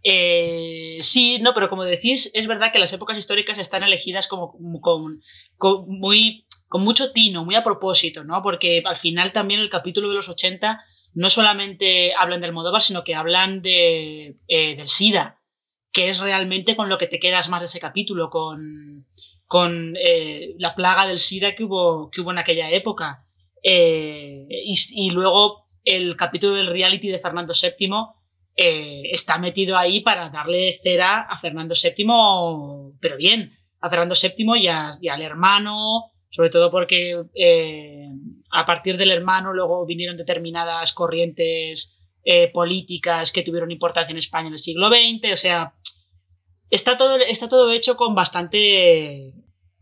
eh, 0.04 0.98
sí, 1.02 1.40
no, 1.42 1.54
pero 1.54 1.70
como 1.70 1.84
decís, 1.84 2.32
es 2.34 2.48
verdad 2.48 2.72
que 2.72 2.80
las 2.80 2.94
épocas 2.94 3.18
históricas 3.18 3.58
están 3.58 3.84
elegidas 3.84 4.28
como, 4.28 4.54
con, 4.82 5.22
muy, 5.88 6.46
con 6.68 6.84
mucho 6.84 7.12
tino, 7.12 7.44
muy 7.44 7.56
a 7.56 7.64
propósito, 7.64 8.24
¿no? 8.24 8.42
Porque 8.42 8.84
al 8.86 8.98
final 8.98 9.34
también 9.34 9.60
el 9.60 9.70
capítulo 9.70 10.10
de 10.10 10.16
los 10.16 10.30
80 10.30 10.84
no 11.16 11.30
solamente 11.30 12.14
hablan 12.16 12.42
del 12.42 12.54
Modóvar, 12.54 12.82
sino 12.82 13.04
que 13.04 13.16
hablan 13.16 13.62
de, 13.62 14.38
eh, 14.48 14.76
del 14.76 14.88
SIDA, 14.88 15.42
que 15.92 16.10
es 16.10 16.20
realmente 16.20 16.76
con 16.76 16.88
lo 16.88 16.98
que 16.98 17.08
te 17.08 17.20
quedas 17.20 17.50
más 17.50 17.62
de 17.62 17.66
ese 17.66 17.80
capítulo, 17.80 18.30
con, 18.30 19.08
con 19.50 19.96
eh, 19.98 20.54
la 20.60 20.76
plaga 20.76 21.08
del 21.08 21.18
SIDA 21.18 21.56
que 21.56 21.64
hubo, 21.64 22.12
que 22.12 22.22
hubo 22.22 22.30
en 22.30 22.38
aquella 22.38 22.70
época. 22.70 23.26
Eh, 23.64 24.46
y, 24.48 25.10
luego 25.10 25.66
el 25.84 26.16
capítulo 26.16 26.54
del 26.54 26.68
reality 26.68 27.08
de 27.08 27.18
Fernando 27.18 27.54
VII 27.60 27.90
eh, 28.56 29.02
está 29.12 29.40
metido 29.40 29.76
ahí 29.76 30.02
para 30.02 30.30
darle 30.30 30.80
cera 30.84 31.22
a 31.22 31.40
Fernando 31.40 31.74
VII, 31.74 32.96
pero 33.02 33.18
bien, 33.18 33.58
a 33.82 33.90
Fernando 33.90 34.14
VII 34.14 34.60
y, 34.60 34.68
y 35.02 35.10
al 35.10 35.22
hermano, 35.24 36.12
sobre 36.30 36.52
todo 36.52 36.70
porque 36.70 37.20
a 38.52 38.66
partir 38.68 38.98
del 38.98 39.10
hermano 39.10 39.52
luego 39.52 39.84
vinieron 39.88 40.16
determinadas 40.16 40.94
corrientes 40.94 41.98
políticas 42.54 43.32
que 43.32 43.42
tuvieron 43.42 43.72
importancia 43.72 44.12
en 44.12 44.20
España 44.20 44.50
en 44.50 44.54
el 44.54 44.60
siglo 44.60 44.90
XX, 44.90 45.34
o 45.34 45.38
sea, 45.38 45.74
está 46.70 46.98
todo, 46.98 47.18
está 47.18 47.48
todo 47.48 47.72
hecho 47.72 47.98
con 47.98 48.16
bastante, 48.16 49.34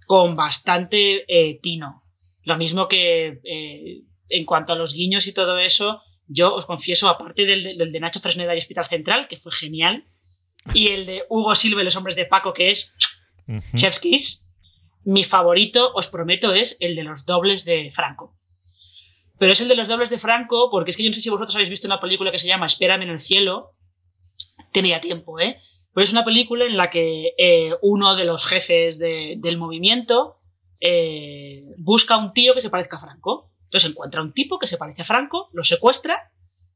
con 0.08 0.36
bastante 0.36 1.26
eh, 1.28 1.60
tino. 1.62 2.04
Lo 2.44 2.58
mismo 2.58 2.88
que 2.88 3.40
eh, 3.44 4.02
en 4.30 4.46
cuanto 4.46 4.74
a 4.74 4.76
los 4.76 4.94
guiños 4.94 5.28
y 5.28 5.34
todo 5.34 5.60
eso, 5.60 6.02
yo 6.28 6.56
os 6.56 6.66
confieso, 6.66 7.10
aparte 7.10 7.46
del, 7.46 7.78
del 7.78 7.92
de 7.92 8.00
Nacho 8.00 8.20
Fresneda 8.20 8.56
y 8.56 8.58
Hospital 8.58 8.86
Central, 8.88 9.28
que 9.28 9.38
fue 9.38 9.52
genial, 9.52 10.06
y 10.74 10.88
el 10.88 11.06
de 11.06 11.24
Hugo 11.30 11.54
Silva 11.54 11.82
y 11.82 11.86
los 11.86 11.96
hombres 11.96 12.16
de 12.16 12.26
Paco, 12.26 12.54
que 12.54 12.72
es. 12.72 12.94
Chef's 13.76 14.00
Kiss, 14.00 14.44
mi 15.06 15.24
favorito, 15.24 15.94
os 15.94 16.08
prometo, 16.08 16.54
es 16.54 16.76
el 16.82 16.96
de 16.96 17.04
los 17.04 17.26
dobles 17.26 17.64
de 17.64 17.92
Franco. 17.94 18.36
Pero 19.40 19.54
es 19.54 19.62
el 19.62 19.70
de 19.70 19.76
los 19.76 19.88
dobles 19.88 20.10
de 20.10 20.20
Franco 20.20 20.70
porque 20.70 20.92
es 20.92 20.98
que 20.98 21.04
yo 21.04 21.10
no 21.10 21.14
sé 21.14 21.22
si 21.22 21.30
vosotros 21.30 21.56
habéis 21.56 21.70
visto 21.70 21.88
una 21.88 22.02
película 22.02 22.32
que 22.32 22.40
se 22.40 22.48
llama 22.48 22.66
Espérame 22.66 23.04
en 23.04 23.10
el 23.12 23.20
cielo. 23.20 23.74
Tenía 24.74 25.00
tiempo, 25.00 25.40
¿eh? 25.40 25.60
Pero 25.98 26.06
es 26.06 26.12
una 26.12 26.24
película 26.24 26.64
en 26.66 26.78
la 26.78 26.92
que 26.92 27.34
eh, 27.40 27.72
uno 27.82 28.16
de 28.16 28.24
los 28.24 28.46
jefes 28.46 29.00
de- 29.00 29.34
del 29.40 29.58
movimiento 29.58 30.38
eh, 30.80 31.64
busca 31.80 32.14
a 32.14 32.18
un 32.20 32.34
tío 32.34 32.54
que 32.54 32.62
se 32.62 32.70
parezca 32.70 32.98
a 32.98 33.00
Franco. 33.00 33.50
Entonces 33.64 33.90
encuentra 33.90 34.22
a 34.22 34.24
un 34.24 34.32
tipo 34.32 34.60
que 34.60 34.68
se 34.68 34.78
parece 34.78 35.02
a 35.02 35.06
Franco, 35.06 35.50
lo 35.54 35.64
secuestra, 35.64 36.32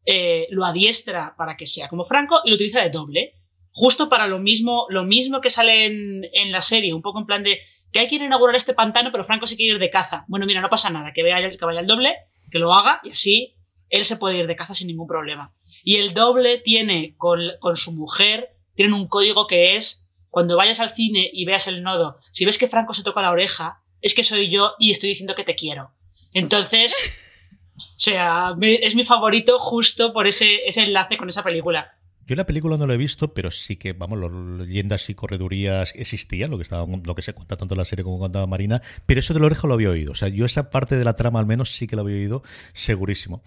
eh, 0.07 0.47
lo 0.49 0.65
adiestra 0.65 1.35
para 1.37 1.55
que 1.55 1.67
sea 1.67 1.87
como 1.87 2.05
Franco 2.05 2.41
y 2.43 2.49
lo 2.49 2.55
utiliza 2.55 2.81
de 2.81 2.89
doble. 2.89 3.35
Justo 3.69 4.09
para 4.09 4.25
lo 4.25 4.39
mismo, 4.39 4.87
lo 4.89 5.03
mismo 5.03 5.39
que 5.39 5.51
sale 5.51 5.85
en, 5.85 6.51
la 6.51 6.63
serie, 6.63 6.91
un 6.91 7.03
poco 7.03 7.19
en 7.19 7.27
plan 7.27 7.43
de 7.43 7.59
que 7.91 7.99
hay 7.99 8.07
que 8.07 8.15
ir 8.15 8.23
inaugurar 8.23 8.55
este 8.55 8.73
pantano, 8.73 9.11
pero 9.11 9.23
Franco 9.23 9.45
se 9.45 9.55
quiere 9.55 9.73
ir 9.75 9.79
de 9.79 9.91
caza. 9.91 10.25
Bueno, 10.29 10.47
mira, 10.47 10.61
no 10.61 10.69
pasa 10.69 10.89
nada, 10.89 11.13
que, 11.13 11.21
vaya, 11.21 11.47
que 11.47 11.63
vaya 11.63 11.81
el 11.81 11.85
doble, 11.85 12.15
que 12.49 12.57
lo 12.57 12.73
haga 12.73 13.01
y 13.03 13.11
así 13.11 13.53
él 13.87 14.03
se 14.03 14.17
puede 14.17 14.39
ir 14.39 14.47
de 14.47 14.55
caza 14.55 14.73
sin 14.73 14.87
ningún 14.87 15.05
problema. 15.05 15.53
Y 15.83 15.97
el 15.97 16.15
doble 16.15 16.57
tiene 16.57 17.13
con 17.19 17.75
su 17.75 17.91
mujer, 17.91 18.55
tienen 18.81 18.93
un 18.93 19.07
código 19.07 19.45
que 19.47 19.75
es 19.77 20.05
cuando 20.29 20.57
vayas 20.57 20.79
al 20.79 20.95
cine 20.95 21.29
y 21.31 21.45
veas 21.45 21.67
el 21.67 21.83
nodo, 21.83 22.17
si 22.31 22.45
ves 22.45 22.57
que 22.57 22.67
Franco 22.67 22.93
se 22.93 23.03
toca 23.03 23.21
la 23.21 23.31
oreja, 23.31 23.81
es 24.01 24.13
que 24.13 24.23
soy 24.23 24.49
yo 24.49 24.71
y 24.79 24.89
estoy 24.91 25.09
diciendo 25.09 25.35
que 25.35 25.43
te 25.43 25.55
quiero. 25.55 25.91
Entonces, 26.33 26.95
o 27.77 27.81
sea, 27.97 28.53
me- 28.57 28.75
es 28.75 28.95
mi 28.95 29.03
favorito 29.03 29.59
justo 29.59 30.13
por 30.13 30.27
ese, 30.27 30.65
ese 30.65 30.81
enlace 30.81 31.17
con 31.17 31.29
esa 31.29 31.43
película. 31.43 31.93
Yo 32.27 32.35
la 32.35 32.45
película 32.45 32.77
no 32.77 32.87
la 32.87 32.93
he 32.93 32.97
visto, 32.97 33.33
pero 33.33 33.51
sí 33.51 33.75
que, 33.75 33.91
vamos, 33.93 34.17
las 34.19 34.31
leyendas 34.31 35.09
y 35.09 35.15
corredurías 35.15 35.91
existían, 35.95 36.49
lo 36.49 36.57
que 36.57 36.63
estaba, 36.63 36.87
lo 37.03 37.13
que 37.15 37.21
se 37.23 37.33
cuenta 37.33 37.57
tanto 37.57 37.73
en 37.73 37.79
la 37.79 37.83
serie 37.85 38.05
como 38.05 38.19
contaba 38.19 38.47
Marina, 38.47 38.81
pero 39.05 39.19
eso 39.19 39.33
de 39.33 39.41
la 39.41 39.47
oreja 39.47 39.67
lo 39.67 39.73
había 39.73 39.89
oído. 39.89 40.13
O 40.13 40.15
sea, 40.15 40.29
yo 40.29 40.45
esa 40.45 40.69
parte 40.69 40.95
de 40.97 41.03
la 41.03 41.15
trama 41.17 41.39
al 41.39 41.45
menos 41.45 41.75
sí 41.75 41.87
que 41.87 41.95
la 41.97 42.03
había 42.03 42.15
oído, 42.15 42.43
segurísimo. 42.73 43.43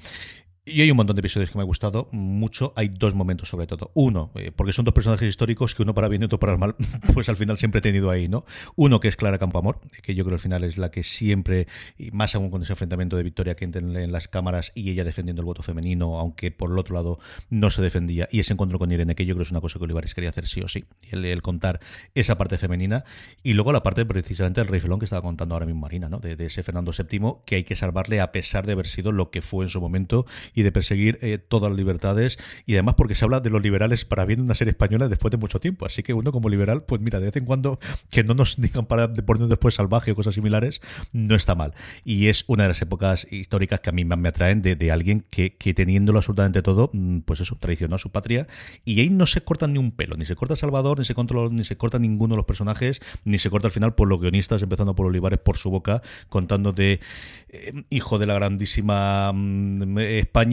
Y 0.67 0.81
hay 0.81 0.91
un 0.91 0.97
montón 0.97 1.15
de 1.15 1.21
episodios 1.21 1.51
que 1.51 1.59
me 1.59 1.63
ha 1.63 1.67
gustado 1.67 2.09
mucho. 2.11 2.73
Hay 2.75 2.89
dos 2.89 3.15
momentos 3.15 3.51
sobre 3.51 3.67
todo. 3.67 3.91
Uno, 3.93 4.31
eh, 4.35 4.51
porque 4.51 4.73
son 4.73 4.87
dos 4.87 4.95
personajes 4.95 5.29
históricos 5.29 5.75
que 5.75 5.83
uno 5.83 5.93
para 5.93 6.09
bien 6.09 6.23
y 6.23 6.25
otro 6.25 6.39
para 6.39 6.57
mal, 6.57 6.75
pues 7.13 7.29
al 7.29 7.37
final 7.37 7.59
siempre 7.59 7.81
he 7.81 7.83
tenido 7.83 8.09
ahí, 8.09 8.29
¿no? 8.29 8.47
Uno 8.75 8.99
que 8.99 9.09
es 9.09 9.17
Clara 9.17 9.39
Campoamor, 9.39 9.79
que 10.03 10.15
yo 10.15 10.25
creo 10.25 10.37
al 10.37 10.41
final 10.41 10.65
es 10.65 10.79
la 10.79 10.91
que 10.91 11.03
siempre, 11.03 11.69
y 11.99 12.13
más 12.13 12.35
aún 12.35 12.49
con 12.51 12.63
ese 12.63 12.73
enfrentamiento 12.73 13.19
de 13.19 13.25
Victoria 13.25 13.57
que 13.57 13.67
en, 13.67 14.11
las 14.11 14.27
cámaras 14.27 14.73
y 14.75 14.91
ella 14.91 15.05
defendiendo 15.05 15.43
el 15.43 15.47
voto 15.47 15.63
femenino, 15.63 16.19
aunque 16.19 16.51
por 16.51 16.71
el 16.71 16.79
otro 16.79 16.95
lado 16.95 17.19
no 17.51 17.69
se 17.69 17.83
defendía. 17.83 18.27
Y 18.33 18.41
ese 18.41 18.55
encuentro 18.55 18.79
con 18.79 18.91
Irene, 18.91 19.15
que 19.15 19.27
yo 19.27 19.35
creo 19.35 19.43
es 19.43 19.51
una 19.51 19.61
cosa 19.61 19.79
que 19.79 19.85
Olivares 19.85 20.15
quería 20.15 20.31
hacer 20.31 20.47
sí 20.47 20.63
o 20.63 20.69
sí. 20.69 20.87
El, 21.11 21.27
el 21.27 21.43
contar 21.43 21.79
esa 22.15 22.39
parte 22.39 22.57
femenina. 22.57 23.05
Y 23.43 23.53
luego 23.53 23.71
la 23.71 23.83
parte 23.83 24.07
precisamente 24.07 24.63
del 24.63 24.69
Rey 24.69 24.81
Felón 24.81 24.99
que 24.99 25.05
estaba 25.05 25.21
contando 25.21 25.55
ahora 25.55 25.67
mismo 25.67 25.83
Marina, 25.83 26.09
¿no? 26.09 26.21
De, 26.21 26.37
de 26.37 26.47
ese 26.47 26.63
Fernando 26.63 26.91
VII 26.97 27.43
que 27.45 27.57
hay 27.57 27.65
que 27.65 27.77
salvarle 27.77 28.23
a 28.23 28.33
pesar 28.33 28.65
de 28.65 28.73
haber 28.73 28.87
sido 28.87 29.13
lo 29.13 29.31
que 29.31 29.43
fue 29.43 29.67
en 29.67 29.69
su 29.69 29.83
momento 29.83 30.25
y 30.55 30.63
de 30.63 30.73
perseguir 30.73 31.19
eh, 31.23 31.39
todas 31.39 31.71
las 31.71 31.77
libertades 31.77 32.39
y 32.67 32.75
además 32.75 32.95
porque 32.97 33.15
se 33.15 33.25
habla 33.25 33.41
de 33.41 33.51
los 33.51 33.63
liberales 33.63 34.05
para 34.05 34.25
bien 34.25 34.41
en 34.41 34.47
una 34.47 34.55
serie 34.55 34.71
española 34.71 35.09
después 35.09 35.31
de 35.31 35.37
mucho 35.37 35.61
tiempo. 35.61 35.87
Así 35.87 36.03
que 36.03 36.15
uno 36.15 36.33
como 36.33 36.49
liberal, 36.49 36.85
pues 36.85 37.01
mira, 37.01 37.21
de 37.21 37.27
vez 37.27 37.37
en 37.37 37.45
cuando 37.45 37.79
que 38.11 38.25
no 38.25 38.35
nos 38.35 38.57
digan 38.61 38.87
para 38.87 39.09
de 39.09 39.23
ponernos 39.23 39.51
después 39.51 39.75
salvaje 39.75 40.13
o 40.13 40.15
cosas 40.15 40.35
similares, 40.35 40.81
no 41.13 41.35
está 41.35 41.55
mal. 41.55 41.75
Y 42.05 42.29
es 42.29 42.45
una 42.47 42.65
de 42.65 42.71
las 42.71 42.83
épocas 42.83 43.27
históricas 43.31 43.81
que 43.81 43.91
a 43.91 43.93
mí 43.93 44.05
más 44.05 44.19
me 44.19 44.29
atraen 44.29 44.63
de, 44.63 44.77
de 44.77 44.93
alguien 44.93 45.25
que, 45.31 45.57
que 45.57 45.75
teniéndolo 45.75 46.19
absolutamente 46.19 46.63
todo, 46.63 46.91
mm, 46.93 47.21
pues 47.21 47.41
eso, 47.41 47.57
traicionó 47.59 47.97
a 47.97 47.99
su 47.99 48.11
patria 48.11 48.47
y 48.85 49.01
ahí 49.01 49.11
no 49.11 49.27
se 49.27 49.43
corta 49.43 49.67
ni 49.67 49.79
un 49.79 49.93
pelo, 49.93 50.17
ni 50.17 50.25
se 50.25 50.37
corta 50.37 50.57
Salvador, 50.57 50.99
ni 50.99 51.05
se, 51.05 51.15
controla, 51.15 51.51
ni 51.51 51.65
se 51.65 51.77
corta 51.77 51.99
ninguno 51.99 52.35
de 52.35 52.39
los 52.39 52.47
personajes, 52.47 53.01
ni 53.25 53.39
se 53.39 53.51
corta 53.51 53.69
al 53.69 53.73
final 53.73 53.95
por 53.95 54.09
los 54.09 54.21
guionistas, 54.21 54.63
empezando 54.63 54.95
por 54.95 55.07
Olivares 55.07 55.39
por 55.39 55.57
su 55.57 55.71
boca, 55.71 56.03
contando 56.29 56.73
de 56.73 57.01
eh, 57.49 57.85
hijo 57.91 58.19
de 58.19 58.27
la 58.27 58.35
grandísima 58.35 59.33
mm, 59.33 59.99
España, 59.99 60.44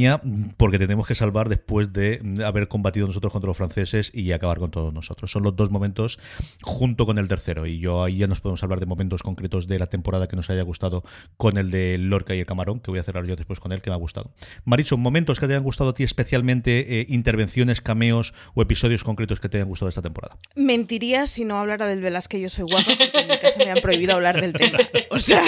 porque 0.57 0.79
tenemos 0.79 1.07
que 1.07 1.15
salvar 1.15 1.49
después 1.49 1.93
de 1.93 2.21
haber 2.45 2.67
combatido 2.67 3.07
nosotros 3.07 3.31
contra 3.31 3.47
los 3.47 3.57
franceses 3.57 4.11
y 4.13 4.31
acabar 4.31 4.59
con 4.59 4.71
todos 4.71 4.93
nosotros. 4.93 5.31
Son 5.31 5.43
los 5.43 5.55
dos 5.55 5.71
momentos 5.71 6.19
junto 6.61 7.05
con 7.05 7.17
el 7.17 7.27
tercero. 7.27 7.65
Y 7.65 7.79
yo 7.79 8.03
ahí 8.03 8.17
ya 8.17 8.27
nos 8.27 8.41
podemos 8.41 8.63
hablar 8.63 8.79
de 8.79 8.85
momentos 8.85 9.23
concretos 9.23 9.67
de 9.67 9.79
la 9.79 9.87
temporada 9.87 10.27
que 10.27 10.35
nos 10.35 10.49
haya 10.49 10.63
gustado 10.63 11.03
con 11.37 11.57
el 11.57 11.71
de 11.71 11.97
Lorca 11.97 12.35
y 12.35 12.39
el 12.39 12.45
Camarón, 12.45 12.79
que 12.79 12.91
voy 12.91 12.99
a 12.99 13.03
cerrar 13.03 13.25
yo 13.25 13.35
después 13.35 13.59
con 13.59 13.71
él, 13.71 13.81
que 13.81 13.89
me 13.89 13.95
ha 13.95 13.99
gustado. 13.99 14.31
Maricho, 14.65 14.97
momentos 14.97 15.39
que 15.39 15.47
te 15.47 15.53
hayan 15.53 15.63
gustado 15.63 15.91
a 15.91 15.93
ti 15.93 16.03
especialmente, 16.03 17.01
eh, 17.01 17.05
intervenciones, 17.09 17.81
cameos 17.81 18.33
o 18.53 18.61
episodios 18.61 19.03
concretos 19.03 19.39
que 19.39 19.49
te 19.49 19.57
hayan 19.57 19.69
gustado 19.69 19.89
esta 19.89 20.01
temporada. 20.01 20.37
Mentiría 20.55 21.27
si 21.27 21.45
no 21.45 21.57
hablara 21.57 21.85
del 21.87 22.01
Velázquez 22.01 22.41
Yo 22.41 22.49
Soy 22.49 22.65
Guapa, 22.65 22.91
porque 22.97 23.19
en 23.19 23.27
mi 23.27 23.39
casa 23.39 23.57
me 23.59 23.71
han 23.71 23.81
prohibido 23.81 24.13
hablar 24.13 24.39
del 24.39 24.53
tema. 24.53 24.79
O 25.11 25.19
sea, 25.19 25.43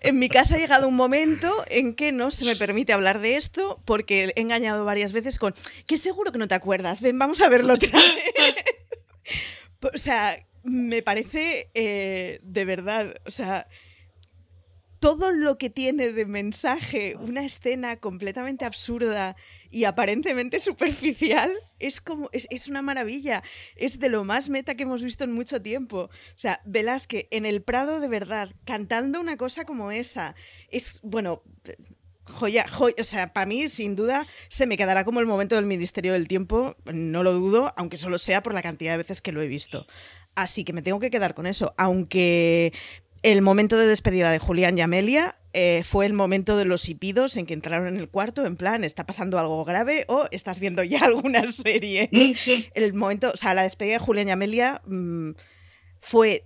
en 0.00 0.18
mi 0.18 0.28
casa 0.28 0.54
ha 0.54 0.58
llegado 0.58 0.88
un 0.88 0.96
momento 0.96 1.48
en 1.70 1.94
que 1.94 2.12
no 2.12 2.30
se 2.30 2.44
me 2.44 2.56
permite 2.56 2.92
hablar 2.92 3.17
de 3.18 3.36
esto 3.36 3.82
porque 3.84 4.32
he 4.34 4.40
engañado 4.40 4.84
varias 4.84 5.12
veces 5.12 5.38
con 5.38 5.54
que 5.86 5.96
seguro 5.96 6.32
que 6.32 6.38
no 6.38 6.48
te 6.48 6.54
acuerdas, 6.54 7.00
ven, 7.00 7.18
vamos 7.18 7.40
a 7.40 7.48
verlo 7.48 7.74
otra 7.74 7.90
vez. 8.00 8.54
O 9.94 9.96
sea, 9.96 10.44
me 10.64 11.02
parece 11.02 11.70
eh, 11.74 12.40
de 12.42 12.64
verdad, 12.64 13.14
o 13.24 13.30
sea, 13.30 13.68
todo 15.00 15.30
lo 15.30 15.58
que 15.58 15.70
tiene 15.70 16.12
de 16.12 16.26
mensaje 16.26 17.16
una 17.16 17.44
escena 17.44 17.96
completamente 17.98 18.64
absurda 18.64 19.36
y 19.70 19.84
aparentemente 19.84 20.58
superficial 20.60 21.52
es 21.78 22.00
como 22.00 22.28
es, 22.32 22.48
es, 22.50 22.68
una 22.68 22.82
maravilla 22.82 23.42
es 23.76 23.98
de 23.98 24.08
lo 24.08 24.24
más 24.24 24.48
meta 24.48 24.74
que 24.74 24.82
hemos 24.82 25.02
visto 25.02 25.24
en 25.24 25.32
mucho 25.32 25.62
tiempo 25.62 25.98
o 25.98 26.10
sea 26.34 26.60
Velázquez 26.64 27.26
en 27.30 27.46
el 27.46 27.62
Prado 27.62 28.00
de 28.00 28.08
verdad 28.08 28.50
cantando 28.64 29.20
una 29.20 29.36
cosa 29.36 29.64
como 29.64 29.92
esa 29.92 30.34
es 30.68 31.00
bueno 31.02 31.42
joya, 32.28 32.66
joya 32.68 32.94
o 33.00 33.04
sea 33.04 33.32
para 33.32 33.46
mí 33.46 33.68
sin 33.68 33.96
duda 33.96 34.26
se 34.48 34.66
me 34.66 34.76
quedará 34.76 35.04
como 35.04 35.20
el 35.20 35.26
momento 35.26 35.56
del 35.56 35.66
Ministerio 35.66 36.12
del 36.12 36.28
Tiempo 36.28 36.76
no 36.92 37.22
lo 37.22 37.32
dudo 37.32 37.72
aunque 37.76 37.96
solo 37.96 38.18
sea 38.18 38.42
por 38.42 38.54
la 38.54 38.62
cantidad 38.62 38.92
de 38.92 38.98
veces 38.98 39.20
que 39.20 39.32
lo 39.32 39.42
he 39.42 39.46
visto 39.46 39.86
así 40.34 40.64
que 40.64 40.72
me 40.72 40.82
tengo 40.82 41.00
que 41.00 41.10
quedar 41.10 41.34
con 41.34 41.46
eso 41.46 41.74
aunque 41.76 42.72
el 43.22 43.42
momento 43.42 43.76
de 43.76 43.86
despedida 43.86 44.30
de 44.30 44.38
Julián 44.38 44.78
y 44.78 44.80
Amelia 44.80 45.36
eh, 45.52 45.82
fue 45.84 46.06
el 46.06 46.12
momento 46.12 46.56
de 46.56 46.64
los 46.64 46.88
hipidos 46.88 47.36
en 47.36 47.46
que 47.46 47.54
entraron 47.54 47.88
en 47.88 47.96
el 47.96 48.08
cuarto, 48.08 48.46
en 48.46 48.56
plan, 48.56 48.84
¿está 48.84 49.06
pasando 49.06 49.38
algo 49.38 49.64
grave 49.64 50.04
o 50.08 50.26
estás 50.30 50.60
viendo 50.60 50.84
ya 50.84 51.00
alguna 51.04 51.46
serie? 51.46 52.10
el 52.74 52.94
momento, 52.94 53.32
o 53.32 53.36
sea, 53.36 53.54
la 53.54 53.62
despedida 53.62 53.94
de 53.94 53.98
Julián 53.98 54.28
y 54.28 54.30
Amelia 54.30 54.82
mmm, 54.86 55.32
fue 56.00 56.44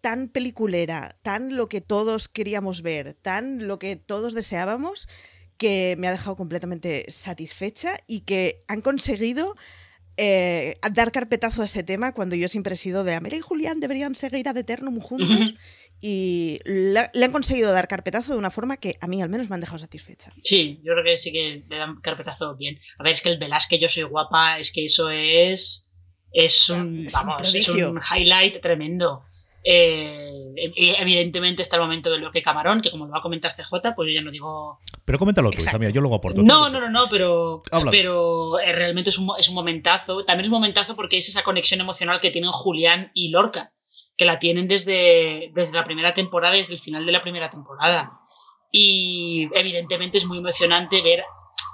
tan 0.00 0.28
peliculera, 0.28 1.16
tan 1.22 1.56
lo 1.56 1.68
que 1.68 1.80
todos 1.80 2.28
queríamos 2.28 2.82
ver, 2.82 3.14
tan 3.14 3.66
lo 3.66 3.78
que 3.78 3.96
todos 3.96 4.34
deseábamos, 4.34 5.08
que 5.56 5.96
me 5.98 6.08
ha 6.08 6.12
dejado 6.12 6.36
completamente 6.36 7.04
satisfecha 7.08 7.98
y 8.06 8.20
que 8.20 8.64
han 8.68 8.80
conseguido 8.80 9.56
eh, 10.16 10.74
dar 10.92 11.12
carpetazo 11.12 11.62
a 11.62 11.66
ese 11.66 11.82
tema 11.82 12.12
cuando 12.12 12.34
yo 12.36 12.48
siempre 12.48 12.74
he 12.74 12.76
sido 12.76 13.04
de 13.04 13.14
Amelia 13.14 13.38
y 13.38 13.40
Julián 13.40 13.80
deberían 13.80 14.14
seguir 14.14 14.48
ad 14.48 14.56
eternum 14.56 15.00
juntos. 15.00 15.28
Uh 15.28 15.44
-huh. 15.44 15.58
Y 16.00 16.60
la, 16.64 17.10
le 17.12 17.24
han 17.24 17.32
conseguido 17.32 17.72
dar 17.72 17.88
carpetazo 17.88 18.32
de 18.32 18.38
una 18.38 18.50
forma 18.50 18.76
que 18.76 18.98
a 19.00 19.08
mí 19.08 19.20
al 19.20 19.28
menos 19.28 19.48
me 19.48 19.54
han 19.54 19.60
dejado 19.60 19.78
satisfecha. 19.78 20.32
Sí, 20.44 20.80
yo 20.84 20.92
creo 20.92 21.04
que 21.04 21.16
sí 21.16 21.32
que 21.32 21.64
le 21.68 21.76
dan 21.76 22.00
carpetazo 22.00 22.56
bien. 22.56 22.78
A 22.98 23.02
ver, 23.02 23.12
es 23.12 23.22
que 23.22 23.30
el 23.30 23.38
Velázquez 23.38 23.80
Yo 23.80 23.88
Soy 23.88 24.04
Guapa, 24.04 24.58
es 24.58 24.72
que 24.72 24.84
eso 24.84 25.10
es. 25.10 25.86
Es 26.30 26.68
un, 26.68 27.06
es 27.06 27.12
vamos, 27.14 27.52
un, 27.52 27.60
es 27.60 27.68
un 27.68 28.00
highlight 28.14 28.60
tremendo. 28.60 29.24
Eh, 29.64 30.54
evidentemente 30.56 31.62
está 31.62 31.76
el 31.76 31.82
momento 31.82 32.10
de 32.10 32.18
lo 32.18 32.30
que 32.30 32.42
Camarón, 32.42 32.80
que 32.80 32.90
como 32.90 33.06
lo 33.06 33.12
va 33.12 33.18
a 33.18 33.22
comentar 33.22 33.54
CJ, 33.54 33.94
pues 33.94 34.08
yo 34.08 34.14
ya 34.14 34.22
no 34.22 34.30
digo. 34.30 34.78
Pero 35.04 35.18
coméntalo 35.18 35.50
tú, 35.50 35.62
también, 35.64 35.92
yo 35.92 36.00
luego 36.00 36.16
aporto. 36.16 36.42
No, 36.42 36.68
no, 36.68 36.80
no, 36.80 36.88
no, 36.88 37.04
pero, 37.10 37.62
pero 37.90 38.58
eh, 38.60 38.72
realmente 38.72 39.10
es 39.10 39.18
un, 39.18 39.30
es 39.38 39.48
un 39.48 39.54
momentazo. 39.54 40.24
También 40.24 40.44
es 40.44 40.48
un 40.48 40.58
momentazo 40.58 40.94
porque 40.96 41.18
es 41.18 41.28
esa 41.28 41.42
conexión 41.42 41.80
emocional 41.80 42.20
que 42.20 42.30
tienen 42.30 42.52
Julián 42.52 43.10
y 43.14 43.28
Lorca, 43.28 43.72
que 44.16 44.24
la 44.24 44.38
tienen 44.38 44.68
desde, 44.68 45.50
desde 45.54 45.74
la 45.74 45.84
primera 45.84 46.14
temporada 46.14 46.56
desde 46.56 46.74
el 46.74 46.80
final 46.80 47.04
de 47.04 47.12
la 47.12 47.22
primera 47.22 47.50
temporada. 47.50 48.12
y 48.70 49.48
evidentemente 49.54 50.18
es 50.18 50.26
muy 50.26 50.38
emocionante 50.38 51.00
ver 51.00 51.24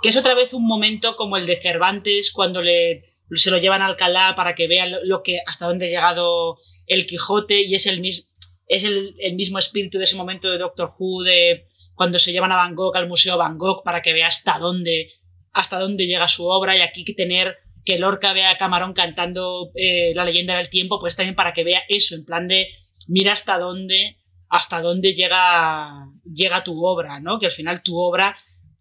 que 0.05 0.11
es 0.11 0.17
otra 0.17 0.35
vez 0.35 0.53
un 0.53 0.67
momento 0.67 1.17
como 1.17 1.39
el 1.39 1.47
de 1.47 1.57
Cervantes 1.57 2.31
cuando 2.31 2.61
le, 2.61 3.14
se 3.33 3.51
lo 3.51 3.59
llevan 3.59 3.83
a 3.83 3.87
Alcalá 3.87 4.35
para 4.37 4.55
que 4.55 4.69
vea 4.69 4.87
lo 4.87 5.23
que 5.23 5.39
hasta 5.47 5.67
dónde 5.67 5.87
ha 5.87 5.91
llegado 5.91 6.59
el 6.87 7.07
Quijote 7.07 7.63
y 7.63 7.75
es 7.75 7.87
el 7.87 8.01
mismo 8.01 8.27
es 8.67 8.83
el, 8.85 9.15
el, 9.19 9.35
mismo 9.35 9.59
espíritu 9.59 9.99
de 9.99 10.05
ese 10.05 10.17
momento 10.17 10.51
de 10.51 10.57
Doctor 10.57 10.95
Who 10.99 11.23
de 11.23 11.67
cuando 11.95 12.19
se 12.19 12.33
llevan 12.33 12.51
a 12.51 12.71
Gogh 12.73 12.97
al 12.97 13.09
Museo 13.09 13.39
Gogh 13.57 13.83
para 13.85 14.01
que 14.01 14.15
vea 14.15 14.29
hasta 14.29 14.59
dónde 14.59 15.11
hasta 15.53 15.79
dónde 15.79 16.07
llega 16.07 16.29
su 16.29 16.47
obra 16.47 16.77
y 16.77 16.81
aquí 16.81 17.05
tener 17.15 17.59
que 17.85 17.99
Lorca 17.99 18.33
vea 18.33 18.51
a 18.51 18.59
Camarón 18.59 18.95
cantando 18.95 19.71
eh, 19.75 20.13
la 20.15 20.25
leyenda 20.25 20.57
del 20.57 20.71
tiempo, 20.71 20.99
pues 20.99 21.17
también 21.17 21.35
para 21.35 21.53
que 21.53 21.65
vea 21.65 21.83
eso, 21.89 22.15
en 22.15 22.25
plan 22.25 22.49
de 22.49 22.69
mira 23.07 23.33
hasta 23.33 23.59
dónde, 23.59 24.17
hasta 24.49 24.81
dónde 24.81 25.13
llega, 25.13 26.09
llega 26.25 26.65
tu 26.65 26.85
obra, 26.85 27.21
¿no? 27.21 27.39
Que 27.39 27.47
al 27.47 27.53
final 27.53 27.83
tu 27.83 27.99
obra 27.99 28.37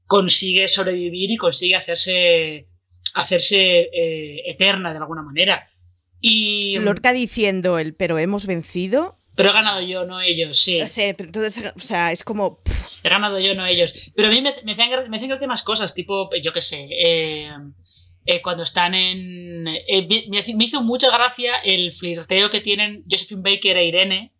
consigue 0.05 0.67
sobrevivir 0.67 1.31
y 1.31 1.37
consigue 1.37 1.75
hacerse, 1.75 2.67
hacerse 3.13 3.89
eh, 3.93 4.43
eterna 4.45 4.91
de 4.91 4.97
alguna 4.97 5.21
manera. 5.21 5.69
Y, 6.19 6.77
Lorca 6.79 7.11
diciendo 7.13 7.79
el 7.79 7.95
pero 7.95 8.17
hemos 8.17 8.47
vencido. 8.47 9.19
Pero 9.35 9.49
he 9.49 9.53
ganado 9.53 9.81
yo, 9.81 10.05
no 10.05 10.21
ellos, 10.21 10.59
sí. 10.59 10.81
O 10.81 10.87
sea, 10.87 11.09
entonces, 11.09 11.73
o 11.75 11.79
sea 11.79 12.11
es 12.11 12.23
como. 12.23 12.61
He 13.03 13.09
ganado 13.09 13.39
yo, 13.39 13.55
no 13.55 13.65
ellos. 13.65 13.93
Pero 14.15 14.29
a 14.29 14.31
mí 14.31 14.41
me, 14.41 14.53
me 14.63 14.73
hacen, 14.73 15.09
me 15.09 15.17
hacen 15.17 15.29
gracia 15.29 15.47
más 15.47 15.63
cosas, 15.63 15.93
tipo, 15.93 16.29
yo 16.41 16.53
qué 16.53 16.61
sé. 16.61 16.87
Eh, 16.91 17.49
eh, 18.25 18.41
cuando 18.41 18.63
están 18.63 18.93
en... 18.93 19.67
Eh, 19.67 20.07
me, 20.29 20.43
me, 20.55 20.63
hizo 20.63 20.81
mucha 20.81 21.11
gracia 21.11 21.57
el 21.57 21.93
flirteo 21.93 22.49
que 22.49 22.61
tienen 22.61 23.03
Josephine 23.09 23.41
Baker 23.41 23.75
e 23.75 23.85
Irene, 23.85 24.33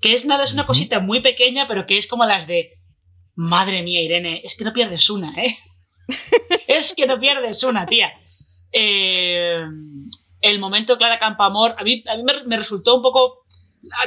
que 0.00 0.12
es 0.12 0.26
nada, 0.26 0.44
es 0.44 0.52
una 0.52 0.66
cosita 0.66 1.00
muy 1.00 1.20
pequeña, 1.20 1.66
pero 1.66 1.86
que 1.86 1.96
es 1.96 2.06
como 2.06 2.26
las 2.26 2.46
de... 2.46 2.78
Madre 3.36 3.82
mía, 3.82 4.02
Irene, 4.02 4.42
es 4.44 4.54
que 4.56 4.64
no 4.64 4.74
pierdes 4.74 5.08
una, 5.08 5.32
¿eh? 5.42 5.56
es 6.68 6.92
que 6.94 7.06
no 7.06 7.18
pierdes 7.18 7.62
una, 7.62 7.86
tía. 7.86 8.12
Eh, 8.72 9.64
el 10.40 10.58
momento 10.58 10.96
Clara 10.96 11.18
Campamor, 11.18 11.74
a 11.78 11.84
mí, 11.84 12.02
a 12.06 12.16
mí 12.16 12.22
me, 12.22 12.44
me 12.44 12.56
resultó 12.56 12.96
un 12.96 13.02
poco 13.02 13.44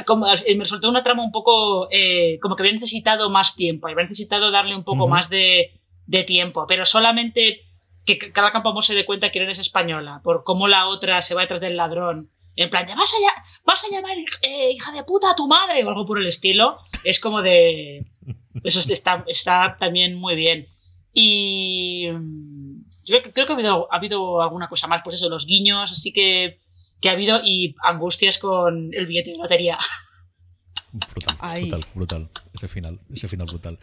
como, 0.06 0.26
me 0.26 0.60
resultó 0.60 0.88
una 0.88 1.02
trama 1.02 1.24
un 1.24 1.32
poco 1.32 1.88
eh, 1.90 2.38
como 2.40 2.56
que 2.56 2.62
había 2.62 2.72
necesitado 2.72 3.30
más 3.30 3.56
tiempo, 3.56 3.86
había 3.86 4.04
necesitado 4.04 4.50
darle 4.50 4.76
un 4.76 4.84
poco 4.84 5.04
uh 5.04 5.06
-huh. 5.06 5.10
más 5.10 5.28
de, 5.28 5.72
de, 6.06 6.22
tiempo, 6.24 6.66
pero 6.66 6.84
solamente 6.84 7.62
que 8.04 8.18
cada 8.18 8.52
campo 8.52 8.80
se 8.82 8.94
dé 8.94 9.04
cuenta 9.04 9.30
que 9.30 9.38
Irene 9.38 9.52
es 9.52 9.58
española, 9.58 10.20
por 10.22 10.44
cómo 10.44 10.68
la 10.68 10.86
otra 10.88 11.22
se 11.22 11.34
va 11.34 11.42
detrás 11.42 11.60
del 11.60 11.76
ladrón. 11.76 12.30
En 12.56 12.70
plan, 12.70 12.86
de, 12.86 12.94
vas 12.94 13.12
a, 13.12 13.42
vas 13.64 13.82
a 13.82 13.90
llamar 13.90 14.16
eh, 14.42 14.70
hija 14.70 14.92
de 14.92 15.02
puta 15.02 15.30
a 15.30 15.34
tu 15.34 15.48
madre 15.48 15.82
o 15.82 15.88
algo 15.88 16.06
por 16.06 16.20
el 16.20 16.26
estilo. 16.26 16.78
Es 17.02 17.18
como 17.18 17.42
de. 17.42 18.04
Eso 18.62 18.78
está, 18.78 19.24
está 19.26 19.76
también 19.80 20.14
muy 20.14 20.36
bien. 20.36 20.68
Y. 21.12 22.08
Yo 23.04 23.22
creo 23.22 23.46
que 23.46 23.52
ha 23.52 23.54
habido, 23.54 23.92
ha 23.92 23.96
habido 23.96 24.42
alguna 24.42 24.68
cosa 24.68 24.86
más, 24.86 25.02
pues 25.04 25.16
eso, 25.16 25.28
los 25.28 25.46
guiños, 25.46 25.92
así 25.92 26.12
que, 26.12 26.60
que 27.00 27.08
ha 27.08 27.12
habido 27.12 27.40
y 27.42 27.74
angustias 27.82 28.38
con 28.38 28.90
el 28.92 29.06
billete 29.06 29.32
de 29.32 29.38
lotería. 29.38 29.78
Brutal, 30.94 31.36
brutal, 31.40 31.86
brutal. 31.94 32.28
Ese 32.52 32.68
final, 32.68 33.00
ese 33.12 33.26
final 33.26 33.48
brutal. 33.48 33.80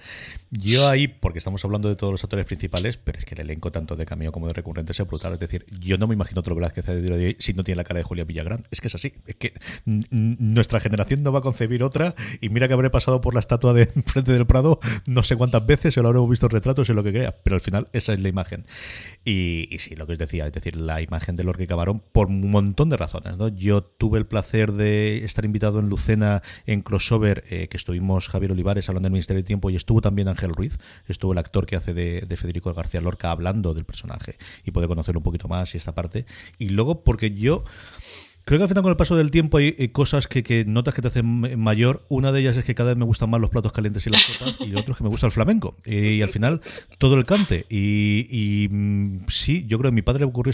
Yo 0.49 0.87
ahí, 0.87 1.09
porque 1.09 1.39
estamos 1.39 1.63
hablando 1.65 1.89
de 1.89 1.97
todos 1.97 2.13
los 2.13 2.23
actores 2.23 2.45
principales, 2.45 2.95
pero 2.95 3.19
es 3.19 3.25
que 3.25 3.35
el 3.35 3.41
elenco 3.41 3.69
tanto 3.69 3.97
de 3.97 4.05
cameo 4.05 4.31
como 4.31 4.47
de 4.47 4.53
recurrente 4.53 4.93
es 4.93 5.07
brutal. 5.07 5.33
Es 5.33 5.39
decir, 5.39 5.65
yo 5.77 5.97
no 5.97 6.07
me 6.07 6.13
imagino 6.13 6.39
otro 6.39 6.55
Velázquez 6.55 6.85
de 6.85 7.01
día 7.01 7.17
de 7.17 7.25
hoy 7.25 7.35
si 7.39 7.53
no 7.53 7.65
tiene 7.65 7.75
la 7.75 7.83
cara 7.83 7.97
de 7.97 8.05
Julia 8.05 8.23
Villagrán. 8.23 8.65
Es 8.71 8.79
que 8.79 8.87
es 8.87 8.95
así. 8.95 9.13
Es 9.25 9.35
que 9.35 9.53
nuestra 9.85 10.79
generación 10.79 11.21
no 11.21 11.33
va 11.33 11.39
a 11.39 11.41
concebir 11.41 11.83
otra. 11.83 12.15
Y 12.39 12.47
mira 12.47 12.69
que 12.69 12.75
habré 12.75 12.89
pasado 12.89 13.19
por 13.19 13.33
la 13.33 13.41
estatua 13.41 13.73
de 13.73 13.87
frente 14.05 14.31
del 14.31 14.47
Prado 14.47 14.79
no 15.05 15.23
sé 15.23 15.35
cuántas 15.35 15.65
veces, 15.65 15.97
o 15.97 16.01
lo 16.01 16.07
habremos 16.07 16.29
visto 16.29 16.45
en 16.45 16.51
retratos 16.51 16.89
y 16.89 16.93
lo 16.93 17.03
que 17.03 17.11
crea. 17.11 17.35
Pero 17.43 17.55
al 17.55 17.61
final, 17.61 17.89
esa 17.91 18.13
es 18.13 18.21
la 18.21 18.29
imagen. 18.29 18.65
Y, 19.25 19.67
y 19.69 19.79
sí, 19.79 19.95
lo 19.95 20.07
que 20.07 20.13
os 20.13 20.19
decía, 20.19 20.47
es 20.47 20.53
decir, 20.53 20.77
la 20.77 21.01
imagen 21.01 21.35
de 21.35 21.43
Lorca 21.43 21.63
y 21.63 21.67
Camarón 21.67 22.01
por 22.11 22.27
un 22.27 22.49
montón 22.49 22.89
de 22.89 22.95
razones. 22.95 23.35
¿no? 23.35 23.49
Yo 23.49 23.83
tuve 23.83 24.17
el 24.17 24.25
placer 24.25 24.71
de 24.71 25.25
estar 25.25 25.43
invitado 25.43 25.79
en 25.79 25.89
Lucena 25.89 26.41
en 26.65 26.81
crossover, 27.01 27.43
eh, 27.49 27.67
que 27.67 27.77
estuvimos 27.77 28.27
Javier 28.27 28.51
Olivares 28.51 28.87
hablando 28.87 29.07
del 29.07 29.13
Ministerio 29.13 29.39
del 29.39 29.47
Tiempo 29.47 29.69
y 29.69 29.75
estuvo 29.75 30.01
también 30.01 30.27
Ángel 30.27 30.51
Ruiz, 30.51 30.77
estuvo 31.07 31.31
el 31.31 31.39
actor 31.39 31.65
que 31.65 31.75
hace 31.75 31.93
de, 31.93 32.21
de, 32.21 32.37
Federico 32.37 32.71
García 32.73 33.01
Lorca 33.01 33.31
hablando 33.31 33.73
del 33.73 33.85
personaje 33.85 34.37
y 34.63 34.71
poder 34.71 34.87
conocerlo 34.87 35.19
un 35.19 35.23
poquito 35.23 35.47
más 35.47 35.73
y 35.73 35.77
esta 35.77 35.95
parte. 35.95 36.25
Y 36.59 36.69
luego, 36.69 37.03
porque 37.03 37.31
yo. 37.31 37.63
Creo 38.43 38.57
que 38.57 38.63
al 38.63 38.69
final 38.69 38.81
con 38.81 38.89
el 38.89 38.97
paso 38.97 39.15
del 39.15 39.29
tiempo 39.29 39.57
hay, 39.57 39.75
hay 39.77 39.89
cosas 39.89 40.27
que, 40.27 40.41
que, 40.41 40.65
notas 40.65 40.95
que 40.95 41.03
te 41.03 41.09
hacen 41.09 41.59
mayor. 41.59 42.07
Una 42.09 42.31
de 42.31 42.39
ellas 42.39 42.57
es 42.57 42.65
que 42.65 42.73
cada 42.73 42.89
vez 42.89 42.97
me 42.97 43.05
gustan 43.05 43.29
más 43.29 43.39
los 43.39 43.51
platos 43.51 43.71
calientes 43.71 44.07
y 44.07 44.09
las 44.09 44.23
copas 44.23 44.57
y 44.67 44.73
otro 44.73 44.93
es 44.93 44.97
que 44.97 45.03
me 45.03 45.11
gusta 45.11 45.27
el 45.27 45.31
flamenco. 45.31 45.77
Y, 45.85 46.13
y 46.13 46.21
al 46.23 46.29
final 46.29 46.59
todo 46.97 47.15
el 47.19 47.25
cante. 47.25 47.67
Y, 47.69 48.25
y 48.31 48.67
sí, 49.29 49.65
yo 49.67 49.77
creo 49.77 49.91
que 49.91 49.93
a 49.93 49.95
mi 49.95 50.01
padre 50.01 50.21
le 50.21 50.25
ocurrió 50.25 50.53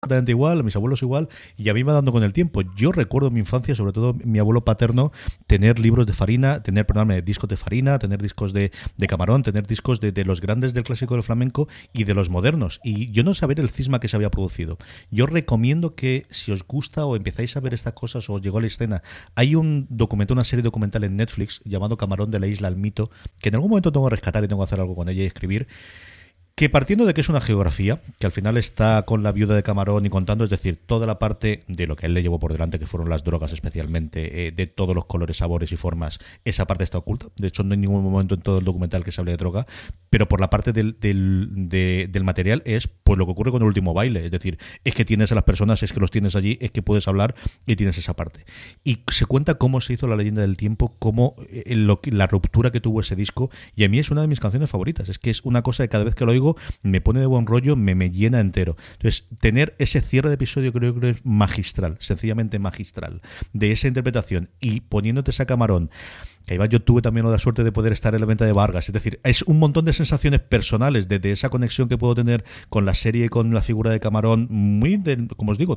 exactamente 0.00 0.32
igual, 0.32 0.60
a 0.60 0.62
mis 0.62 0.74
abuelos 0.76 1.02
igual, 1.02 1.28
y 1.58 1.68
a 1.68 1.74
mí 1.74 1.82
va 1.82 1.92
dando 1.92 2.10
con 2.10 2.22
el 2.22 2.32
tiempo. 2.32 2.62
Yo 2.74 2.90
recuerdo 2.90 3.30
mi 3.30 3.40
infancia, 3.40 3.74
sobre 3.74 3.92
todo 3.92 4.14
mi 4.14 4.38
abuelo 4.38 4.64
paterno, 4.64 5.12
tener 5.46 5.78
libros 5.78 6.06
de 6.06 6.14
farina, 6.14 6.62
tener, 6.62 6.86
perdóname, 6.86 7.20
discos 7.20 7.50
de 7.50 7.58
farina, 7.58 7.98
tener 7.98 8.22
discos 8.22 8.54
de, 8.54 8.72
de 8.96 9.06
camarón, 9.06 9.42
tener 9.42 9.66
discos 9.66 10.00
de, 10.00 10.10
de, 10.10 10.24
los 10.24 10.40
grandes 10.40 10.72
del 10.72 10.84
clásico 10.84 11.14
del 11.14 11.22
flamenco 11.22 11.68
y 11.92 12.04
de 12.04 12.14
los 12.14 12.30
modernos. 12.30 12.80
Y 12.82 13.10
yo 13.10 13.24
no 13.24 13.34
saber 13.34 13.60
el 13.60 13.68
cisma 13.68 14.00
que 14.00 14.08
se 14.08 14.16
había 14.16 14.30
producido. 14.30 14.78
Yo 15.10 15.26
recomiendo 15.26 15.94
que 15.94 16.26
si 16.30 16.50
os 16.50 16.66
gusta 16.66 17.04
o 17.04 17.14
empezáis 17.14 17.54
a 17.58 17.60
ver 17.60 17.74
estas 17.74 17.92
cosas 17.92 18.30
o 18.30 18.34
os 18.34 18.40
llegó 18.40 18.56
a 18.56 18.62
la 18.62 18.68
escena, 18.68 19.02
hay 19.34 19.54
un 19.54 19.86
documento, 19.90 20.32
una 20.32 20.44
serie 20.44 20.62
documental 20.62 21.04
en 21.04 21.16
Netflix 21.16 21.60
llamado 21.66 21.98
Camarón 21.98 22.30
de 22.30 22.40
la 22.40 22.46
Isla 22.46 22.68
al 22.68 22.76
Mito, 22.76 23.10
que 23.38 23.50
en 23.50 23.56
algún 23.56 23.68
momento 23.68 23.92
tengo 23.92 24.08
que 24.08 24.16
rescatar 24.16 24.44
y 24.44 24.48
tengo 24.48 24.62
que 24.62 24.64
hacer 24.64 24.80
algo 24.80 24.94
con 24.94 25.10
ella 25.10 25.24
y 25.24 25.26
escribir 25.26 25.68
que 26.60 26.68
partiendo 26.68 27.06
de 27.06 27.14
que 27.14 27.22
es 27.22 27.30
una 27.30 27.40
geografía, 27.40 28.02
que 28.18 28.26
al 28.26 28.32
final 28.32 28.58
está 28.58 29.06
con 29.06 29.22
la 29.22 29.32
viuda 29.32 29.54
de 29.54 29.62
Camarón 29.62 30.04
y 30.04 30.10
contando, 30.10 30.44
es 30.44 30.50
decir, 30.50 30.78
toda 30.84 31.06
la 31.06 31.18
parte 31.18 31.64
de 31.68 31.86
lo 31.86 31.96
que 31.96 32.04
él 32.04 32.12
le 32.12 32.20
llevó 32.20 32.38
por 32.38 32.52
delante, 32.52 32.78
que 32.78 32.86
fueron 32.86 33.08
las 33.08 33.24
drogas 33.24 33.52
especialmente, 33.52 34.46
eh, 34.46 34.52
de 34.52 34.66
todos 34.66 34.94
los 34.94 35.06
colores, 35.06 35.38
sabores 35.38 35.72
y 35.72 35.76
formas, 35.76 36.18
esa 36.44 36.66
parte 36.66 36.84
está 36.84 36.98
oculta. 36.98 37.28
De 37.36 37.48
hecho, 37.48 37.62
no 37.62 37.72
hay 37.72 37.78
ningún 37.78 38.04
momento 38.04 38.34
en 38.34 38.42
todo 38.42 38.58
el 38.58 38.66
documental 38.66 39.04
que 39.04 39.10
se 39.10 39.22
hable 39.22 39.30
de 39.30 39.38
droga, 39.38 39.66
pero 40.10 40.28
por 40.28 40.40
la 40.40 40.50
parte 40.50 40.72
del, 40.72 40.98
del, 41.00 41.48
de, 41.50 42.08
del 42.10 42.24
material 42.24 42.62
es 42.66 42.88
pues 42.88 43.16
lo 43.16 43.26
que 43.26 43.32
ocurre 43.32 43.52
con 43.52 43.62
el 43.62 43.68
último 43.68 43.94
baile, 43.94 44.26
es 44.26 44.30
decir, 44.30 44.58
es 44.84 44.94
que 44.94 45.04
tienes 45.04 45.32
a 45.32 45.36
las 45.36 45.44
personas, 45.44 45.82
es 45.82 45.92
que 45.92 46.00
los 46.00 46.10
tienes 46.10 46.34
allí, 46.36 46.58
es 46.60 46.72
que 46.72 46.82
puedes 46.82 47.06
hablar 47.08 47.34
y 47.66 47.76
tienes 47.76 47.96
esa 47.96 48.14
parte. 48.14 48.44
Y 48.84 49.04
se 49.10 49.26
cuenta 49.26 49.54
cómo 49.54 49.80
se 49.80 49.92
hizo 49.92 50.08
la 50.08 50.16
leyenda 50.16 50.42
del 50.42 50.56
tiempo, 50.56 50.96
cómo 50.98 51.36
eh, 51.48 51.74
lo, 51.76 52.00
la 52.04 52.26
ruptura 52.26 52.70
que 52.70 52.80
tuvo 52.80 53.00
ese 53.00 53.16
disco, 53.16 53.50
y 53.76 53.84
a 53.84 53.88
mí 53.88 53.98
es 53.98 54.10
una 54.10 54.20
de 54.20 54.26
mis 54.26 54.40
canciones 54.40 54.68
favoritas, 54.68 55.08
es 55.08 55.18
que 55.18 55.30
es 55.30 55.42
una 55.44 55.62
cosa 55.62 55.84
que 55.84 55.88
cada 55.88 56.04
vez 56.04 56.14
que 56.14 56.24
lo 56.24 56.32
oigo 56.32 56.56
me 56.82 57.00
pone 57.00 57.20
de 57.20 57.26
buen 57.26 57.46
rollo, 57.46 57.76
me, 57.76 57.94
me 57.94 58.10
llena 58.10 58.40
entero. 58.40 58.76
Entonces, 58.92 59.26
tener 59.40 59.76
ese 59.78 60.00
cierre 60.00 60.28
de 60.28 60.34
episodio 60.34 60.72
creo 60.72 60.98
que 60.98 61.10
es 61.10 61.24
magistral, 61.24 61.96
sencillamente 62.00 62.58
magistral, 62.58 63.22
de 63.52 63.70
esa 63.70 63.86
interpretación 63.86 64.50
y 64.60 64.80
poniéndote 64.80 65.30
esa 65.30 65.46
camarón 65.46 65.90
que 66.46 66.54
además 66.54 66.70
yo 66.70 66.80
tuve 66.80 67.02
también 67.02 67.30
la 67.30 67.38
suerte 67.38 67.64
de 67.64 67.72
poder 67.72 67.92
estar 67.92 68.14
en 68.14 68.20
la 68.20 68.26
venta 68.26 68.44
de 68.44 68.52
Vargas. 68.52 68.88
Es 68.88 68.92
decir, 68.92 69.20
es 69.24 69.42
un 69.42 69.58
montón 69.58 69.84
de 69.84 69.92
sensaciones 69.92 70.40
personales 70.40 71.08
de, 71.08 71.18
de, 71.18 71.32
esa 71.32 71.48
conexión 71.48 71.88
que 71.88 71.98
puedo 71.98 72.14
tener 72.14 72.44
con 72.68 72.84
la 72.84 72.94
serie 72.94 73.28
con 73.28 73.52
la 73.54 73.62
figura 73.62 73.90
de 73.90 74.00
Camarón, 74.00 74.46
muy 74.50 74.96
de, 74.96 75.28
como 75.36 75.52
os 75.52 75.58
digo, 75.58 75.76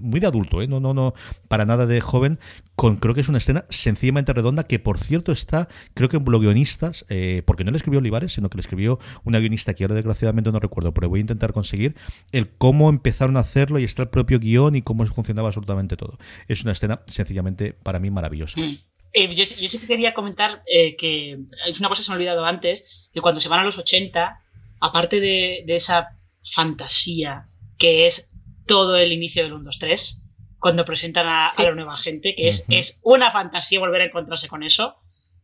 muy 0.00 0.20
de 0.20 0.26
adulto, 0.26 0.62
¿eh? 0.62 0.68
no, 0.68 0.80
no, 0.80 0.94
no, 0.94 1.14
para 1.48 1.64
nada 1.64 1.86
de 1.86 2.00
joven. 2.00 2.38
Con, 2.74 2.96
creo 2.96 3.14
que 3.14 3.20
es 3.20 3.28
una 3.28 3.38
escena 3.38 3.64
sencillamente 3.68 4.32
redonda 4.32 4.64
que, 4.64 4.78
por 4.78 4.98
cierto, 4.98 5.30
está, 5.32 5.68
creo 5.94 6.08
que 6.08 6.16
en 6.16 6.24
los 6.26 6.40
guionistas, 6.40 7.04
eh, 7.08 7.42
porque 7.46 7.64
no 7.64 7.70
le 7.70 7.76
escribió 7.76 8.00
Olivares, 8.00 8.32
sino 8.32 8.50
que 8.50 8.56
le 8.56 8.62
escribió 8.62 8.98
una 9.24 9.38
guionista 9.38 9.74
que 9.74 9.84
ahora 9.84 9.94
desgraciadamente 9.94 10.50
no 10.50 10.58
recuerdo, 10.58 10.92
pero 10.92 11.08
voy 11.08 11.20
a 11.20 11.22
intentar 11.22 11.52
conseguir 11.52 11.94
el 12.32 12.48
cómo 12.50 12.88
empezaron 12.88 13.36
a 13.36 13.40
hacerlo 13.40 13.78
y 13.78 13.84
está 13.84 14.02
el 14.02 14.08
propio 14.08 14.38
guion 14.38 14.74
y 14.74 14.82
cómo 14.82 15.06
funcionaba 15.06 15.48
absolutamente 15.48 15.96
todo. 15.96 16.18
Es 16.48 16.62
una 16.62 16.72
escena 16.72 17.02
sencillamente 17.06 17.72
para 17.72 17.98
mí 17.98 18.10
maravillosa. 18.10 18.60
Mm. 18.60 18.91
Eh, 19.12 19.34
yo, 19.34 19.44
yo, 19.44 19.68
sí 19.68 19.78
que 19.78 19.86
quería 19.86 20.14
comentar 20.14 20.62
eh, 20.66 20.96
que 20.96 21.38
es 21.66 21.80
una 21.80 21.88
cosa 21.88 22.00
que 22.00 22.04
se 22.04 22.10
me 22.10 22.14
ha 22.14 22.18
olvidado 22.18 22.44
antes, 22.44 23.10
que 23.12 23.20
cuando 23.20 23.40
se 23.40 23.48
van 23.48 23.60
a 23.60 23.64
los 23.64 23.78
80, 23.78 24.40
aparte 24.80 25.20
de, 25.20 25.64
de 25.66 25.74
esa 25.74 26.18
fantasía 26.44 27.48
que 27.78 28.06
es 28.06 28.30
todo 28.66 28.96
el 28.96 29.12
inicio 29.12 29.42
del 29.42 29.52
1, 29.52 29.64
2, 29.64 29.78
3, 29.78 30.22
cuando 30.58 30.84
presentan 30.84 31.26
a, 31.26 31.50
sí. 31.54 31.62
a 31.62 31.66
la 31.66 31.74
nueva 31.74 31.96
gente, 31.96 32.34
que 32.34 32.46
es, 32.48 32.60
uh 32.60 32.72
-huh. 32.72 32.78
es, 32.78 33.00
una 33.02 33.32
fantasía 33.32 33.80
volver 33.80 34.02
a 34.02 34.06
encontrarse 34.06 34.48
con 34.48 34.62
eso, 34.62 34.96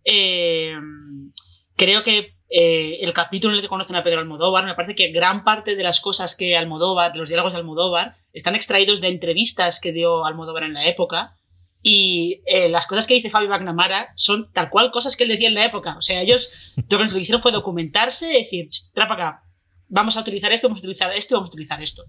eh, 0.04 0.74
creo 1.76 2.04
que 2.04 2.38
eh, 2.50 2.98
el 3.00 3.12
capítulo 3.12 3.52
en 3.52 3.56
el 3.56 3.62
que 3.62 3.68
conocen 3.68 3.96
a 3.96 4.04
Pedro 4.04 4.20
Almodóvar, 4.20 4.64
me 4.64 4.74
parece 4.74 4.94
que 4.94 5.10
gran 5.10 5.44
parte 5.44 5.76
de 5.76 5.82
las 5.82 6.00
cosas 6.00 6.34
que 6.36 6.56
Almodóvar, 6.56 7.16
los 7.16 7.28
diálogos 7.28 7.52
de 7.52 7.58
Almodóvar, 7.58 8.16
están 8.32 8.54
extraídos 8.54 9.00
de 9.00 9.08
entrevistas 9.08 9.80
que 9.80 9.92
dio 9.92 10.24
Almodóvar 10.24 10.62
en 10.62 10.74
la 10.74 10.86
época, 10.86 11.36
Y 11.90 12.42
eh, 12.44 12.68
las 12.68 12.86
cosas 12.86 13.06
que 13.06 13.14
dice 13.14 13.30
Fabio 13.30 13.48
McNamara 13.48 14.12
son 14.14 14.52
tal 14.52 14.68
cual 14.68 14.90
cosas 14.90 15.16
que 15.16 15.24
él 15.24 15.30
decía 15.30 15.48
en 15.48 15.54
la 15.54 15.64
época. 15.64 15.96
O 15.96 16.02
sea, 16.02 16.20
ellos 16.20 16.50
lo 16.76 16.98
que 16.98 17.18
hicieron 17.18 17.40
fue 17.40 17.50
documentarse 17.50 18.26
decir, 18.26 18.68
trapa 18.92 19.14
acá, 19.14 19.42
vamos 19.88 20.14
a 20.18 20.20
utilizar 20.20 20.52
esto, 20.52 20.68
vamos 20.68 20.80
a 20.80 20.84
utilizar 20.84 21.10
esto, 21.14 21.36
vamos 21.36 21.48
a 21.48 21.54
utilizar 21.54 21.80
esto. 21.80 22.04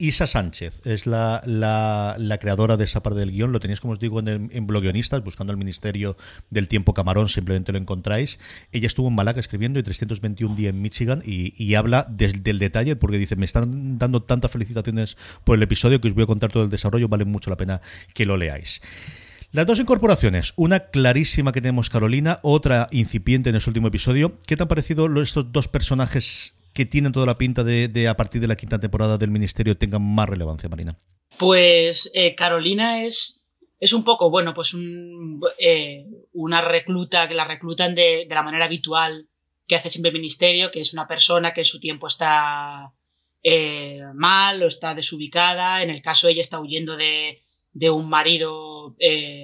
Isa 0.00 0.26
Sánchez 0.26 0.80
es 0.86 1.06
la, 1.06 1.42
la, 1.44 2.38
creadora 2.38 2.78
de 2.78 2.84
esa 2.84 3.02
parte 3.02 3.20
del 3.20 3.32
guion. 3.32 3.52
Lo 3.52 3.60
tenéis, 3.60 3.80
como 3.80 3.92
os 3.92 4.00
digo, 4.00 4.18
en, 4.18 4.48
en 4.50 4.66
Bloguionistas, 4.66 5.22
buscando 5.22 5.52
el 5.52 5.58
Ministerio 5.58 6.16
del 6.48 6.68
Tiempo 6.68 6.94
Camarón, 6.94 7.28
simplemente 7.28 7.70
lo 7.70 7.78
encontráis. 7.78 8.38
Ella 8.72 8.86
estuvo 8.86 9.08
en 9.08 9.14
Malaca 9.14 9.40
escribiendo 9.40 9.78
y 9.78 9.82
321 9.82 10.56
días 10.56 10.70
en 10.70 10.80
Michigan 10.80 11.22
y, 11.24 11.74
habla 11.74 12.06
del 12.08 12.58
detalle 12.58 12.96
porque 12.96 13.18
dice, 13.18 13.36
me 13.36 13.44
están 13.44 13.98
dando 13.98 14.22
tantas 14.22 14.50
felicitaciones 14.50 15.16
por 15.44 15.56
el 15.56 15.62
episodio 15.62 16.00
que 16.00 16.08
os 16.08 16.14
voy 16.14 16.24
a 16.24 16.26
contar 16.26 16.50
todo 16.50 16.64
el 16.64 16.70
desarrollo, 16.70 17.08
vale 17.08 17.26
mucho 17.26 17.50
la 17.50 17.56
pena 17.56 17.82
que 18.14 18.24
lo 18.24 18.36
leáis. 18.36 18.80
Las 19.52 19.66
dos 19.66 19.80
incorporaciones, 19.80 20.54
una 20.56 20.80
clarísima 20.90 21.52
que 21.52 21.60
tenemos 21.60 21.90
Carolina, 21.90 22.38
otra 22.42 22.88
incipiente 22.90 23.50
en 23.50 23.56
ese 23.56 23.68
último 23.68 23.88
episodio. 23.88 24.38
¿Qué 24.46 24.56
te 24.56 24.62
han 24.62 24.68
parecido 24.68 25.06
estos 25.20 25.52
dos 25.52 25.68
personajes 25.68 26.54
que 26.72 26.86
tienen 26.86 27.12
toda 27.12 27.26
la 27.26 27.38
pinta 27.38 27.64
de, 27.64 28.08
a 28.08 28.16
partir 28.16 28.40
de 28.40 28.48
la 28.48 28.56
quinta 28.56 28.78
temporada 28.78 29.18
del 29.18 29.30
Ministerio 29.30 29.76
tengan 29.76 30.02
más 30.02 30.28
relevancia, 30.28 30.68
Marina? 30.68 30.98
Pues 31.38 32.10
eh, 32.14 32.34
Carolina 32.34 33.04
es, 33.04 33.42
es 33.78 33.92
un 33.92 34.04
poco, 34.04 34.30
bueno, 34.30 34.54
pues 34.54 34.74
eh, 35.58 36.06
una 36.32 36.60
recluta 36.60 37.28
que 37.28 37.34
la 37.34 37.44
reclutan 37.44 37.94
de, 37.94 38.26
la 38.28 38.42
manera 38.42 38.66
habitual 38.66 39.28
que 39.66 39.76
hace 39.76 39.90
siempre 39.90 40.10
el 40.10 40.18
Ministerio, 40.18 40.70
que 40.70 40.80
es 40.80 40.92
una 40.92 41.06
persona 41.06 41.54
que 41.54 41.60
en 41.62 41.64
su 41.64 41.78
tiempo 41.80 42.08
está 42.08 42.92
eh, 43.42 44.02
mal 44.14 44.62
o 44.62 44.66
está 44.66 44.94
desubicada. 44.94 45.82
En 45.82 45.90
el 45.90 46.02
caso 46.02 46.28
ella 46.28 46.40
está 46.40 46.60
huyendo 46.60 46.96
de, 46.96 47.42
de 47.72 47.90
un 47.90 48.08
marido 48.08 48.96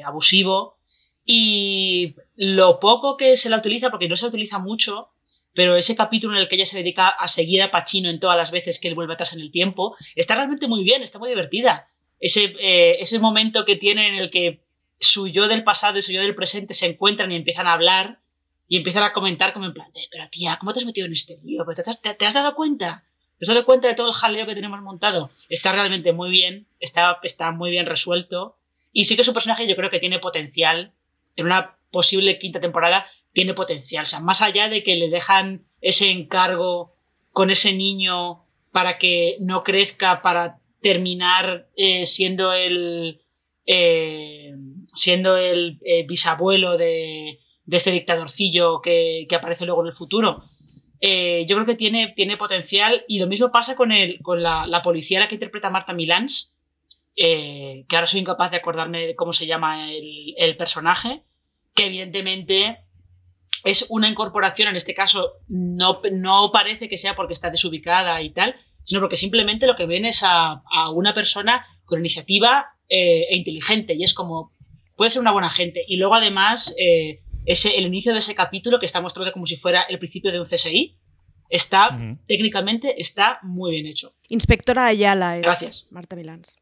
abusivo. 0.04 0.78
Y 1.24 2.14
lo 2.36 2.78
poco 2.78 3.16
que 3.16 3.36
se 3.36 3.50
la 3.50 3.58
utiliza, 3.58 3.90
porque 3.90 4.08
no 4.08 4.16
se 4.16 4.24
la 4.24 4.28
utiliza 4.28 4.58
mucho, 4.58 5.10
pero 5.56 5.74
ese 5.74 5.96
capítulo 5.96 6.34
en 6.34 6.42
el 6.42 6.48
que 6.48 6.56
ella 6.56 6.66
se 6.66 6.76
dedica 6.76 7.08
a 7.08 7.26
seguir 7.26 7.62
a 7.62 7.70
Pacino 7.70 8.10
en 8.10 8.20
todas 8.20 8.36
las 8.36 8.50
veces 8.50 8.78
que 8.78 8.88
él 8.88 8.94
vuelve 8.94 9.14
atrás 9.14 9.32
en 9.32 9.40
el 9.40 9.50
tiempo, 9.50 9.96
está 10.14 10.34
realmente 10.34 10.68
muy 10.68 10.84
bien, 10.84 11.02
está 11.02 11.18
muy 11.18 11.30
divertida. 11.30 11.88
Ese, 12.20 12.54
eh, 12.60 12.98
ese 13.00 13.18
momento 13.18 13.64
que 13.64 13.76
tiene 13.76 14.08
en 14.08 14.16
el 14.16 14.30
que 14.30 14.60
su 15.00 15.28
yo 15.28 15.48
del 15.48 15.64
pasado 15.64 15.98
y 15.98 16.02
su 16.02 16.12
yo 16.12 16.20
del 16.20 16.34
presente 16.34 16.74
se 16.74 16.86
encuentran 16.86 17.32
y 17.32 17.36
empiezan 17.36 17.66
a 17.66 17.72
hablar 17.72 18.20
y 18.68 18.76
empiezan 18.76 19.02
a 19.02 19.14
comentar 19.14 19.54
como 19.54 19.64
en 19.64 19.72
plan, 19.72 19.88
pero 20.10 20.28
tía, 20.28 20.58
¿cómo 20.60 20.74
te 20.74 20.80
has 20.80 20.84
metido 20.84 21.06
en 21.06 21.14
este 21.14 21.38
lío? 21.42 21.64
¿Te 21.64 21.82
has, 21.90 22.00
te, 22.02 22.26
has 22.26 22.34
dado 22.34 22.54
cuenta? 22.54 23.04
¿Te 23.38 23.46
has 23.46 23.48
dado 23.48 23.64
cuenta 23.64 23.88
de 23.88 23.94
todo 23.94 24.08
el 24.08 24.14
jaleo 24.14 24.46
que 24.46 24.54
tenemos 24.54 24.80
montado? 24.82 25.30
Está 25.48 25.72
realmente 25.72 26.12
muy 26.12 26.30
bien, 26.30 26.66
está, 26.80 27.18
está 27.22 27.50
muy 27.50 27.70
bien 27.70 27.86
resuelto 27.86 28.56
y 28.92 29.06
sí 29.06 29.16
que 29.16 29.22
es 29.22 29.28
un 29.28 29.34
personaje 29.34 29.66
yo 29.66 29.76
creo 29.76 29.88
que 29.88 30.00
tiene 30.00 30.18
potencial 30.18 30.92
en 31.36 31.46
una 31.46 31.76
posible 31.90 32.38
quinta 32.38 32.60
temporada 32.60 33.06
tiene 33.36 33.52
potencial. 33.52 34.04
O 34.04 34.08
sea, 34.08 34.20
más 34.20 34.40
allá 34.40 34.70
de 34.70 34.82
que 34.82 34.96
le 34.96 35.10
dejan 35.10 35.66
ese 35.82 36.10
encargo 36.10 36.94
con 37.32 37.50
ese 37.50 37.74
niño 37.74 38.46
para 38.72 38.96
que 38.96 39.36
no 39.40 39.62
crezca, 39.62 40.22
para 40.22 40.58
terminar 40.80 41.68
eh, 41.76 42.06
siendo 42.06 42.54
el 42.54 43.20
eh, 43.66 44.54
siendo 44.94 45.36
el 45.36 45.78
eh, 45.84 46.06
bisabuelo 46.06 46.78
de, 46.78 47.40
este 47.70 47.90
dictadorcillo 47.90 48.80
que, 48.80 49.28
aparece 49.36 49.66
luego 49.66 49.82
en 49.82 49.88
el 49.88 49.92
futuro. 49.92 50.44
yo 51.02 51.56
creo 51.56 51.66
que 51.66 51.74
tiene, 51.74 52.14
tiene 52.16 52.38
potencial 52.38 53.04
y 53.06 53.18
lo 53.18 53.26
mismo 53.26 53.52
pasa 53.52 53.76
con, 53.76 53.92
el, 53.92 54.18
con 54.22 54.42
la, 54.42 54.80
policía 54.82 55.20
la 55.20 55.28
que 55.28 55.34
interpreta 55.34 55.68
Marta 55.68 55.92
Milans, 55.92 56.54
que 57.14 57.86
ahora 57.92 58.06
soy 58.06 58.20
incapaz 58.20 58.50
de 58.50 58.56
acordarme 58.56 59.06
de 59.08 59.14
cómo 59.14 59.34
se 59.34 59.46
llama 59.46 59.92
el 59.92 60.56
personaje, 60.56 61.22
que 61.74 61.84
evidentemente 61.84 62.85
es 63.64 63.86
una 63.88 64.08
incorporación, 64.08 64.68
en 64.68 64.76
este 64.76 64.94
caso 64.94 65.32
no, 65.48 66.00
no 66.12 66.50
parece 66.52 66.88
que 66.88 66.98
sea 66.98 67.16
porque 67.16 67.32
está 67.32 67.50
desubicada 67.50 68.20
y 68.22 68.30
tal, 68.30 68.56
sino 68.84 69.00
porque 69.00 69.16
simplemente 69.16 69.66
lo 69.66 69.76
que 69.76 69.86
ven 69.86 70.04
es 70.04 70.20
a, 70.22 70.62
una 70.94 71.12
persona 71.12 71.66
con 71.84 72.00
iniciativa 72.00 72.66
eh, 72.88 73.26
e 73.30 73.36
inteligente 73.36 73.94
y 73.94 74.04
es 74.04 74.14
como, 74.14 74.52
puede 74.96 75.10
ser 75.10 75.20
una 75.20 75.32
buena 75.32 75.50
gente. 75.50 75.84
Y 75.86 75.96
luego 75.96 76.14
además, 76.14 76.74
eh, 76.78 77.20
ese, 77.44 77.76
el 77.76 77.86
inicio 77.86 78.12
de 78.12 78.20
ese 78.20 78.34
capítulo 78.34 78.78
que 78.78 78.86
está 78.86 79.00
mostrado 79.00 79.32
como 79.32 79.46
si 79.46 79.56
fuera 79.56 79.82
el 79.82 79.98
principio 79.98 80.30
de 80.30 80.38
un 80.38 80.44
CSI, 80.44 80.96
está, 81.48 81.98
técnicamente, 82.26 83.00
está 83.00 83.38
muy 83.42 83.72
bien 83.72 83.86
hecho. 83.86 84.14
Inspectora 84.28 84.86
Ayala 84.86 85.36
es 85.36 85.42
Gracias. 85.42 85.88
Marta 85.90 86.14
Milans. 86.14 86.56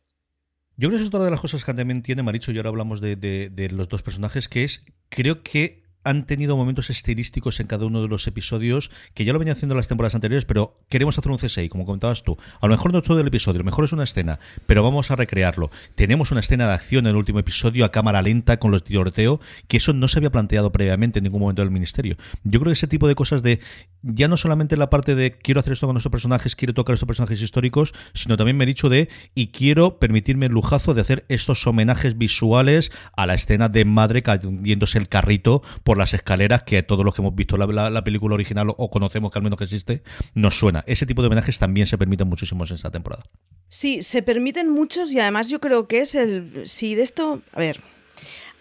Yo 0.76 0.88
creo 0.88 0.90
que 0.92 0.96
eso 0.96 1.04
es 1.04 1.08
otra 1.08 1.24
de 1.24 1.30
las 1.30 1.40
cosas 1.40 1.64
que 1.64 1.72
también 1.72 2.02
tiene 2.02 2.22
Maricho, 2.22 2.52
y 2.52 2.56
ahora 2.56 2.70
hablamos 2.70 3.00
de, 3.00 3.16
de 3.16 3.68
los 3.70 3.88
dos 3.88 4.02
personajes, 4.02 4.48
que 4.48 4.64
es, 4.64 4.84
creo 5.08 5.42
que 5.42 5.83
han 6.04 6.26
tenido 6.26 6.56
momentos 6.56 6.90
estilísticos 6.90 7.60
en 7.60 7.66
cada 7.66 7.86
uno 7.86 8.02
de 8.02 8.08
los 8.08 8.26
episodios 8.26 8.90
que 9.14 9.24
ya 9.24 9.32
lo 9.32 9.38
venía 9.38 9.54
haciendo 9.54 9.74
las 9.74 9.88
temporadas 9.88 10.14
anteriores, 10.14 10.44
pero 10.44 10.74
queremos 10.88 11.18
hacer 11.18 11.32
un 11.32 11.38
CSI, 11.38 11.68
como 11.68 11.84
comentabas 11.86 12.22
tú. 12.22 12.36
A 12.60 12.66
lo 12.66 12.72
mejor 12.72 12.92
no 12.92 13.02
todo 13.02 13.20
el 13.20 13.26
episodio, 13.26 13.56
a 13.56 13.62
lo 13.62 13.64
mejor 13.64 13.84
es 13.84 13.92
una 13.92 14.04
escena, 14.04 14.38
pero 14.66 14.82
vamos 14.82 15.10
a 15.10 15.16
recrearlo. 15.16 15.70
Tenemos 15.94 16.30
una 16.30 16.40
escena 16.40 16.66
de 16.66 16.74
acción 16.74 17.06
en 17.06 17.10
el 17.10 17.16
último 17.16 17.38
episodio 17.38 17.84
a 17.84 17.92
cámara 17.92 18.22
lenta 18.22 18.58
con 18.58 18.70
los 18.70 18.84
tiroteos, 18.84 19.40
que 19.68 19.78
eso 19.78 19.92
no 19.92 20.08
se 20.08 20.18
había 20.18 20.30
planteado 20.30 20.70
previamente 20.72 21.18
en 21.18 21.24
ningún 21.24 21.40
momento 21.40 21.62
del 21.62 21.70
ministerio. 21.70 22.16
Yo 22.44 22.60
creo 22.60 22.70
que 22.70 22.74
ese 22.74 22.88
tipo 22.88 23.08
de 23.08 23.14
cosas 23.14 23.42
de 23.42 23.60
ya 24.02 24.28
no 24.28 24.36
solamente 24.36 24.76
la 24.76 24.90
parte 24.90 25.14
de 25.14 25.32
quiero 25.32 25.60
hacer 25.60 25.72
esto 25.72 25.86
con 25.86 25.94
nuestros 25.94 26.10
personajes, 26.10 26.56
quiero 26.56 26.74
tocar 26.74 26.94
estos 26.94 27.06
personajes 27.06 27.40
históricos, 27.40 27.94
sino 28.12 28.36
también 28.36 28.56
me 28.56 28.64
he 28.64 28.66
dicho 28.66 28.88
de 28.88 29.08
y 29.34 29.48
quiero 29.48 29.98
permitirme 29.98 30.46
el 30.46 30.52
lujazo 30.52 30.94
de 30.94 31.00
hacer 31.00 31.24
estos 31.28 31.66
homenajes 31.66 32.18
visuales 32.18 32.92
a 33.16 33.26
la 33.26 33.34
escena 33.34 33.68
de 33.68 33.84
madre 33.84 34.22
cayéndose 34.22 34.98
el 34.98 35.08
carrito 35.08 35.62
las 35.96 36.14
escaleras 36.14 36.62
que 36.62 36.82
todos 36.82 37.04
los 37.04 37.14
que 37.14 37.22
hemos 37.22 37.34
visto 37.34 37.56
la, 37.56 38.04
película 38.04 38.34
original 38.34 38.68
o, 38.76 38.90
conocemos 38.90 39.30
que 39.30 39.38
al 39.38 39.42
menos 39.42 39.58
que 39.58 39.64
existe, 39.64 40.02
nos 40.34 40.58
suena. 40.58 40.84
Ese 40.86 41.06
tipo 41.06 41.22
de 41.22 41.26
homenajes 41.26 41.58
también 41.58 41.86
se 41.86 41.98
permiten 41.98 42.28
muchísimos 42.28 42.70
en 42.70 42.76
esta 42.76 42.90
temporada. 42.90 43.24
Sí, 43.68 44.02
se 44.02 44.22
permiten 44.22 44.70
muchos 44.70 45.10
y 45.12 45.20
además 45.20 45.48
yo 45.48 45.60
creo 45.60 45.88
que 45.88 46.00
es 46.00 46.14
el... 46.14 46.62
Si 46.66 46.94
de 46.94 47.02
esto... 47.02 47.42
A 47.52 47.60
ver, 47.60 47.80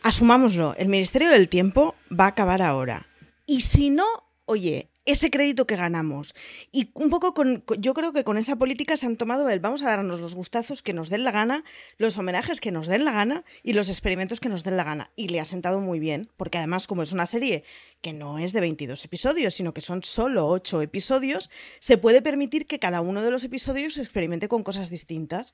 asumámoslo, 0.01 0.75
el 0.77 0.87
Ministerio 0.87 1.29
del 1.29 1.49
Tiempo 1.49 1.95
va 2.11 2.25
a 2.25 2.29
acabar 2.29 2.61
ahora. 2.61 3.07
Y 3.45 3.61
si 3.61 3.89
no, 3.89 4.05
oye, 4.45 4.92
ese 5.05 5.29
crédito 5.29 5.67
que 5.67 5.75
ganamos. 5.75 6.33
Y 6.71 6.91
un 6.93 7.09
poco 7.09 7.33
con, 7.33 7.63
yo 7.77 7.93
creo 7.93 8.13
que 8.13 8.23
con 8.23 8.37
esa 8.37 8.55
política 8.55 8.95
se 8.97 9.05
han 9.05 9.17
tomado 9.17 9.49
el 9.49 9.59
vamos 9.59 9.83
a 9.83 9.87
darnos 9.87 10.19
los 10.19 10.35
gustazos 10.35 10.81
que 10.81 10.93
nos 10.93 11.09
den 11.09 11.23
la 11.23 11.31
gana, 11.31 11.63
los 11.97 12.17
homenajes 12.17 12.61
que 12.61 12.71
nos 12.71 12.87
den 12.87 13.05
la 13.05 13.11
gana 13.11 13.43
y 13.63 13.73
los 13.73 13.89
experimentos 13.89 14.39
que 14.39 14.49
nos 14.49 14.63
den 14.63 14.77
la 14.77 14.83
gana. 14.83 15.11
Y 15.15 15.29
le 15.29 15.39
ha 15.39 15.45
sentado 15.45 15.81
muy 15.81 15.99
bien, 15.99 16.29
porque 16.37 16.57
además 16.57 16.87
como 16.87 17.03
es 17.03 17.11
una 17.11 17.25
serie 17.25 17.63
que 18.01 18.13
no 18.13 18.39
es 18.39 18.53
de 18.53 18.61
22 18.61 19.03
episodios, 19.05 19.53
sino 19.53 19.73
que 19.73 19.81
son 19.81 20.03
solo 20.03 20.47
8 20.47 20.81
episodios, 20.81 21.49
se 21.79 21.97
puede 21.97 22.21
permitir 22.21 22.67
que 22.67 22.79
cada 22.79 23.01
uno 23.01 23.21
de 23.21 23.31
los 23.31 23.43
episodios 23.43 23.97
experimente 23.97 24.47
con 24.47 24.63
cosas 24.63 24.89
distintas. 24.89 25.53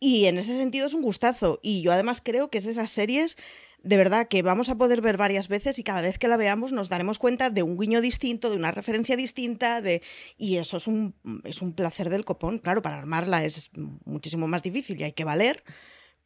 Y 0.00 0.26
en 0.26 0.38
ese 0.38 0.56
sentido 0.56 0.86
es 0.86 0.94
un 0.94 1.02
gustazo. 1.02 1.60
Y 1.62 1.82
yo 1.82 1.92
además 1.92 2.20
creo 2.22 2.50
que 2.50 2.58
es 2.58 2.64
de 2.64 2.72
esas 2.72 2.90
series 2.90 3.36
de 3.84 3.96
verdad 3.96 4.28
que 4.28 4.42
vamos 4.42 4.70
a 4.70 4.76
poder 4.76 5.00
ver 5.00 5.16
varias 5.16 5.48
veces 5.48 5.78
y 5.78 5.84
cada 5.84 6.00
vez 6.00 6.18
que 6.18 6.26
la 6.26 6.36
veamos 6.36 6.72
nos 6.72 6.88
daremos 6.88 7.18
cuenta 7.18 7.50
de 7.50 7.62
un 7.62 7.78
guiño 7.78 8.00
distinto, 8.00 8.50
de 8.50 8.56
una 8.56 8.72
referencia 8.72 9.16
distinta, 9.16 9.80
de 9.80 10.02
y 10.38 10.56
eso 10.56 10.78
es 10.78 10.86
un, 10.86 11.14
es 11.44 11.60
un 11.62 11.74
placer 11.74 12.08
del 12.08 12.24
copón. 12.24 12.58
Claro, 12.58 12.82
para 12.82 12.98
armarla 12.98 13.44
es 13.44 13.70
muchísimo 14.04 14.48
más 14.48 14.62
difícil 14.62 14.98
y 14.98 15.04
hay 15.04 15.12
que 15.12 15.24
valer, 15.24 15.62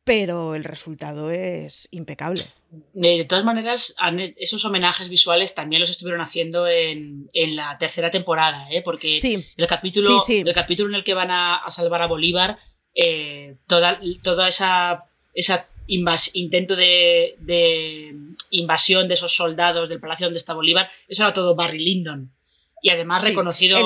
pero 0.05 0.55
el 0.55 0.65
resultado 0.65 1.31
es 1.31 1.89
impecable. 1.91 2.47
De 2.93 3.25
todas 3.25 3.45
maneras, 3.45 3.95
esos 4.37 4.65
homenajes 4.65 5.09
visuales 5.09 5.55
también 5.55 5.81
los 5.81 5.91
estuvieron 5.91 6.21
haciendo 6.21 6.69
en, 6.69 7.29
la 7.35 7.77
tercera 7.79 8.11
temporada, 8.11 8.71
¿eh? 8.71 8.83
porque 8.85 9.15
el, 9.15 9.67
capítulo, 9.67 10.23
el 10.29 10.55
capítulo 10.55 10.91
en 10.91 10.95
el 10.95 11.05
que 11.05 11.15
van 11.15 11.31
a, 11.31 11.63
salvar 11.69 12.03
a 12.03 12.07
Bolívar, 12.07 12.59
eh, 12.95 13.57
toda, 13.67 13.99
toda 14.23 14.49
esa, 14.49 15.05
esa 15.35 15.67
intento 15.89 16.77
de, 16.77 18.15
invasión 18.51 19.09
de 19.09 19.15
esos 19.15 19.35
soldados 19.35 19.89
del 19.89 20.01
palacio 20.01 20.27
donde 20.27 20.39
está 20.39 20.55
Bolívar, 20.55 20.91
eso 21.09 21.25
era 21.25 21.33
todo 21.33 21.55
Barry 21.55 21.79
Lyndon. 21.79 22.33
Y 22.81 22.91
además 22.91 23.25
reconocido. 23.25 23.77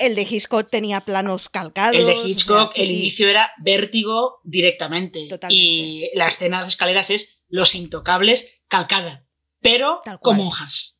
El 0.00 0.16
de, 0.16 0.22
Hitchcock 0.22 0.68
tenía 0.68 1.02
planos 1.02 1.48
calcados. 1.48 1.96
El 1.96 2.06
de 2.06 2.14
Hitchcock, 2.14 2.72
el 2.74 2.90
inicio 2.90 3.28
era 3.28 3.52
vértigo 3.58 4.40
directamente. 4.42 5.28
Y 5.48 6.10
la 6.14 6.26
escena 6.26 6.56
de 6.56 6.64
las 6.64 6.72
escaleras 6.72 7.10
es 7.10 7.38
Los 7.48 7.76
Intocables 7.76 8.48
calcada, 8.66 9.24
pero 9.60 10.00
con 10.22 10.38
monjas. 10.38 10.96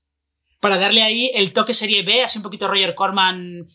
Para 0.61 0.78
darle 0.78 1.03
ahí 1.03 1.32
el 1.34 1.53
toque 1.53 1.74
serie 1.74 2.05
B, 2.05 2.22
así 2.22 2.38
un 2.38 2.44
poquito 2.44 2.68
Roger 2.68 2.94
Corman 2.94 3.68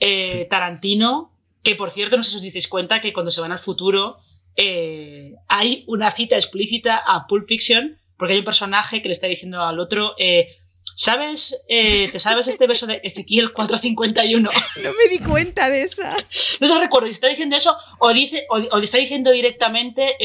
eh, 0.00 0.48
Tarantino, 0.50 1.38
que 1.62 1.76
por 1.76 1.92
cierto, 1.92 2.16
no 2.16 2.24
sé 2.24 2.30
si 2.30 2.36
os 2.36 2.42
dices 2.42 2.66
cuenta 2.66 3.00
que 3.00 3.12
cuando 3.12 3.30
se 3.30 3.40
van 3.40 3.52
al 3.52 3.60
futuro 3.60 4.18
eh, 4.56 5.34
hay 5.48 5.84
una 5.86 6.12
cita 6.12 6.36
explícita 6.36 6.96
a 6.96 7.26
Pulp 7.26 7.46
Fiction, 7.46 7.98
porque 8.16 8.34
hay 8.34 8.38
un 8.40 8.44
personaje 8.44 9.02
que 9.02 9.08
le 9.08 9.12
está 9.12 9.26
diciendo 9.26 9.62
al 9.62 9.80
otro, 9.80 10.14
eh, 10.18 10.48
¿sabes? 10.96 11.56
Eh, 11.68 12.08
¿Te 12.10 12.18
sabes 12.18 12.48
este 12.48 12.66
beso 12.66 12.86
de 12.86 13.00
Ezequiel 13.02 13.52
451? 13.52 14.50
No 14.82 14.90
me 14.92 15.08
di 15.08 15.18
cuenta 15.18 15.70
de 15.70 15.82
esa. 15.82 16.14
No 16.60 16.66
se 16.66 16.78
recuerdo 16.78 17.06
si 17.06 17.12
está 17.12 17.28
diciendo 17.28 17.56
eso 17.56 17.76
o, 17.98 18.12
dice, 18.12 18.46
o, 18.50 18.78
está 18.78 18.98
diciendo 18.98 19.30
directamente 19.30 20.16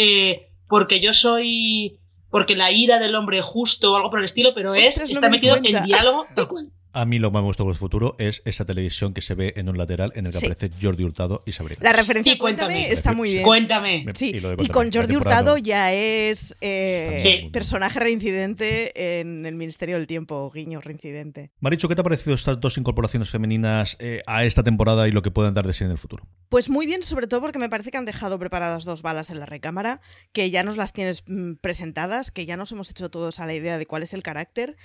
porque 0.68 1.00
yo 1.00 1.14
soy 1.14 1.98
porque 2.30 2.56
la 2.56 2.72
ira 2.72 3.00
del 3.00 3.16
hombre 3.16 3.42
justo 3.42 3.92
o 3.92 3.96
algo 3.96 4.12
por 4.12 4.20
el 4.20 4.26
estilo, 4.26 4.54
pero 4.54 4.76
es 4.76 4.90
Ostras, 4.90 5.10
no 5.10 5.14
está 5.16 5.30
me 5.30 5.38
metido 5.38 5.56
en 5.56 5.84
diálogo 5.84 6.28
tal 6.36 6.48
cual. 6.48 6.72
A 6.92 7.06
mí 7.06 7.20
lo 7.20 7.30
que 7.30 7.34
más 7.34 7.42
me 7.44 7.48
gustó 7.48 7.64
con 7.66 7.72
el 7.72 7.78
futuro 7.78 8.16
es 8.18 8.42
esa 8.46 8.66
televisión 8.66 9.14
que 9.14 9.22
se 9.22 9.36
ve 9.36 9.54
en 9.58 9.70
un 9.70 9.78
lateral 9.78 10.12
en 10.16 10.26
el 10.26 10.32
que 10.32 10.40
Sí. 10.40 10.46
aparece 10.48 10.72
Jordi 10.82 11.04
Hurtado 11.06 11.44
y 11.46 11.52
Sabrina. 11.52 11.80
La 11.84 11.94
referencia 11.94 12.34
Sí, 12.34 12.40
cuéntame. 12.40 12.74
cuéntame, 12.74 12.94
está 12.94 13.14
muy 13.14 13.32
bien. 13.32 13.44
Cuéntame. 13.44 14.04
Me- 14.06 14.16
Sí, 14.16 14.34
y 14.60 14.68
con 14.70 14.92
Jordi 14.92 15.16
Hurtado 15.16 15.58
ya 15.58 15.94
es 15.94 16.58
eh, 16.62 17.50
personaje 17.54 18.00
reincidente 18.00 19.20
en 19.20 19.46
el 19.46 19.56
Ministerio 19.56 19.98
del 19.98 20.08
Tiempo, 20.08 20.50
guiño 20.52 20.82
reincidente. 20.82 21.52
Maricho, 21.60 21.88
¿qué 21.88 21.96
te 21.96 22.02
ha 22.02 22.04
parecido 22.04 22.36
estas 22.36 22.60
dos 22.60 22.78
incorporaciones 22.78 23.30
femeninas 23.30 23.96
eh, 24.00 24.24
a 24.26 24.46
esta 24.46 24.64
temporada 24.64 25.08
y 25.08 25.12
lo 25.12 25.22
que 25.22 25.32
pueden 25.32 25.54
dar 25.54 25.68
de 25.68 25.74
sí 25.74 25.84
en 25.84 25.92
el 25.92 25.98
futuro? 25.98 26.28
Pues 26.50 26.70
muy 26.70 26.86
bien, 26.88 27.04
sobre 27.04 27.28
todo 27.28 27.42
porque 27.42 27.60
me 27.60 27.70
parece 27.70 27.92
que 27.92 27.98
han 27.98 28.06
dejado 28.06 28.40
preparadas 28.40 28.84
dos 28.84 29.04
balas 29.04 29.30
en 29.30 29.40
la 29.40 29.46
recámara, 29.46 30.02
que 30.34 30.50
ya 30.50 30.64
nos 30.64 30.76
las 30.78 30.92
tienes 30.94 31.24
mm, 31.28 31.54
presentadas, 31.62 32.32
que 32.32 32.48
ya 32.48 32.58
nos 32.58 32.72
hemos 32.72 32.90
hecho 32.90 33.10
todos 33.12 33.40
a 33.40 33.46
la 33.46 33.54
idea 33.54 33.78
de 33.78 33.86
cuál 33.86 34.02
es 34.02 34.14
el 34.16 34.24
carácter, 34.24 34.76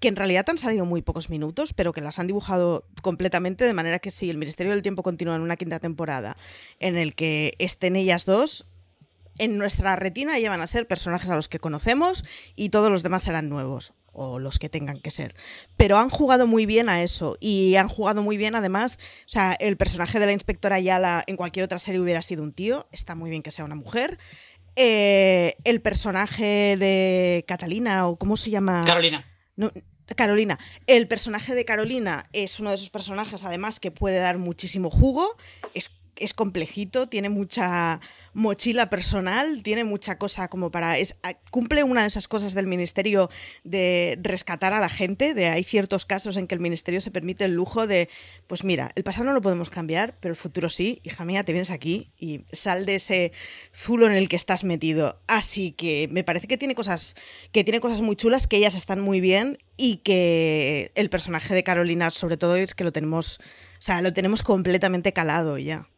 que 0.00 0.08
en 0.08 0.16
realidad 0.16 0.46
han 0.48 0.58
salido 0.58 0.84
muy 0.84 1.02
pocos 1.02 1.30
minutos, 1.30 1.72
pero 1.72 1.92
que 1.92 2.00
las 2.00 2.18
han 2.18 2.26
dibujado 2.26 2.86
completamente, 3.02 3.64
de 3.64 3.74
manera 3.74 3.98
que 3.98 4.10
si 4.10 4.30
el 4.30 4.38
Ministerio 4.38 4.72
del 4.72 4.82
Tiempo 4.82 5.02
continúa 5.02 5.36
en 5.36 5.42
una 5.42 5.56
quinta 5.56 5.80
temporada 5.80 6.36
en 6.78 6.96
el 6.96 7.14
que 7.14 7.54
estén 7.58 7.96
ellas 7.96 8.24
dos, 8.24 8.66
en 9.38 9.56
nuestra 9.56 9.96
retina 9.96 10.38
ya 10.38 10.50
van 10.50 10.60
a 10.60 10.66
ser 10.66 10.86
personajes 10.86 11.30
a 11.30 11.36
los 11.36 11.48
que 11.48 11.58
conocemos 11.58 12.24
y 12.56 12.70
todos 12.70 12.90
los 12.90 13.02
demás 13.02 13.22
serán 13.22 13.48
nuevos 13.48 13.94
o 14.12 14.40
los 14.40 14.58
que 14.58 14.68
tengan 14.68 15.00
que 15.00 15.10
ser. 15.10 15.34
Pero 15.76 15.96
han 15.96 16.10
jugado 16.10 16.46
muy 16.46 16.66
bien 16.66 16.88
a 16.88 17.02
eso 17.02 17.36
y 17.40 17.76
han 17.76 17.88
jugado 17.88 18.22
muy 18.22 18.36
bien 18.36 18.56
además, 18.56 18.98
o 19.26 19.28
sea, 19.28 19.52
el 19.52 19.76
personaje 19.76 20.18
de 20.18 20.26
la 20.26 20.32
inspectora 20.32 20.76
Ayala 20.76 21.22
en 21.26 21.36
cualquier 21.36 21.64
otra 21.64 21.78
serie 21.78 22.00
hubiera 22.00 22.22
sido 22.22 22.42
un 22.42 22.52
tío, 22.52 22.88
está 22.90 23.14
muy 23.14 23.30
bien 23.30 23.42
que 23.42 23.52
sea 23.52 23.64
una 23.64 23.76
mujer. 23.76 24.18
Eh, 24.74 25.56
el 25.64 25.80
personaje 25.80 26.76
de 26.76 27.44
Catalina 27.48 28.06
o 28.06 28.16
cómo 28.16 28.36
se 28.36 28.50
llama 28.50 28.82
Carolina. 28.84 29.24
No, 29.58 29.72
Carolina. 30.16 30.58
El 30.86 31.08
personaje 31.08 31.54
de 31.54 31.64
Carolina 31.64 32.26
es 32.32 32.60
uno 32.60 32.70
de 32.70 32.76
esos 32.76 32.90
personajes, 32.90 33.44
además, 33.44 33.80
que 33.80 33.90
puede 33.90 34.18
dar 34.18 34.38
muchísimo 34.38 34.88
jugo. 34.88 35.36
Es, 35.74 35.90
es 36.20 36.34
complejito, 36.34 37.08
tiene 37.08 37.28
mucha 37.28 38.00
mochila 38.34 38.90
personal, 38.90 39.62
tiene 39.62 39.84
mucha 39.84 40.18
cosa 40.18 40.48
como 40.48 40.70
para. 40.70 40.96
Cumple 41.50 41.82
una 41.82 42.02
de 42.02 42.08
esas 42.08 42.28
cosas 42.28 42.54
del 42.54 42.66
ministerio 42.66 43.30
de 43.64 44.18
rescatar 44.22 44.72
a 44.72 44.80
la 44.80 44.88
gente. 44.88 45.34
De 45.34 45.46
hay 45.46 45.64
ciertos 45.64 46.06
casos 46.06 46.36
en 46.36 46.46
que 46.46 46.54
el 46.54 46.60
ministerio 46.60 47.00
se 47.00 47.10
permite 47.10 47.44
el 47.44 47.54
lujo 47.54 47.86
de. 47.86 48.08
Pues 48.46 48.64
mira, 48.64 48.90
el 48.94 49.04
pasado 49.04 49.24
no 49.24 49.32
lo 49.32 49.42
podemos 49.42 49.70
cambiar, 49.70 50.16
pero 50.20 50.32
el 50.32 50.36
futuro 50.36 50.68
sí. 50.68 51.00
Hija 51.04 51.24
mía, 51.24 51.44
te 51.44 51.52
vienes 51.52 51.70
aquí 51.70 52.12
y 52.18 52.42
sal 52.52 52.86
de 52.86 52.96
ese 52.96 53.32
zulo 53.74 54.06
en 54.06 54.12
el 54.12 54.28
que 54.28 54.36
estás 54.36 54.64
metido. 54.64 55.20
Así 55.26 55.72
que 55.72 56.08
me 56.10 56.24
parece 56.24 56.46
que 56.46 56.58
tiene 56.58 56.74
cosas 56.74 57.14
que 57.52 57.64
tiene 57.64 57.80
cosas 57.80 58.00
muy 58.00 58.16
chulas, 58.16 58.46
que 58.46 58.56
ellas 58.56 58.74
están 58.74 59.00
muy 59.00 59.20
bien 59.20 59.58
y 59.76 59.98
que 59.98 60.92
el 60.94 61.10
personaje 61.10 61.54
de 61.54 61.62
Carolina, 61.62 62.10
sobre 62.10 62.36
todo, 62.36 62.56
es 62.56 62.74
que 62.74 62.84
lo 62.84 62.92
tenemos, 62.92 63.38
o 63.38 63.42
sea, 63.80 64.02
lo 64.02 64.12
tenemos 64.12 64.42
completamente 64.42 65.12
calado 65.12 65.58
ya. 65.58 65.88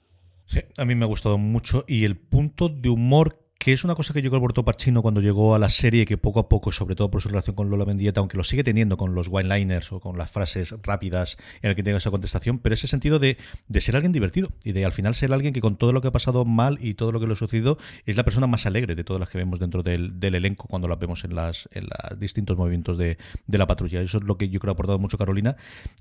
Sí, 0.50 0.62
a 0.78 0.84
mí 0.84 0.96
me 0.96 1.04
ha 1.04 1.08
gustado 1.08 1.38
mucho 1.38 1.84
y 1.86 2.04
el 2.04 2.16
punto 2.16 2.68
de 2.68 2.88
humor 2.88 3.38
que 3.60 3.74
es 3.74 3.84
una 3.84 3.94
cosa 3.94 4.14
que 4.14 4.22
llegó 4.22 4.36
Alberto 4.36 4.64
Pacino 4.64 5.02
cuando 5.02 5.20
llegó 5.20 5.54
a 5.54 5.58
la 5.58 5.68
serie, 5.68 6.06
que 6.06 6.16
poco 6.16 6.40
a 6.40 6.48
poco, 6.48 6.72
sobre 6.72 6.96
todo 6.96 7.10
por 7.10 7.20
su 7.20 7.28
relación 7.28 7.54
con 7.54 7.68
Lola 7.68 7.84
Mendieta, 7.84 8.20
aunque 8.20 8.38
lo 8.38 8.42
sigue 8.42 8.64
teniendo 8.64 8.96
con 8.96 9.14
los 9.14 9.28
one-liners 9.30 9.92
o 9.92 10.00
con 10.00 10.16
las 10.16 10.30
frases 10.30 10.74
rápidas 10.82 11.36
en 11.60 11.68
el 11.68 11.76
que 11.76 11.82
tenga 11.82 11.98
esa 11.98 12.10
contestación, 12.10 12.58
pero 12.58 12.74
ese 12.74 12.86
sentido 12.86 13.18
de, 13.18 13.36
de 13.68 13.80
ser 13.82 13.96
alguien 13.96 14.12
divertido 14.12 14.48
y 14.64 14.72
de 14.72 14.86
al 14.86 14.92
final 14.92 15.14
ser 15.14 15.30
alguien 15.34 15.52
que 15.52 15.60
con 15.60 15.76
todo 15.76 15.92
lo 15.92 16.00
que 16.00 16.08
ha 16.08 16.10
pasado 16.10 16.46
mal 16.46 16.78
y 16.80 16.94
todo 16.94 17.12
lo 17.12 17.20
que 17.20 17.26
le 17.26 17.34
ha 17.34 17.36
sucedido 17.36 17.76
es 18.06 18.16
la 18.16 18.24
persona 18.24 18.46
más 18.46 18.64
alegre 18.64 18.94
de 18.94 19.04
todas 19.04 19.20
las 19.20 19.28
que 19.28 19.36
vemos 19.36 19.60
dentro 19.60 19.82
del, 19.82 20.14
elenco 20.22 20.66
cuando 20.66 20.88
las 20.88 20.98
vemos 20.98 21.24
en 21.24 21.34
las 21.34 21.68
en 21.72 21.84
los 21.84 22.18
distintos 22.18 22.56
movimientos 22.56 22.96
de, 22.96 23.18
de 23.46 23.58
la 23.58 23.66
patrulla. 23.66 24.00
Eso 24.00 24.16
es 24.16 24.24
lo 24.24 24.38
que 24.38 24.48
yo 24.48 24.58
creo 24.58 24.70
ha 24.70 24.72
aportado 24.72 24.98
mucho 24.98 25.18
Carolina. 25.18 25.56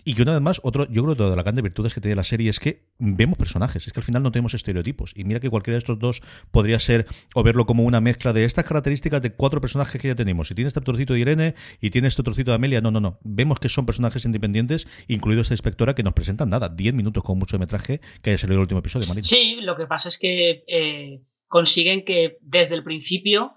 Y 0.05 0.13
que 0.13 0.21
una 0.21 0.31
vez 0.31 0.41
más, 0.41 0.61
otro, 0.63 0.87
yo 0.89 1.03
creo 1.03 1.17
que 1.17 1.23
de 1.23 1.35
las 1.35 1.43
grandes 1.43 1.63
virtudes 1.63 1.93
que 1.93 1.99
tiene 1.99 2.15
la 2.15 2.23
serie 2.23 2.49
es 2.49 2.61
que 2.61 2.85
vemos 2.99 3.37
personajes, 3.37 3.85
es 3.85 3.91
que 3.91 3.99
al 3.99 4.05
final 4.05 4.23
no 4.23 4.31
tenemos 4.31 4.53
estereotipos. 4.53 5.11
Y 5.13 5.25
mira 5.25 5.41
que 5.41 5.49
cualquiera 5.49 5.75
de 5.75 5.79
estos 5.79 5.99
dos 5.99 6.21
podría 6.51 6.79
ser 6.79 7.05
o 7.33 7.43
verlo 7.49 7.65
como 7.65 7.83
una 7.83 7.99
mezcla 7.99 8.31
de 8.31 8.45
estas 8.45 8.63
características 8.63 9.23
de 9.23 9.33
cuatro 9.33 9.59
personajes 9.59 9.99
que 9.99 10.07
ya 10.07 10.15
tenemos. 10.15 10.49
Si 10.49 10.55
tiene 10.55 10.67
este 10.67 10.81
trocito 10.81 11.13
de 11.13 11.19
Irene 11.19 11.55
y 11.81 11.89
tiene 11.89 12.07
este 12.07 12.21
trocito 12.21 12.51
de 12.51 12.55
Amelia, 12.55 12.79
no, 12.79 12.91
no, 12.91 12.99
no. 12.99 13.17
Vemos 13.23 13.59
que 13.59 13.69
son 13.69 13.87
personajes 13.87 14.23
independientes, 14.23 14.87
incluido 15.07 15.41
esta 15.41 15.55
inspectora 15.55 15.95
que 15.95 16.03
nos 16.03 16.13
presentan 16.13 16.51
nada, 16.51 16.69
10 16.69 16.93
minutos 16.93 17.23
con 17.23 17.39
mucho 17.39 17.57
de 17.57 17.61
metraje 17.61 18.01
que 18.21 18.29
haya 18.29 18.37
salido 18.37 18.57
el 18.57 18.61
último 18.61 18.81
episodio, 18.81 19.07
Marina. 19.07 19.23
Sí, 19.23 19.55
lo 19.61 19.75
que 19.75 19.87
pasa 19.87 20.09
es 20.09 20.19
que 20.19 20.63
eh, 20.67 21.21
consiguen 21.47 22.05
que 22.05 22.37
desde 22.41 22.75
el 22.75 22.83
principio 22.83 23.55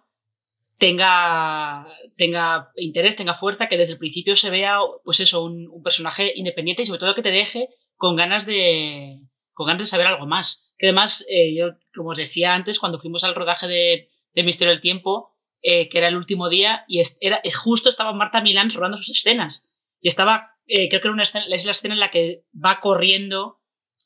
tenga, 0.79 1.87
tenga 2.17 2.71
interés, 2.77 3.17
tenga 3.17 3.35
fuerza, 3.35 3.69
que 3.69 3.77
desde 3.77 3.93
el 3.93 3.99
principio 3.99 4.37
se 4.37 4.49
vea, 4.49 4.79
pues 5.05 5.21
eso, 5.21 5.45
un, 5.45 5.69
un 5.69 5.83
personaje 5.83 6.33
independiente 6.35 6.83
y 6.83 6.87
sobre 6.87 7.01
todo 7.01 7.15
que 7.15 7.23
te 7.23 7.31
deje 7.31 7.69
con 7.97 8.17
ganas 8.17 8.47
de, 8.47 9.21
con 9.53 9.67
ganas 9.67 9.83
de 9.83 9.87
saber 9.87 10.07
algo 10.07 10.27
más. 10.27 10.72
Además, 10.83 11.25
eh, 11.29 11.55
yo, 11.55 11.71
como 11.95 12.11
os 12.11 12.19
decía 12.19 12.55
antes, 12.55 12.79
cuando 12.79 12.99
fuimos 13.01 13.25
al 13.25 13.35
rodaje 13.35 13.67
de, 13.69 14.09
Misterio 14.43 14.73
del 14.73 14.81
Tiempo, 14.81 15.37
eh, 15.63 15.89
que 15.89 15.99
era 15.99 16.09
el 16.09 16.17
último 16.17 16.49
día, 16.49 16.85
y 16.89 17.01
era, 17.21 17.37
es- 17.45 17.57
justo 17.57 17.89
estaba 17.89 18.13
Marta 18.13 18.41
Milán 18.41 18.71
rodando 18.71 18.97
sus 18.99 19.11
escenas. 19.11 19.69
Y 20.01 20.09
estaba, 20.09 20.57
eh, 20.67 20.89
creo 20.89 21.01
que 21.01 21.09
era 21.09 21.15
una 21.15 21.23
escena, 21.23 21.47
es 21.51 21.65
la 21.65 21.71
escena 21.73 21.95
en 21.95 22.01
la 22.01 22.11
que 22.11 22.45
va 22.53 22.81
corriendo 22.81 23.61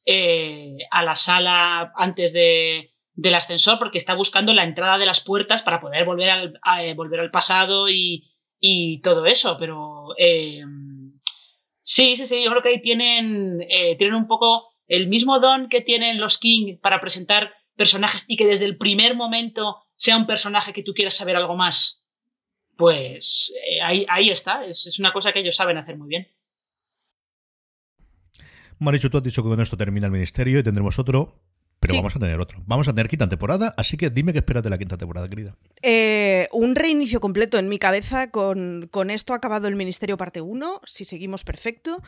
eh, 0.05 0.77
a 0.91 1.03
la 1.03 1.15
sala 1.17 1.93
antes 1.97 2.33
de, 2.33 2.93
del 3.15 3.35
ascensor 3.35 3.79
porque 3.79 3.99
está 3.99 4.15
buscando 4.15 4.53
la 4.55 4.65
entrada 4.65 4.99
de 4.99 5.07
las 5.07 5.21
puertas 5.21 5.63
para 5.63 5.81
poder 5.81 6.05
volver 6.05 6.31
al, 6.31 6.61
eh, 6.81 6.95
volver 6.95 7.21
al 7.21 7.31
pasado 7.31 7.89
y, 7.89 8.31
y 8.61 9.01
todo 9.01 9.27
eso. 9.27 9.57
Pero 9.59 10.09
eh, 10.19 10.63
sí, 11.83 12.17
sí, 12.17 12.27
sí, 12.27 12.43
yo 12.45 12.51
creo 12.51 12.63
que 12.63 12.69
ahí 12.71 12.83
tienen, 12.83 13.61
eh, 13.69 13.97
tienen 13.97 14.17
un 14.17 14.27
poco 14.27 14.75
el 14.87 15.09
mismo 15.09 15.41
don 15.41 15.69
que 15.69 15.81
tienen 15.81 16.21
los 16.21 16.39
King 16.39 16.79
para 16.81 17.01
presentar 17.01 17.53
personajes 17.77 18.25
y 18.29 18.37
que 18.37 18.47
desde 18.47 18.67
el 18.67 18.77
primer 18.77 19.15
momento 19.15 19.83
sea 19.97 20.17
un 20.17 20.27
personaje 20.27 20.73
que 20.73 20.83
tú 20.83 20.93
quieras 20.95 21.15
saber 21.15 21.37
algo 21.37 21.57
más. 21.57 22.03
Pues 22.77 23.53
eh, 23.71 23.81
ahí, 23.83 24.29
está, 24.29 24.65
es, 24.65 24.87
es 24.87 24.99
una 24.99 25.13
cosa 25.13 25.33
que 25.33 25.41
ellos 25.41 25.57
saben 25.57 25.79
hacer 25.79 25.97
muy 25.97 26.09
bien. 26.09 26.29
Marichu, 28.79 29.09
tú 29.09 29.19
has 29.19 29.25
dicho 29.25 29.43
que 29.43 29.49
con 29.49 29.61
esto 29.61 29.77
termina 29.77 30.07
el 30.07 30.13
ministerio 30.13 30.59
y 30.59 30.63
tendremos 30.63 30.99
otro, 30.99 31.41
pero 31.81 31.93
Sí. 31.93 31.99
vamos 31.99 32.17
a 32.17 32.19
tener 32.19 32.41
otro. 32.41 32.63
Vamos 32.67 32.89
a 32.89 32.93
tener 32.93 33.09
quinta 33.09 33.29
temporada, 33.29 33.75
así 33.77 33.97
que 33.97 34.11
dime 34.11 34.33
qué 34.33 34.39
esperas 34.39 34.63
de 34.63 34.71
la 34.71 34.79
quinta 34.79 34.97
temporada, 34.97 35.29
querida. 35.29 35.57
Eh, 35.83 36.49
un 36.53 36.75
reinicio 36.75 37.21
completo 37.21 37.59
en 37.59 37.69
mi 37.69 37.79
cabeza. 37.79 38.31
Con, 38.31 38.89
con 38.91 39.11
esto 39.11 39.33
ha 39.33 39.37
acabado 39.37 39.69
el 39.69 39.77
Ministerio 39.77 40.17
parte 40.17 40.41
1, 40.41 40.81
si 40.85 41.05
seguimos 41.05 41.45
perfecto. 41.45 42.03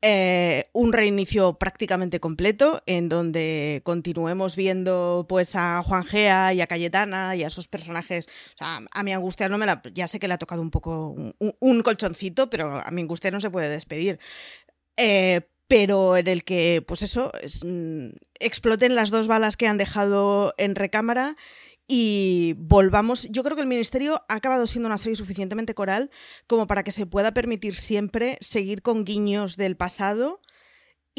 Eh, 0.00 0.70
un 0.74 0.92
reinicio 0.92 1.54
prácticamente 1.58 2.20
completo 2.20 2.80
en 2.86 3.08
donde 3.08 3.80
continuemos 3.84 4.54
viendo 4.54 5.26
pues 5.28 5.56
a 5.56 5.82
Juan 5.82 6.04
Gea 6.04 6.54
y 6.54 6.60
a 6.60 6.68
Cayetana 6.68 7.34
y 7.34 7.42
a 7.42 7.48
esos 7.48 7.66
personajes. 7.66 8.28
O 8.54 8.58
sea, 8.58 8.78
a 8.88 9.02
mi 9.02 9.12
angustia 9.12 9.48
no 9.48 9.58
me 9.58 9.66
la, 9.66 9.82
ya 9.92 10.06
sé 10.06 10.20
que 10.20 10.28
le 10.28 10.34
ha 10.34 10.38
tocado 10.38 10.62
un 10.62 10.70
poco 10.70 11.08
un, 11.08 11.34
un 11.58 11.82
colchoncito, 11.82 12.48
pero 12.48 12.80
a 12.80 12.88
mi 12.92 13.02
angustia 13.02 13.32
no 13.32 13.40
se 13.40 13.50
puede 13.50 13.68
despedir. 13.68 14.20
Eh, 14.96 15.48
pero 15.68 16.16
en 16.16 16.26
el 16.26 16.44
que, 16.44 16.82
pues 16.86 17.02
eso, 17.02 17.30
es, 17.42 17.62
mm, 17.64 18.08
exploten 18.40 18.94
las 18.94 19.10
dos 19.10 19.26
balas 19.26 19.56
que 19.56 19.66
han 19.66 19.78
dejado 19.78 20.54
en 20.56 20.74
recámara 20.74 21.36
y 21.86 22.54
volvamos. 22.58 23.28
Yo 23.30 23.42
creo 23.44 23.56
que 23.56 23.62
el 23.62 23.68
Ministerio 23.68 24.22
ha 24.28 24.34
acabado 24.34 24.66
siendo 24.66 24.88
una 24.88 24.98
serie 24.98 25.16
suficientemente 25.16 25.74
coral 25.74 26.10
como 26.46 26.66
para 26.66 26.82
que 26.82 26.92
se 26.92 27.06
pueda 27.06 27.32
permitir 27.32 27.76
siempre 27.76 28.38
seguir 28.40 28.82
con 28.82 29.04
guiños 29.04 29.56
del 29.56 29.76
pasado 29.76 30.40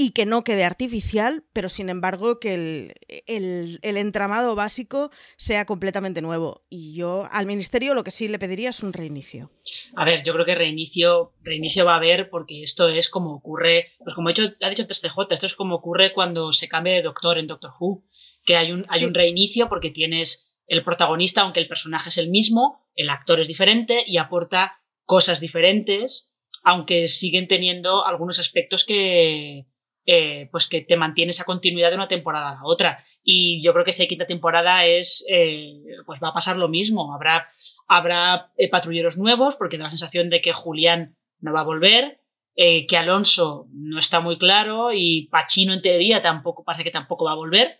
y 0.01 0.11
que 0.11 0.25
no 0.25 0.45
quede 0.45 0.63
artificial, 0.63 1.43
pero 1.51 1.67
sin 1.67 1.89
embargo 1.89 2.39
que 2.39 2.53
el, 2.53 2.93
el- 3.27 3.79
el 3.81 3.97
entramado 3.97 4.55
básico 4.55 5.09
sea 5.35 5.65
completamente 5.65 6.21
nuevo. 6.21 6.63
Y 6.69 6.93
yo 6.95 7.27
al 7.31 7.45
Ministerio 7.45 7.93
lo 7.93 8.05
que 8.05 8.11
sí 8.11 8.29
le 8.29 8.39
pediría 8.39 8.69
es 8.69 8.81
un 8.81 8.93
reinicio. 8.93 9.51
A 9.97 10.05
ver, 10.05 10.23
yo 10.23 10.31
creo 10.33 10.45
que 10.45 10.55
reinicio, 10.55 11.33
reinicio 11.41 11.83
va 11.83 11.93
a 11.95 11.97
haber 11.97 12.29
porque 12.29 12.63
esto 12.63 12.87
es 12.87 13.09
como 13.09 13.33
ocurre, 13.33 13.87
pues 13.99 14.15
como 14.15 14.29
ha 14.29 14.31
dicho, 14.31 14.43
ha 14.61 14.69
dicho 14.69 14.83
antes 14.83 15.01
TJ, 15.01 15.17
esto 15.33 15.45
es 15.47 15.55
como 15.55 15.75
ocurre 15.75 16.13
cuando 16.13 16.53
se 16.53 16.69
cambia 16.69 16.93
de 16.93 17.01
doctor 17.01 17.37
en 17.37 17.47
Doctor 17.47 17.71
Who, 17.77 18.03
que 18.45 18.55
hay 18.55 18.71
un, 18.71 18.85
hay 18.87 19.01
Sí. 19.01 19.05
un 19.05 19.13
reinicio 19.13 19.67
porque 19.67 19.89
tienes 19.89 20.49
el 20.67 20.81
protagonista, 20.85 21.41
aunque 21.41 21.59
el 21.59 21.67
personaje 21.67 22.07
es 22.07 22.17
el 22.17 22.29
mismo, 22.29 22.87
el 22.95 23.09
actor 23.09 23.41
es 23.41 23.49
diferente 23.49 24.03
y 24.07 24.15
aporta 24.17 24.79
cosas 25.03 25.41
diferentes, 25.41 26.31
aunque 26.63 27.07
siguen 27.09 27.47
teniendo 27.49 28.05
algunos 28.05 28.39
aspectos 28.39 28.85
que, 28.85 29.65
eh, 30.05 30.49
pues 30.51 30.65
que 30.67 30.81
te 30.81 30.97
mantiene 30.97 31.31
esa 31.31 31.43
continuidad 31.43 31.89
de 31.89 31.95
una 31.95 32.07
temporada 32.07 32.51
a 32.51 32.55
la 32.55 32.63
otra. 32.63 33.03
Y 33.23 33.61
yo 33.61 33.73
creo 33.73 33.85
que 33.85 33.93
hay 33.97 34.07
quinta 34.07 34.25
temporada 34.25 34.85
es, 34.85 35.25
eh, 35.29 35.81
pues 36.05 36.19
va 36.23 36.29
a 36.29 36.33
pasar 36.33 36.57
lo 36.57 36.67
mismo. 36.67 37.13
Habrá, 37.13 37.47
habrá 37.87 38.51
eh, 38.57 38.69
patrulleros 38.69 39.17
nuevos 39.17 39.55
porque 39.55 39.77
da 39.77 39.83
la 39.85 39.89
sensación 39.91 40.29
de 40.29 40.41
que 40.41 40.53
Julián 40.53 41.15
no 41.39 41.53
va 41.53 41.61
a 41.61 41.65
volver, 41.65 42.21
que 42.55 42.97
Alonso 42.97 43.67
no 43.71 43.99
está 43.99 44.19
muy 44.19 44.37
claro 44.37 44.91
y 44.91 45.29
Pachino 45.31 45.71
en 45.71 45.81
teoría 45.81 46.21
tampoco 46.21 46.65
parece 46.65 46.83
que 46.83 46.91
tampoco 46.91 47.23
va 47.23 47.31
a 47.31 47.35
volver. 47.35 47.79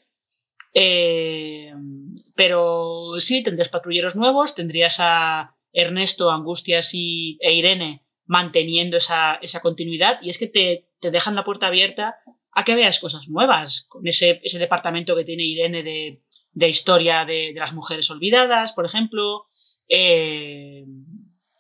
Pero 2.34 3.20
sí, 3.20 3.44
tendrías 3.44 3.68
patrulleros 3.68 4.16
nuevos, 4.16 4.56
tendrías 4.56 4.98
a 5.00 5.58
Ernesto, 5.74 6.32
Angustias 6.32 6.92
y, 6.94 7.38
e 7.42 7.56
Irene 7.56 8.06
manteniendo 8.26 8.96
esa, 8.98 9.40
esa 9.42 9.60
continuidad 9.60 10.20
y 10.22 10.30
es 10.30 10.38
que 10.38 10.48
te, 10.48 10.89
te, 11.00 11.12
dejan 11.12 11.36
la 11.36 11.44
puerta 11.44 11.68
abierta 11.68 12.18
a 12.52 12.64
que 12.64 12.76
veas 12.76 13.00
cosas 13.00 13.28
nuevas, 13.28 13.86
con 13.90 14.08
ese, 14.08 14.42
ese 14.44 14.60
departamento 14.60 15.16
que 15.16 15.24
tiene 15.24 15.44
Irene 15.44 15.84
de, 15.84 16.24
de 16.52 16.70
historia 16.70 17.26
de, 17.26 17.54
de, 17.54 17.60
las 17.60 17.74
mujeres 17.74 18.10
olvidadas, 18.10 18.74
por 18.74 18.86
ejemplo. 18.86 19.48
Eh, 19.88 20.86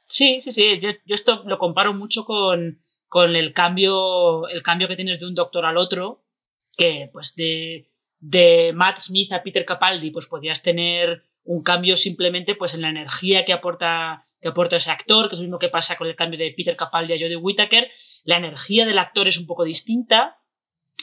sí, 0.07 0.41
sí, 0.41 0.51
sí, 0.51 0.79
yo, 0.81 0.89
yo, 1.05 1.15
esto 1.15 1.43
lo 1.45 1.57
comparo 1.57 1.93
mucho 1.93 2.25
con, 2.25 2.81
con 3.07 3.35
el, 3.35 3.53
cambio, 3.53 4.47
el 4.47 4.63
cambio 4.63 4.87
que 4.87 4.95
tienes 4.95 5.19
de 5.19 5.27
un 5.27 5.35
doctor 5.35 5.65
al 5.65 5.77
otro, 5.77 6.23
que 6.75 7.09
pues 7.11 7.35
de, 7.35 7.91
de 8.19 8.71
Matt 8.73 8.99
Smith 8.99 9.31
a 9.31 9.43
Peter 9.43 9.65
Capaldi, 9.65 10.11
pues 10.11 10.27
podías 10.27 10.61
tener 10.61 11.23
un 11.43 11.63
cambio 11.63 11.95
simplemente 11.95 12.55
pues 12.55 12.73
en 12.73 12.81
la 12.81 12.89
energía 12.89 13.45
que 13.45 13.53
aporta 13.53 14.25
que 14.41 14.47
aporta 14.47 14.77
ese 14.77 14.91
actor, 14.91 15.27
que 15.27 15.35
es 15.35 15.39
lo 15.39 15.43
mismo 15.43 15.59
que 15.59 15.69
pasa 15.69 15.97
con 15.97 16.07
el 16.07 16.15
cambio 16.15 16.39
de 16.39 16.53
Peter 16.55 16.75
Capaldi 16.75 17.13
a 17.13 17.17
Jodie 17.17 17.35
Whittaker, 17.35 17.91
la 18.23 18.37
energía 18.37 18.85
del 18.85 18.97
actor 18.97 19.27
es 19.27 19.37
un 19.37 19.47
poco 19.47 19.63
distinta 19.63 20.37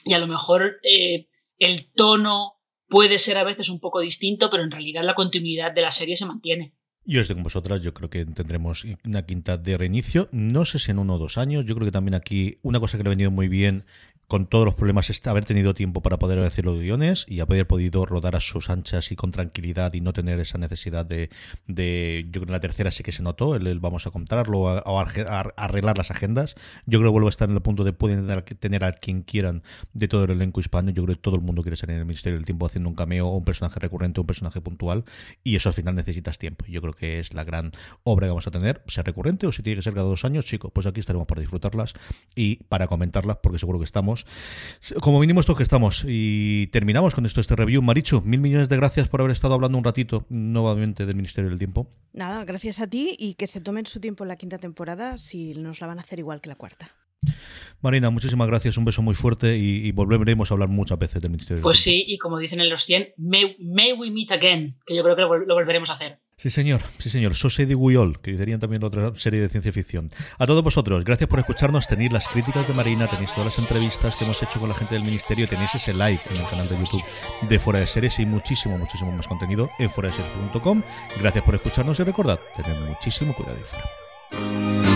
y 0.04 0.14
a 0.14 0.18
lo 0.18 0.26
mejor 0.26 0.76
eh, 0.82 1.28
el 1.58 1.90
tono 1.92 2.54
puede 2.88 3.18
ser 3.18 3.38
a 3.38 3.44
veces 3.44 3.68
un 3.68 3.80
poco 3.80 4.00
distinto, 4.00 4.50
pero 4.50 4.62
en 4.62 4.70
realidad 4.70 5.02
la 5.04 5.14
continuidad 5.14 5.72
de 5.72 5.82
la 5.82 5.90
serie 5.90 6.16
se 6.16 6.26
mantiene. 6.26 6.74
Yo 7.04 7.20
estoy 7.20 7.36
con 7.36 7.44
vosotras, 7.44 7.82
yo 7.82 7.94
creo 7.94 8.10
que 8.10 8.24
tendremos 8.24 8.84
una 9.04 9.26
quinta 9.26 9.56
de 9.56 9.78
reinicio, 9.78 10.28
no 10.32 10.64
sé 10.64 10.80
si 10.80 10.90
en 10.90 10.98
uno 10.98 11.14
o 11.14 11.18
dos 11.18 11.38
años, 11.38 11.64
yo 11.64 11.74
creo 11.76 11.86
que 11.86 11.92
también 11.92 12.14
aquí 12.14 12.58
una 12.62 12.80
cosa 12.80 12.96
que 12.96 13.04
le 13.04 13.08
ha 13.08 13.10
venido 13.10 13.30
muy 13.30 13.46
bien 13.46 13.84
con 14.28 14.46
todos 14.46 14.64
los 14.64 14.74
problemas 14.74 15.08
es 15.10 15.24
haber 15.26 15.44
tenido 15.44 15.74
tiempo 15.74 16.02
para 16.02 16.18
poder 16.18 16.38
hacer 16.40 16.64
los 16.64 16.80
guiones 16.80 17.26
y 17.28 17.40
haber 17.40 17.66
podido 17.66 18.06
rodar 18.06 18.34
a 18.34 18.40
sus 18.40 18.70
anchas 18.70 19.12
y 19.12 19.16
con 19.16 19.30
tranquilidad 19.30 19.94
y 19.94 20.00
no 20.00 20.12
tener 20.12 20.40
esa 20.40 20.58
necesidad 20.58 21.06
de, 21.06 21.30
de 21.66 22.24
yo 22.26 22.40
creo 22.40 22.46
que 22.46 22.52
la 22.52 22.60
tercera 22.60 22.90
sí 22.90 23.02
que 23.04 23.12
se 23.12 23.22
notó, 23.22 23.54
el, 23.54 23.78
vamos 23.78 24.06
a 24.06 24.10
contarlo 24.10 24.60
o, 24.60 25.00
arreglar 25.56 25.96
las 25.96 26.10
agendas. 26.10 26.56
Yo 26.86 26.98
creo 26.98 27.10
que 27.10 27.12
vuelvo 27.12 27.28
a 27.28 27.30
estar 27.30 27.48
en 27.48 27.54
el 27.54 27.62
punto 27.62 27.84
de 27.84 27.92
pueden 27.92 28.26
tener 28.58 28.84
a 28.84 28.92
quien 28.92 29.22
quieran 29.22 29.62
de 29.92 30.08
todo 30.08 30.24
el 30.24 30.32
elenco 30.32 30.60
hispano. 30.60 30.90
Yo 30.90 31.04
creo 31.04 31.16
que 31.16 31.22
todo 31.22 31.36
el 31.36 31.42
mundo 31.42 31.62
quiere 31.62 31.76
ser 31.76 31.90
en 31.90 31.98
el 31.98 32.04
Ministerio 32.04 32.38
del 32.38 32.46
Tiempo 32.46 32.66
haciendo 32.66 32.88
un 32.88 32.96
cameo 32.96 33.28
o 33.28 33.36
un 33.36 33.44
personaje 33.44 33.78
recurrente 33.78 34.20
un 34.20 34.26
personaje 34.26 34.60
puntual 34.60 35.04
y 35.44 35.56
eso 35.56 35.68
al 35.68 35.74
final 35.74 35.94
necesitas 35.94 36.38
tiempo. 36.38 36.64
Yo 36.66 36.80
creo 36.80 36.94
que 36.94 37.20
es 37.20 37.32
la 37.34 37.44
gran 37.44 37.72
obra 38.02 38.26
que 38.26 38.30
vamos 38.30 38.46
a 38.46 38.50
tener, 38.50 38.82
sea 38.86 39.02
recurrente 39.04 39.46
o 39.46 39.52
si 39.52 39.62
tiene 39.62 39.76
que 39.76 39.82
ser 39.82 39.94
cada 39.94 40.08
dos 40.08 40.24
años, 40.24 40.46
chicos, 40.46 40.70
pues 40.74 40.86
aquí 40.86 41.00
estaremos 41.00 41.26
para 41.26 41.40
disfrutarlas 41.40 41.94
y 42.34 42.56
para 42.64 42.86
comentarlas 42.88 43.38
porque 43.42 43.58
seguro 43.58 43.78
que 43.78 43.84
estamos 43.84 44.15
como 45.00 45.20
mínimo 45.20 45.40
esto 45.40 45.54
que 45.54 45.62
estamos. 45.62 46.04
Y 46.06 46.68
terminamos 46.68 47.14
con 47.14 47.26
esto, 47.26 47.40
este 47.40 47.56
review. 47.56 47.82
Marichu, 47.82 48.22
mil 48.22 48.40
millones 48.40 48.68
de 48.68 48.76
gracias 48.76 49.08
por 49.08 49.20
haber 49.20 49.32
estado 49.32 49.54
hablando 49.54 49.76
un 49.76 49.84
ratito 49.84 50.26
nuevamente 50.28 51.06
del 51.06 51.16
Ministerio 51.16 51.50
del 51.50 51.58
Tiempo. 51.58 51.90
Nada, 52.12 52.44
gracias 52.44 52.80
a 52.80 52.86
ti 52.86 53.16
y 53.18 53.34
que 53.34 53.46
se 53.46 53.60
tomen 53.60 53.86
su 53.86 54.00
tiempo 54.00 54.24
en 54.24 54.28
la 54.28 54.36
quinta 54.36 54.58
temporada 54.58 55.18
si 55.18 55.54
nos 55.54 55.80
la 55.80 55.86
van 55.86 55.98
a 55.98 56.02
hacer 56.02 56.18
igual 56.18 56.40
que 56.40 56.48
la 56.48 56.54
cuarta. 56.54 56.90
Marina, 57.86 58.10
muchísimas 58.10 58.48
gracias, 58.48 58.76
un 58.76 58.84
beso 58.84 59.02
muy 59.02 59.14
fuerte 59.14 59.56
y, 59.56 59.86
y 59.86 59.92
volveremos 59.92 60.50
a 60.50 60.54
hablar 60.54 60.68
muchas 60.68 60.98
veces 60.98 61.22
del 61.22 61.30
Ministerio. 61.30 61.62
Pues 61.62 61.78
sí, 61.78 62.04
y 62.06 62.18
como 62.18 62.38
dicen 62.38 62.60
en 62.60 62.68
los 62.68 62.84
100, 62.84 63.14
may, 63.16 63.56
may, 63.60 63.92
we 63.92 64.10
meet 64.10 64.32
again, 64.32 64.78
que 64.84 64.94
yo 64.94 65.02
creo 65.02 65.16
que 65.16 65.22
lo, 65.22 65.38
lo 65.38 65.54
volveremos 65.54 65.90
a 65.90 65.94
hacer. 65.94 66.18
Sí, 66.38 66.50
señor, 66.50 66.82
sí, 66.98 67.08
señor. 67.08 67.32
We 67.76 67.96
All, 67.96 68.20
que 68.20 68.32
dirían 68.32 68.60
también 68.60 68.84
otra 68.84 69.14
serie 69.14 69.40
de 69.40 69.48
ciencia 69.48 69.72
ficción. 69.72 70.10
A 70.38 70.46
todos 70.46 70.62
vosotros, 70.62 71.02
gracias 71.02 71.30
por 71.30 71.38
escucharnos. 71.38 71.86
Tenéis 71.86 72.12
las 72.12 72.28
críticas 72.28 72.68
de 72.68 72.74
Marina, 72.74 73.08
tenéis 73.08 73.30
todas 73.30 73.46
las 73.46 73.58
entrevistas 73.58 74.16
que 74.16 74.24
hemos 74.24 74.42
hecho 74.42 74.60
con 74.60 74.68
la 74.68 74.74
gente 74.74 74.94
del 74.94 75.04
Ministerio, 75.04 75.48
tenéis 75.48 75.74
ese 75.74 75.94
live 75.94 76.20
en 76.28 76.36
el 76.36 76.46
canal 76.48 76.68
de 76.68 76.78
YouTube 76.78 77.02
de 77.48 77.58
Fuera 77.58 77.78
de 77.80 77.86
Series 77.86 78.18
y 78.18 78.26
muchísimo, 78.26 78.76
muchísimo 78.76 79.12
más 79.12 79.26
contenido 79.26 79.70
en 79.78 79.88
fueradeseries.com. 79.88 80.82
Gracias 81.18 81.42
por 81.42 81.54
escucharnos 81.54 81.98
y 82.00 82.02
recordad, 82.02 82.38
tened 82.54 82.80
muchísimo 82.80 83.34
cuidado 83.34 83.58
fuera. 83.64 84.95